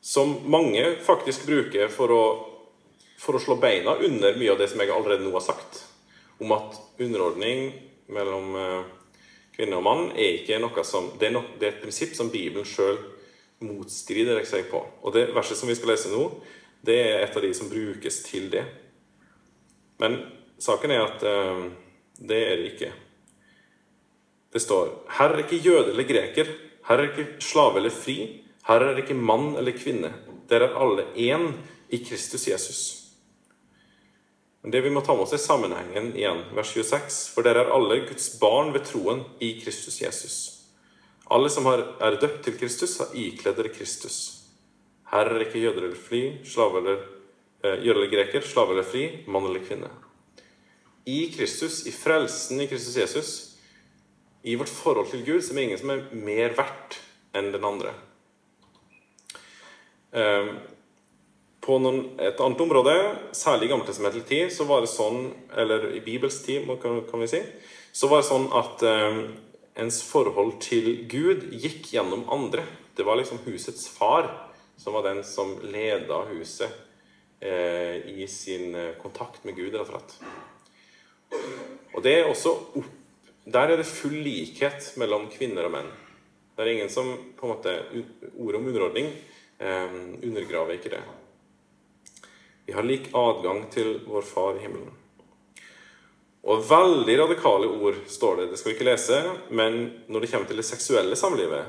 Som 0.00 0.32
mange 0.48 0.86
faktisk 1.04 1.44
bruker 1.44 1.92
for 1.92 2.14
å, 2.16 2.22
for 3.20 3.36
å 3.36 3.42
slå 3.44 3.58
beina 3.60 3.98
under 4.00 4.38
mye 4.40 4.54
av 4.54 4.62
det 4.62 4.70
som 4.72 4.80
jeg 4.80 4.92
allerede 4.94 5.26
nå 5.26 5.34
har 5.36 5.44
sagt 5.44 5.82
om 6.40 6.54
at 6.56 6.80
underordning 6.96 7.68
mellom 8.12 8.56
eh, 8.56 8.78
kvinne 9.52 9.76
og 9.76 9.84
mann 9.84 10.08
er 10.16 10.38
ikke 10.38 10.56
noe 10.62 10.84
som 10.88 11.12
Det 11.20 11.28
er, 11.28 11.34
no, 11.36 11.44
det 11.60 11.68
er 11.68 11.74
et 11.76 11.84
prinsipp 11.84 12.16
som 12.16 12.32
Bibelen 12.32 12.64
sjøl 12.64 12.96
motstrider 13.60 14.40
seg 14.48 14.72
på. 14.72 14.80
Og 15.04 15.12
det 15.12 15.28
verset 15.36 15.60
som 15.60 15.68
vi 15.68 15.76
skal 15.76 15.92
lese 15.92 16.10
nå, 16.10 16.30
det 16.80 16.96
er 16.96 17.26
et 17.26 17.36
av 17.36 17.44
de 17.44 17.52
som 17.54 17.68
brukes 17.68 18.24
til 18.24 18.48
det. 18.50 18.64
Men 20.00 20.18
saken 20.62 20.94
er 20.94 21.04
at 21.04 21.24
eh, 21.26 21.64
det 22.22 22.40
er 22.46 22.56
det 22.60 22.72
ikke. 22.72 22.92
Det 24.52 24.60
står 24.60 24.90
Her 25.18 25.32
er 25.32 25.44
ikke 25.44 25.62
jøde 25.64 25.90
eller 25.90 26.08
greker, 26.08 26.48
her 26.88 26.98
er 26.98 27.10
ikke 27.10 27.28
slave 27.40 27.80
eller 27.80 27.94
fri, 27.94 28.16
her 28.68 28.84
er 28.84 28.98
ikke 29.00 29.14
mann 29.16 29.56
eller 29.58 29.76
kvinne. 29.76 30.12
Dere 30.50 30.68
er 30.70 30.80
alle 30.80 31.06
én 31.16 31.52
i 31.88 32.02
Kristus 32.04 32.48
Jesus. 32.48 32.82
Men 34.62 34.70
det 34.70 34.82
vi 34.84 34.90
må 34.94 35.00
ta 35.02 35.14
med 35.16 35.24
oss, 35.24 35.34
er 35.34 35.42
sammenhengen 35.42 36.12
igjen, 36.14 36.44
vers 36.54 36.70
26. 36.70 37.32
For 37.34 37.46
dere 37.46 37.64
er 37.64 37.72
alle 37.74 38.04
Guds 38.06 38.28
barn 38.38 38.70
ved 38.74 38.84
troen 38.86 39.24
i 39.42 39.56
Kristus 39.58 39.98
Jesus. 40.02 40.36
Alle 41.32 41.50
som 41.50 41.66
er 41.66 42.18
døpt 42.20 42.44
til 42.44 42.58
Kristus, 42.60 42.98
har 43.00 43.10
ikledd 43.18 43.58
dere 43.58 43.72
Kristus. 43.74 44.18
Her 45.10 45.32
er 45.32 45.46
ikke 45.46 45.62
jøder 45.64 45.88
eller 45.88 45.98
fri, 45.98 46.22
slave 46.46 46.78
eller 46.82 47.02
jøde 47.62 47.96
eller 47.96 48.10
greker, 48.10 48.44
slave 48.46 48.74
eller 48.74 48.86
fri, 48.86 49.06
mann 49.30 49.46
eller 49.46 49.62
kvinne. 49.64 49.90
I 51.06 51.32
Kristus, 51.34 51.82
i 51.86 51.92
frelsen 51.94 52.60
i 52.62 52.68
Kristus 52.70 52.96
Jesus, 52.96 53.32
i 54.42 54.54
vårt 54.58 54.70
forhold 54.70 55.10
til 55.10 55.24
Gud, 55.26 55.40
så 55.42 55.52
er 55.52 55.58
det 55.58 55.64
ingen 55.68 55.80
som 55.80 55.94
er 55.94 56.04
mer 56.14 56.54
verdt 56.58 56.98
enn 57.34 57.50
den 57.54 57.66
andre. 57.66 57.94
Eh, 60.12 60.50
på 61.62 61.78
noen, 61.78 62.02
et 62.18 62.40
annet 62.42 62.62
område, 62.64 62.94
særlig 63.38 63.68
i 63.68 63.72
gammeltestamentlig 63.72 64.24
tid, 64.26 64.50
så 64.54 64.66
var 64.66 64.82
det 64.82 64.90
sånn, 64.90 65.28
eller 65.54 65.92
i 65.94 66.02
Bibels 66.02 66.40
tid, 66.42 66.66
kan, 66.82 67.22
vi 67.22 67.30
si, 67.30 67.42
så 67.94 68.10
var 68.10 68.22
det 68.22 68.30
sånn 68.30 68.48
at 68.58 68.82
eh, 68.86 69.20
ens 69.82 70.02
forhold 70.04 70.58
til 70.64 71.04
Gud 71.10 71.50
gikk 71.54 71.92
gjennom 71.94 72.26
andre. 72.34 72.66
Det 72.98 73.06
var 73.06 73.20
liksom 73.20 73.40
husets 73.46 73.86
far 73.88 74.26
som 74.76 74.96
var 74.96 75.06
den 75.06 75.22
som 75.24 75.54
leda 75.62 76.24
huset 76.32 76.66
eh, 76.68 76.91
i 77.42 78.26
sin 78.30 78.74
eh, 78.74 78.94
kontakt 79.02 79.44
med 79.44 79.56
Gud, 79.56 79.74
rett 79.74 79.88
og 79.88 79.94
slett. 79.94 81.42
Og 81.92 82.04
det 82.04 82.18
er 82.18 82.28
også 82.30 82.52
opp, 82.78 82.90
Der 83.42 83.72
er 83.72 83.80
det 83.80 83.88
full 83.88 84.20
likhet 84.22 84.92
mellom 85.00 85.24
kvinner 85.32 85.66
og 85.66 85.72
menn. 85.74 85.88
Det 86.54 86.62
er 86.62 86.72
ingen 86.76 86.90
som 86.92 87.08
på 87.34 87.46
en 87.48 87.50
måte 87.56 87.72
Ordet 88.38 88.60
om 88.60 88.68
underordning 88.70 89.08
eh, 89.58 89.96
undergraver 90.22 90.76
ikke 90.76 90.92
det. 90.92 91.02
Vi 92.66 92.76
har 92.76 92.86
lik 92.86 93.10
adgang 93.10 93.64
til 93.74 93.96
vår 94.06 94.22
Far 94.22 94.60
i 94.60 94.62
himmelen. 94.62 94.92
Og 96.42 96.62
veldig 96.66 97.18
radikale 97.18 97.66
ord 97.66 97.98
står 98.10 98.36
det. 98.36 98.48
Det 98.50 98.58
skal 98.58 98.70
vi 98.70 98.76
ikke 98.76 98.90
lese. 98.90 99.18
Men 99.50 99.82
når 100.06 100.20
det 100.20 100.30
kommer 100.30 100.46
til 100.46 100.62
det 100.62 100.66
seksuelle 100.66 101.18
samlivet 101.18 101.66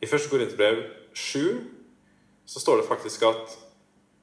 I 0.00 0.08
1. 0.08 0.28
Korinterbrev 0.30 0.84
7 1.12 1.80
så 2.50 2.60
står 2.60 2.80
det 2.80 2.88
faktisk 2.88 3.22
at 3.28 3.56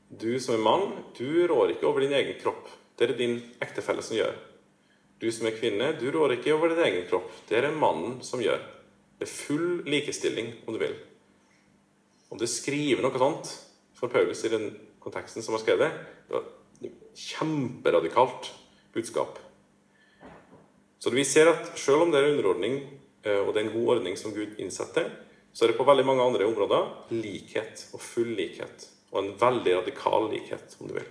du 0.09 0.39
som 0.39 0.55
er 0.55 0.63
mann, 0.63 0.91
du 1.17 1.47
rår 1.47 1.73
ikke 1.73 1.87
over 1.89 2.05
din 2.05 2.15
egen 2.15 2.37
kropp. 2.41 2.69
Det 2.95 3.05
er 3.05 3.13
det 3.13 3.19
din 3.19 3.37
ektefelle 3.63 4.03
som 4.05 4.15
gjør. 4.17 4.35
Du 5.19 5.27
som 5.33 5.47
er 5.49 5.57
kvinne, 5.57 5.91
du 5.99 6.07
rår 6.13 6.37
ikke 6.37 6.53
over 6.55 6.71
din 6.71 6.83
egen 6.85 7.07
kropp. 7.09 7.29
Det 7.49 7.57
er 7.57 7.67
det 7.67 7.77
mannen 7.77 8.19
som 8.25 8.41
gjør. 8.41 8.61
Det 9.17 9.25
er 9.25 9.33
full 9.33 9.83
likestilling, 9.89 10.53
om 10.65 10.75
du 10.75 10.81
vil. 10.81 10.95
Om 12.29 12.39
du 12.39 12.47
skriver 12.49 13.03
noe 13.03 13.19
sånt 13.19 13.51
for 13.97 14.13
Paulus 14.13 14.43
i 14.45 14.53
den 14.53 14.69
konteksten 15.03 15.43
som 15.43 15.55
har 15.57 15.63
skrevet 15.63 15.87
det, 15.87 15.91
det 16.27 16.37
var 16.37 16.47
kjemperadikalt 17.17 18.51
budskap. 18.93 19.39
Så 20.99 21.13
vi 21.13 21.25
ser 21.25 21.49
at 21.51 21.71
selv 21.79 22.05
om 22.05 22.11
det 22.13 22.21
er 22.21 22.33
underordning, 22.33 22.81
eh, 23.23 23.41
og 23.41 23.53
det 23.53 23.61
er 23.61 23.67
en 23.67 23.75
god 23.77 23.97
ordning 23.97 24.17
som 24.17 24.33
Gud 24.35 24.59
innsetter, 24.61 25.09
så 25.53 25.65
er 25.65 25.71
det 25.71 25.79
på 25.79 25.85
veldig 25.87 26.05
mange 26.05 26.25
andre 26.25 26.45
områder 26.45 27.13
likhet 27.17 27.87
og 27.93 28.01
full 28.01 28.35
likhet. 28.37 28.85
Og 29.13 29.21
en 29.21 29.35
veldig 29.39 29.75
radikal 29.79 30.27
likhet, 30.31 30.75
om 30.79 30.89
du 30.89 30.97
vil. 30.97 31.07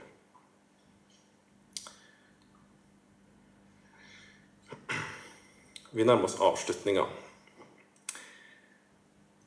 Vi 5.97 6.05
nærmer 6.05 6.29
oss 6.29 6.37
avslutninga. 6.45 7.07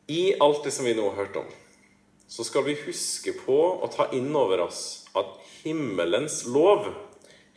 I 0.10 0.34
alt 0.41 0.64
det 0.66 0.72
som 0.74 0.88
vi 0.88 0.95
nå 0.97 1.04
har 1.12 1.20
hørt 1.22 1.36
om, 1.38 1.50
så 2.30 2.45
skal 2.45 2.66
vi 2.66 2.74
huske 2.88 3.36
på 3.38 3.58
å 3.78 3.89
ta 3.93 4.08
inn 4.18 4.32
over 4.34 4.64
oss 4.64 4.82
at 5.18 5.36
himmelens 5.60 6.41
lov, 6.50 6.88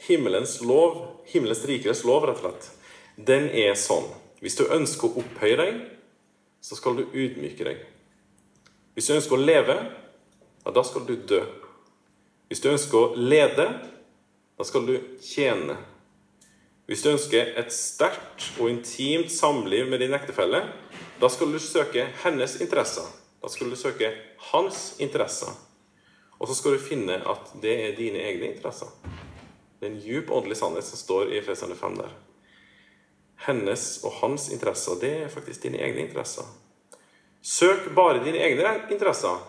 himmelens 0.04 0.58
lov, 0.60 0.98
himmelens 1.32 1.64
rikeres 1.68 2.04
lov, 2.04 2.26
rett 2.28 2.42
og 2.42 2.50
slett, 2.50 2.68
den 3.16 3.48
er 3.48 3.72
sånn. 3.80 4.10
Hvis 4.44 4.58
du 4.60 4.66
ønsker 4.66 5.08
å 5.08 5.22
opphøye 5.22 5.56
deg, 5.60 5.80
så 6.60 6.76
skal 6.76 7.00
du 7.00 7.04
ydmyke 7.16 7.64
deg. 7.64 7.80
Hvis 8.92 9.08
du 9.08 9.16
ønsker 9.16 9.38
å 9.38 9.44
leve, 9.44 9.78
ja, 10.64 10.70
da 10.70 10.84
skal 10.84 11.06
du 11.06 11.16
dø. 11.16 11.40
Hvis 12.48 12.60
du 12.60 12.68
ønsker 12.72 12.98
å 12.98 13.14
lede, 13.16 13.66
da 14.58 14.66
skal 14.68 14.86
du 14.86 14.94
tjene. 15.24 15.78
Hvis 16.86 17.04
du 17.04 17.12
ønsker 17.14 17.54
et 17.58 17.72
sterkt 17.72 18.50
og 18.60 18.68
intimt 18.68 19.32
samliv 19.32 19.88
med 19.88 20.02
din 20.02 20.14
ektefelle, 20.14 20.64
da 21.20 21.30
skal 21.30 21.52
du 21.54 21.58
søke 21.62 22.08
hennes 22.24 22.58
interesser. 22.60 23.06
Da 23.42 23.48
skal 23.50 23.70
du 23.70 23.78
søke 23.78 24.10
hans 24.52 24.96
interesser. 25.02 25.54
Og 26.38 26.50
så 26.50 26.58
skal 26.58 26.76
du 26.76 26.82
finne 26.82 27.20
at 27.22 27.54
det 27.62 27.74
er 27.86 27.96
dine 27.96 28.22
egne 28.22 28.50
interesser. 28.52 28.90
Det 29.78 29.88
er 29.88 29.94
en 29.94 30.02
djup 30.02 30.30
åndelig 30.30 30.58
sannhet 30.60 30.86
som 30.86 30.98
står 30.98 31.32
i 31.32 31.38
Efeserne 31.40 31.74
5 31.78 31.96
der. 31.98 32.12
Hennes 33.46 33.86
og 34.06 34.20
hans 34.20 34.48
interesser, 34.54 34.98
det 35.00 35.12
er 35.24 35.32
faktisk 35.32 35.64
dine 35.64 35.80
egne 35.82 36.04
interesser. 36.04 36.46
Søk 37.42 37.88
bare 37.96 38.22
dine 38.22 38.38
egne 38.38 38.76
interesser, 38.90 39.40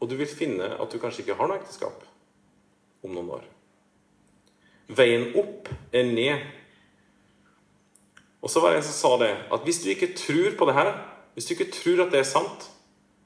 og 0.00 0.10
du 0.10 0.16
vil 0.18 0.28
finne 0.28 0.68
at 0.76 0.92
du 0.92 1.00
kanskje 1.00 1.24
ikke 1.24 1.38
har 1.38 1.48
noe 1.50 1.60
ekteskap 1.60 2.04
om 3.06 3.14
noen 3.14 3.32
år. 3.38 3.44
Veien 4.96 5.32
opp 5.38 5.70
er 5.94 6.06
ned 6.06 6.44
og 8.46 8.50
så 8.50 8.60
var 8.62 8.70
det 8.70 8.78
en 8.78 8.84
som 8.86 8.94
sa 8.94 9.08
det, 9.24 9.32
at 9.50 9.64
hvis 9.66 9.80
du 9.82 9.88
ikke 9.90 10.12
tror 10.14 10.52
på 10.58 10.66
det 10.68 10.74
her, 10.76 10.90
hvis 11.34 11.48
du 11.48 11.56
ikke 11.56 11.72
tror 11.74 12.04
at 12.04 12.12
det 12.12 12.20
er 12.20 12.28
sant, 12.28 12.68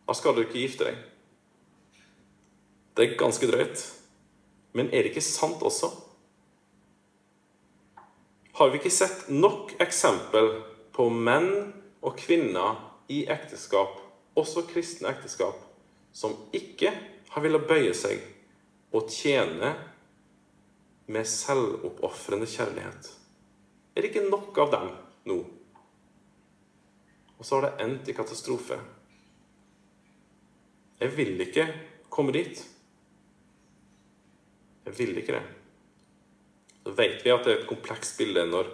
da 0.09 0.15
skal 0.17 0.33
du 0.33 0.41
ikke 0.41 0.63
gifte 0.63 0.87
deg. 0.89 1.03
Det 2.97 3.05
er 3.05 3.19
ganske 3.21 3.51
drøyt. 3.51 3.83
Men 4.73 4.89
er 4.89 5.03
det 5.03 5.13
ikke 5.13 5.25
sant 5.27 5.61
også? 5.61 5.91
Har 8.57 8.73
vi 8.73 8.81
ikke 8.81 8.93
sett 8.93 9.29
nok 9.29 9.75
eksempel 9.83 10.49
på 10.97 11.11
menn 11.13 11.75
og 12.01 12.17
kvinner 12.17 12.81
i 13.13 13.27
ekteskap, 13.29 13.99
også 14.41 14.65
kristne 14.73 15.13
ekteskap, 15.13 15.59
som 16.13 16.35
ikke 16.57 16.93
har 17.31 17.45
villet 17.45 17.69
bøye 17.69 17.95
seg 17.97 18.23
og 18.97 19.11
tjene 19.13 19.75
med 21.11 21.29
selvoppofrende 21.29 22.49
kjærlighet? 22.51 23.13
Er 23.95 24.03
det 24.03 24.13
ikke 24.13 24.29
nok 24.31 24.59
av 24.63 24.75
dem 24.75 24.91
nå. 25.31 25.39
Og 27.39 27.47
så 27.47 27.57
har 27.57 27.67
det 27.67 27.85
endt 27.85 28.09
i 28.09 28.17
katastrofe. 28.17 28.77
Jeg 31.01 31.17
vil 31.17 31.41
ikke 31.41 31.67
komme 32.13 32.35
dit. 32.37 32.61
Jeg 34.85 34.99
vil 34.99 35.17
ikke 35.19 35.39
det. 35.39 35.45
Så 36.85 36.93
vet 36.97 37.25
vi 37.25 37.33
at 37.33 37.45
det 37.45 37.55
er 37.55 37.63
et 37.63 37.69
komplekst 37.69 38.19
bilde 38.19 38.45
når, 38.49 38.69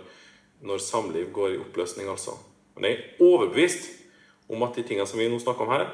når 0.66 0.82
samliv 0.82 1.30
går 1.34 1.54
i 1.54 1.60
oppløsning, 1.62 2.08
altså. 2.10 2.34
Men 2.74 2.90
jeg 2.90 2.98
er 2.98 3.22
overbevist 3.24 3.88
om 4.50 4.62
at 4.66 4.76
de 4.76 4.84
tingene 4.86 5.06
som 5.08 5.20
vi 5.20 5.28
nå 5.30 5.38
snakker 5.42 5.66
om 5.66 5.74
her, 5.74 5.86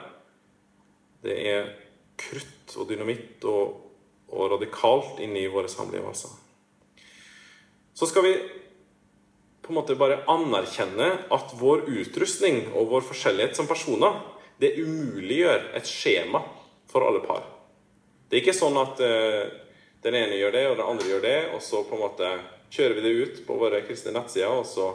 det 1.22 1.36
er 1.48 1.70
krutt 2.18 2.74
og 2.78 2.88
dynamitt 2.90 3.44
og, 3.48 3.78
og 4.32 4.50
radikalt 4.56 5.20
inni 5.22 5.44
våre 5.50 5.70
samliv, 5.70 6.04
altså. 6.06 6.30
Så 7.94 8.08
skal 8.08 8.24
vi 8.26 8.34
på 9.62 9.70
en 9.70 9.78
måte 9.78 9.96
bare 9.98 10.22
anerkjenne 10.30 11.08
at 11.32 11.52
vår 11.58 11.84
utrustning 11.92 12.64
og 12.72 12.90
vår 12.90 13.04
forskjellighet 13.12 13.58
som 13.58 13.68
personer 13.70 14.16
det 14.62 14.74
umuliggjør 14.80 15.68
et 15.78 15.88
skjema 15.88 16.42
for 16.90 17.06
alle 17.06 17.22
par. 17.24 17.44
Det 18.28 18.38
er 18.38 18.42
ikke 18.42 18.56
sånn 18.56 18.78
at 18.80 19.00
uh, 19.04 19.44
den 20.02 20.18
ene 20.18 20.38
gjør 20.40 20.54
det, 20.56 20.64
og 20.70 20.76
den 20.80 20.88
andre 20.88 21.08
gjør 21.10 21.24
det, 21.24 21.38
og 21.54 21.62
så 21.62 21.84
på 21.86 21.98
en 21.98 22.02
måte 22.02 22.30
kjører 22.72 22.98
vi 22.98 23.04
det 23.04 23.14
ut 23.14 23.40
på 23.46 23.58
våre 23.60 23.82
kristne 23.86 24.14
nettsider, 24.16 24.50
og 24.50 24.66
så 24.66 24.88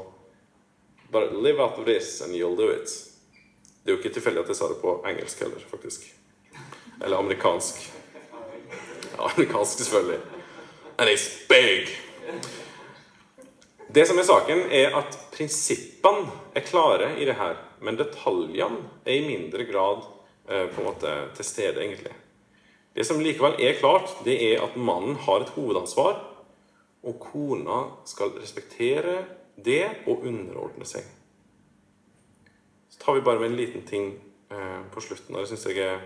bare 1.14 1.32
Live 1.32 1.64
out 1.64 1.80
of 1.80 1.86
this 1.88 2.20
and 2.26 2.36
you'll 2.36 2.58
do 2.58 2.68
it. 2.74 2.92
Det 3.84 3.94
er 3.94 3.96
jo 3.96 4.02
ikke 4.02 4.18
tilfeldig 4.18 4.44
at 4.44 4.50
jeg 4.52 4.60
sa 4.60 4.68
det 4.68 4.82
på 4.82 4.98
engelsk 5.08 5.46
heller, 5.46 5.64
faktisk. 5.72 6.10
Eller 7.04 7.18
amerikansk. 7.18 7.94
Amerikansk, 9.18 9.78
selvfølgelig. 9.78 10.20
And 10.98 11.10
it's 11.10 11.30
big! 11.50 11.88
Det 13.96 14.06
som 14.08 14.20
er 14.20 14.28
saken, 14.28 14.66
er 14.72 14.96
at 15.00 15.16
prinsippene 15.32 16.28
er 16.56 16.66
klare 16.66 17.14
i 17.22 17.26
det 17.26 17.38
her, 17.40 17.56
men 17.82 17.98
detaljene 17.98 18.84
er 19.06 19.14
i 19.16 19.28
mindre 19.28 19.64
grad 19.70 20.02
eh, 20.50 20.66
på 20.74 20.82
en 20.82 20.88
måte 20.90 21.14
til 21.38 21.46
stede, 21.46 21.84
egentlig. 21.86 22.14
Det 22.98 23.06
som 23.06 23.22
likevel 23.22 23.56
er 23.62 23.78
klart, 23.80 24.12
det 24.26 24.36
er 24.42 24.64
at 24.66 24.76
mannen 24.76 25.16
har 25.16 25.46
et 25.46 25.54
hovedansvar, 25.56 26.20
og 27.04 27.20
kona 27.22 27.84
skal 28.10 28.34
respektere 28.42 29.22
det 29.56 29.86
og 30.08 30.26
underordne 30.26 30.86
seg. 30.86 31.06
Så 32.90 33.00
tar 33.00 33.16
vi 33.16 33.26
bare 33.26 33.40
med 33.40 33.52
en 33.52 33.60
liten 33.60 33.86
ting 33.88 34.16
eh, 34.52 34.82
på 34.92 35.02
slutten. 35.02 35.36
og 35.36 35.42
det 35.42 35.48
synes 35.48 35.66
jeg 35.70 35.78
er, 35.86 36.02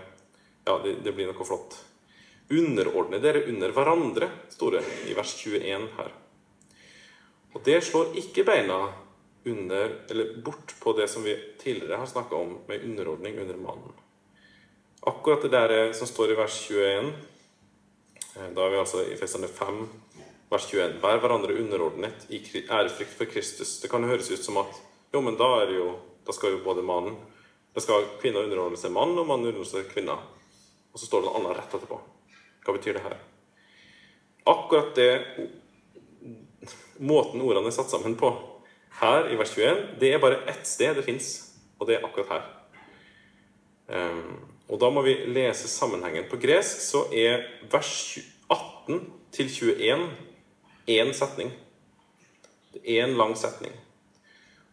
ja, 0.64 0.78
det, 0.84 0.98
det 1.04 1.14
blir 1.16 1.30
noe 1.30 1.46
flott. 1.46 1.78
Underordne 2.52 3.20
dere 3.22 3.44
under 3.48 3.72
hverandre, 3.72 4.28
står 4.52 4.78
det 4.78 4.82
i 5.10 5.16
vers 5.16 5.32
21 5.40 5.88
her. 5.96 6.12
Og 7.52 7.64
det 7.64 7.78
slår 7.84 8.16
ikke 8.20 8.44
beina 8.48 8.78
under, 9.44 9.96
eller 10.10 10.36
bort 10.44 10.74
på 10.80 10.92
det 10.96 11.08
som 11.08 11.24
vi 11.24 11.36
tidligere 11.60 12.00
har 12.00 12.06
snakka 12.06 12.36
om, 12.36 12.58
med 12.68 12.84
underordning 12.84 13.38
under 13.38 13.56
mannen. 13.56 13.92
Akkurat 15.00 15.42
det 15.42 15.48
der 15.48 15.92
som 15.92 16.06
står 16.06 16.32
i 16.32 16.38
vers 16.38 16.60
21, 16.70 17.12
eh, 18.36 18.50
da 18.54 18.66
er 18.66 18.70
vi 18.70 18.78
altså 18.78 19.02
i 19.02 19.16
Festene 19.18 19.48
5, 19.50 19.80
vers 20.52 20.68
21 20.70 21.00
Vær 21.02 21.18
hverandre 21.18 21.56
underordnet 21.58 22.28
i 22.30 22.38
ærefrykt 22.62 23.16
for 23.16 23.26
Kristus. 23.26 23.80
Det 23.82 23.90
kan 23.90 24.04
høres 24.06 24.30
ut 24.30 24.44
som 24.44 24.60
at 24.62 24.78
jo, 25.12 25.20
men 25.20 25.36
da, 25.36 25.48
er 25.62 25.72
det 25.72 25.80
jo, 25.80 25.88
da 26.26 26.32
skal 26.32 26.54
jo 26.54 26.62
både 26.64 26.84
mannen 26.86 27.18
Da 27.74 27.80
skal 27.80 28.04
kvinna 28.20 28.44
underordne 28.44 28.76
seg 28.76 28.92
mann, 28.92 29.16
og 29.16 29.26
mannen 29.26 29.48
underordne 29.48 29.70
seg 29.70 29.88
kvinna. 29.88 30.18
Og 30.92 31.00
så 31.00 31.08
står 31.08 31.22
det 31.22 31.28
noe 31.28 31.40
annet 31.40 31.58
rett 31.58 31.76
etterpå. 31.76 31.98
Hva 32.62 32.76
betyr 32.76 32.98
det 32.98 33.04
her? 33.04 33.18
Akkurat 34.52 34.94
det 34.98 35.12
måten 37.02 37.42
ordene 37.42 37.70
er 37.70 37.74
satt 37.74 37.90
sammen 37.90 38.14
på 38.18 38.30
her 39.00 39.30
i 39.32 39.38
vers 39.40 39.54
21, 39.56 39.84
det 40.00 40.12
er 40.12 40.22
bare 40.22 40.42
ett 40.50 40.66
sted 40.68 40.94
det 40.96 41.04
fins, 41.06 41.30
og 41.80 41.88
det 41.88 41.96
er 41.96 42.06
akkurat 42.06 42.34
her. 42.36 42.48
Um, 43.92 44.36
og 44.68 44.80
da 44.80 44.90
må 44.92 45.02
vi 45.04 45.14
lese 45.32 45.68
sammenhengen. 45.68 46.28
På 46.30 46.38
gresk 46.40 46.80
så 46.84 47.04
er 47.12 47.44
vers 47.72 48.18
18 48.48 49.00
til 49.34 49.50
21 49.50 50.06
én 50.92 51.12
setning. 51.16 51.50
En 52.84 53.16
lang 53.18 53.34
setning. 53.36 53.74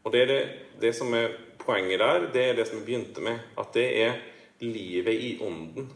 Og 0.04 0.14
det, 0.14 0.28
det, 0.30 0.40
det 0.82 0.94
som 0.96 1.14
er 1.14 1.34
poenget 1.60 2.00
der, 2.00 2.30
det 2.34 2.46
er 2.46 2.56
det 2.56 2.68
som 2.70 2.80
vi 2.80 2.86
begynte 2.86 3.22
med. 3.22 3.42
At 3.60 3.74
det 3.76 3.88
er 4.06 4.22
livet 4.64 5.20
i 5.20 5.34
ånden. 5.44 5.90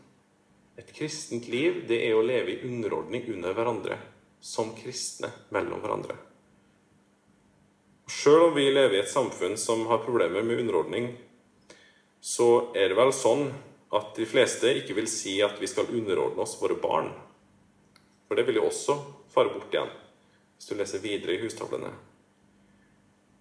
Et 0.77 0.93
kristent 0.93 1.47
liv, 1.47 1.83
det 1.87 1.99
er 2.07 2.17
å 2.17 2.25
leve 2.25 2.55
i 2.55 2.61
underordning 2.67 3.27
under 3.35 3.53
hverandre. 3.53 3.99
Som 4.43 4.73
kristne 4.75 5.29
mellom 5.55 5.79
hverandre. 5.83 6.17
Sjøl 8.11 8.49
om 8.49 8.55
vi 8.57 8.65
lever 8.67 8.97
i 8.97 9.03
et 9.03 9.11
samfunn 9.11 9.55
som 9.57 9.85
har 9.87 10.03
problemer 10.03 10.43
med 10.43 10.59
underordning, 10.59 11.13
så 12.19 12.73
er 12.75 12.91
det 12.91 12.97
vel 12.99 13.13
sånn 13.15 13.47
at 13.95 14.15
de 14.17 14.25
fleste 14.27 14.71
ikke 14.81 14.95
vil 14.97 15.07
si 15.11 15.37
at 15.45 15.59
vi 15.61 15.69
skal 15.71 15.91
underordne 15.91 16.43
oss 16.43 16.57
våre 16.59 16.75
barn. 16.81 17.11
For 18.27 18.35
det 18.35 18.47
vil 18.47 18.59
jo 18.59 18.67
også 18.67 18.97
fare 19.31 19.53
bort 19.53 19.71
igjen, 19.71 19.91
hvis 20.57 20.69
du 20.69 20.75
leser 20.79 21.03
videre 21.03 21.35
i 21.35 21.41
hustavlene. 21.43 21.93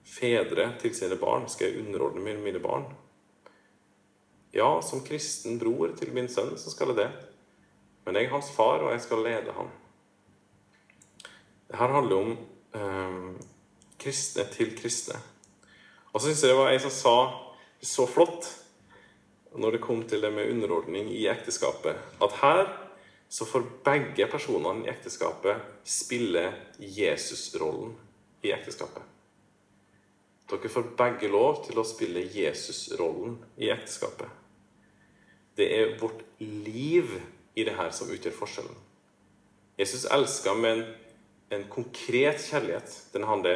Fedre 0.07 0.69
til 0.83 0.95
sine 0.95 1.17
barn 1.19 1.49
skal 1.51 1.71
jeg 1.71 1.83
underordne 1.87 2.23
mine, 2.23 2.61
barn. 2.63 2.87
Ja, 4.53 4.83
som 4.85 5.05
kristen 5.05 5.57
bror 5.59 5.95
til 5.97 6.13
min 6.13 6.29
sønn 6.29 6.53
så 6.61 6.73
skal 6.73 6.93
jeg 6.93 7.03
det. 7.03 7.11
Men 8.05 8.19
jeg 8.19 8.29
er 8.29 8.35
hans 8.35 8.51
far, 8.53 8.83
og 8.85 8.93
jeg 8.93 9.01
skal 9.05 9.23
lede 9.25 9.55
ham. 9.57 9.71
Dette 11.71 11.81
handler 11.81 12.17
om 12.19 12.33
eh, 12.77 13.21
kristne 14.03 14.45
til 14.53 14.75
kristne. 14.77 15.17
Og 16.13 16.21
så 16.21 16.29
syns 16.29 16.43
jeg 16.45 16.53
det 16.53 16.59
var 16.59 16.73
ei 16.73 16.83
som 16.83 16.93
sa 16.93 17.17
så 17.83 18.05
flott 18.07 18.51
når 19.57 19.77
det 19.77 19.85
kom 19.85 20.03
til 20.09 20.21
det 20.25 20.33
med 20.33 20.51
underordning 20.53 21.09
i 21.13 21.25
ekteskapet, 21.29 21.97
at 21.97 22.37
her 22.41 22.67
så 23.33 23.47
får 23.49 23.65
begge 23.85 24.27
personene 24.29 24.85
i 24.85 24.93
ekteskapet 24.93 25.65
spille 25.89 26.45
Jesusrollen 26.79 27.95
i 28.45 28.53
ekteskapet. 28.53 29.03
Dere 30.53 30.69
får 30.69 30.93
begge 30.99 31.33
lov 31.33 31.63
til 31.65 31.81
å 31.81 31.87
spille 31.89 32.27
Jesusrollen 32.29 33.39
i 33.57 33.73
ekteskapet. 33.73 34.42
Det 35.57 35.69
er 35.77 35.95
vårt 36.01 36.25
liv 36.39 37.13
i 37.55 37.65
det 37.65 37.77
her 37.77 37.91
som 37.93 38.11
utgjør 38.13 38.35
forskjellen. 38.37 38.81
Jesus 39.81 40.05
elska 40.05 40.55
med 40.55 40.79
en, 40.79 40.83
en, 41.57 41.65
konkret 41.73 42.41
kjærlighet. 42.45 42.95
Den, 43.13 43.27
hadde, 43.29 43.55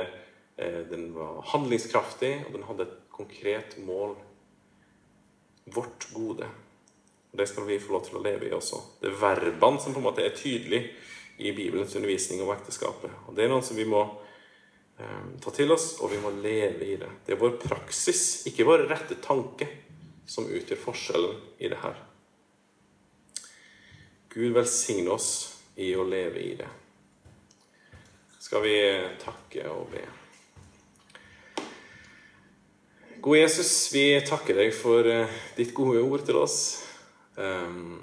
eh, 0.57 0.83
den 0.91 1.11
var 1.15 1.43
handlingskraftig, 1.53 2.33
og 2.47 2.55
den 2.57 2.67
hadde 2.69 2.87
et 2.89 2.97
konkret 3.13 3.79
mål 3.85 4.17
vårt 5.73 6.09
gode. 6.15 6.49
Og 7.33 7.39
Det 7.39 7.49
skal 7.49 7.67
vi 7.69 7.81
få 7.81 7.97
lov 7.97 8.05
til 8.07 8.19
å 8.19 8.25
leve 8.25 8.49
i 8.49 8.55
også. 8.57 8.81
Det 9.01 9.11
er 9.11 9.21
verbene 9.21 9.81
som 9.81 9.97
på 9.97 10.01
en 10.01 10.09
måte 10.09 10.25
er 10.25 10.37
tydelige 10.37 10.93
i 11.39 11.53
Bibelens 11.53 11.97
undervisning 11.97 12.41
om 12.43 12.53
ekteskapet. 12.55 13.13
Og 13.27 13.37
Det 13.37 13.45
er 13.45 13.53
noe 13.53 13.65
som 13.65 13.77
vi 13.77 13.89
må 13.89 14.03
eh, 14.99 15.25
ta 15.43 15.53
til 15.53 15.73
oss, 15.73 15.99
og 16.01 16.13
vi 16.13 16.21
må 16.21 16.33
leve 16.41 16.85
i 16.85 16.97
det. 17.01 17.11
Det 17.27 17.37
er 17.37 17.43
vår 17.43 17.59
praksis, 17.61 18.47
ikke 18.49 18.69
vår 18.69 18.87
rette 18.89 19.21
tanke, 19.25 19.69
som 20.27 20.49
utgjør 20.51 20.83
forskjellen 20.83 21.39
i 21.59 21.71
det 21.73 21.79
her. 21.83 22.03
Gud 24.35 24.53
velsigne 24.53 25.15
oss 25.15 25.31
i 25.81 25.95
å 25.97 26.05
leve 26.05 26.43
i 26.43 26.53
det. 26.59 26.69
Skal 28.41 28.63
vi 28.63 28.77
takke 29.23 29.65
og 29.73 29.89
be. 29.95 30.05
Gode 33.25 33.41
Jesus, 33.41 33.71
vi 33.91 34.05
takker 34.23 34.61
deg 34.61 34.75
for 34.77 35.09
eh, 35.11 35.33
ditt 35.57 35.73
gode 35.75 36.05
ord 36.05 36.23
til 36.29 36.37
oss. 36.39 36.59
Ehm, 37.41 37.97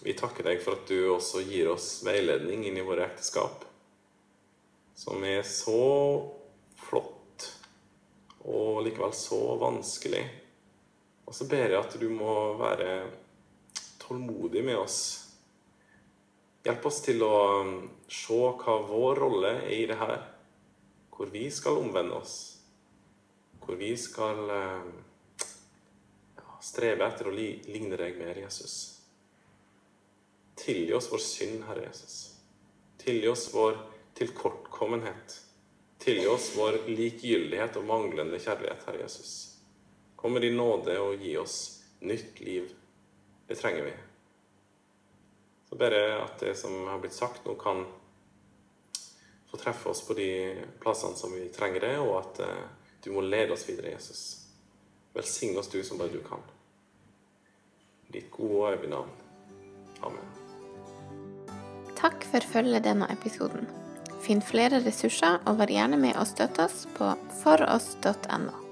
vi 0.00 0.14
takker 0.16 0.46
deg 0.46 0.62
for 0.62 0.78
at 0.78 0.88
du 0.88 1.10
også 1.12 1.42
gir 1.44 1.68
oss 1.74 1.98
veiledning 2.06 2.62
inn 2.64 2.78
i 2.78 2.84
våre 2.86 3.04
ekteskap, 3.10 3.66
som 4.96 5.24
er 5.26 5.42
så 5.44 5.82
flott 6.86 7.50
og 8.46 8.84
likevel 8.86 9.12
så 9.18 9.40
vanskelig. 9.60 10.22
Og 11.26 11.34
så 11.34 11.46
ber 11.50 11.68
jeg 11.68 11.78
at 11.78 11.96
du 12.00 12.08
må 12.10 12.56
være 12.60 12.90
tålmodig 14.02 14.62
med 14.64 14.78
oss. 14.78 14.98
Hjelp 16.66 16.86
oss 16.86 17.00
til 17.04 17.22
å 17.26 17.34
ehm, 17.60 17.78
se 18.10 18.42
hva 18.62 18.76
vår 18.86 19.22
rolle 19.26 19.56
er 19.64 19.72
i 19.74 19.86
det 19.90 19.98
her, 19.98 20.20
hvor 21.14 21.30
vi 21.34 21.48
skal 21.50 21.82
omvende 21.82 22.18
oss 22.18 22.36
hvor 23.66 23.76
vi 23.76 23.96
skal 23.96 24.50
eh, 24.50 24.82
ja, 26.36 26.58
strebe 26.62 27.06
etter 27.06 27.26
å 27.26 27.34
ligne 27.34 27.98
deg 27.98 28.18
mer, 28.20 28.38
Jesus. 28.38 28.76
Tilgi 30.56 30.94
oss 30.94 31.10
vår 31.10 31.22
synd, 31.22 31.64
Herre 31.66 31.88
Jesus. 31.88 32.14
Tilgi 33.02 33.28
oss 33.28 33.48
vår 33.54 33.80
tilkortkommenhet. 34.16 35.40
Tilgi 35.98 36.28
oss 36.30 36.52
vår 36.54 36.84
likegyldighet 36.86 37.80
og 37.80 37.90
manglende 37.90 38.38
kjærlighet, 38.38 38.86
Herre 38.86 39.02
Jesus. 39.02 39.34
Kom 40.26 40.32
med 40.32 40.42
din 40.42 40.56
nåde 40.56 40.98
og 40.98 41.20
gi 41.22 41.36
oss 41.38 41.84
nytt 42.02 42.40
liv. 42.40 42.70
Det 43.46 43.54
trenger 43.54 43.84
vi. 43.84 43.92
Så 45.68 45.78
ber 45.78 45.94
jeg 45.94 46.16
at 46.18 46.40
det 46.42 46.54
som 46.58 46.74
har 46.88 46.98
blitt 46.98 47.14
sagt 47.14 47.46
nå, 47.46 47.54
kan 47.54 47.84
få 49.46 49.60
treffe 49.62 49.92
oss 49.92 50.02
på 50.02 50.16
de 50.18 50.26
plassene 50.82 51.14
som 51.14 51.30
vi 51.30 51.44
trenger 51.54 51.86
det, 51.86 51.92
og 52.02 52.10
at 52.24 52.42
eh, 52.42 52.66
du 53.06 53.12
må 53.14 53.22
lede 53.22 53.54
oss 53.54 53.68
videre, 53.68 53.94
Jesus. 53.94 54.24
Velsign 55.14 55.54
oss 55.62 55.70
du 55.70 55.78
som 55.86 56.02
bare 56.02 56.10
du 56.10 56.18
kan. 56.26 56.42
Ditt 58.10 58.26
gode 58.34 58.64
og 58.64 58.68
evige 58.72 58.96
navn. 58.96 59.14
Amen. 60.10 61.56
Takk 61.94 62.26
for 62.34 62.50
følget 62.58 62.90
denne 62.90 63.06
episoden. 63.14 63.70
Finn 64.26 64.42
flere 64.42 64.82
ressurser, 64.82 65.38
og 65.46 65.62
vær 65.62 65.78
gjerne 65.78 66.02
med 66.02 66.18
og 66.18 66.26
støtt 66.34 66.58
oss 66.66 66.88
på 66.98 67.14
foross.no. 67.44 68.65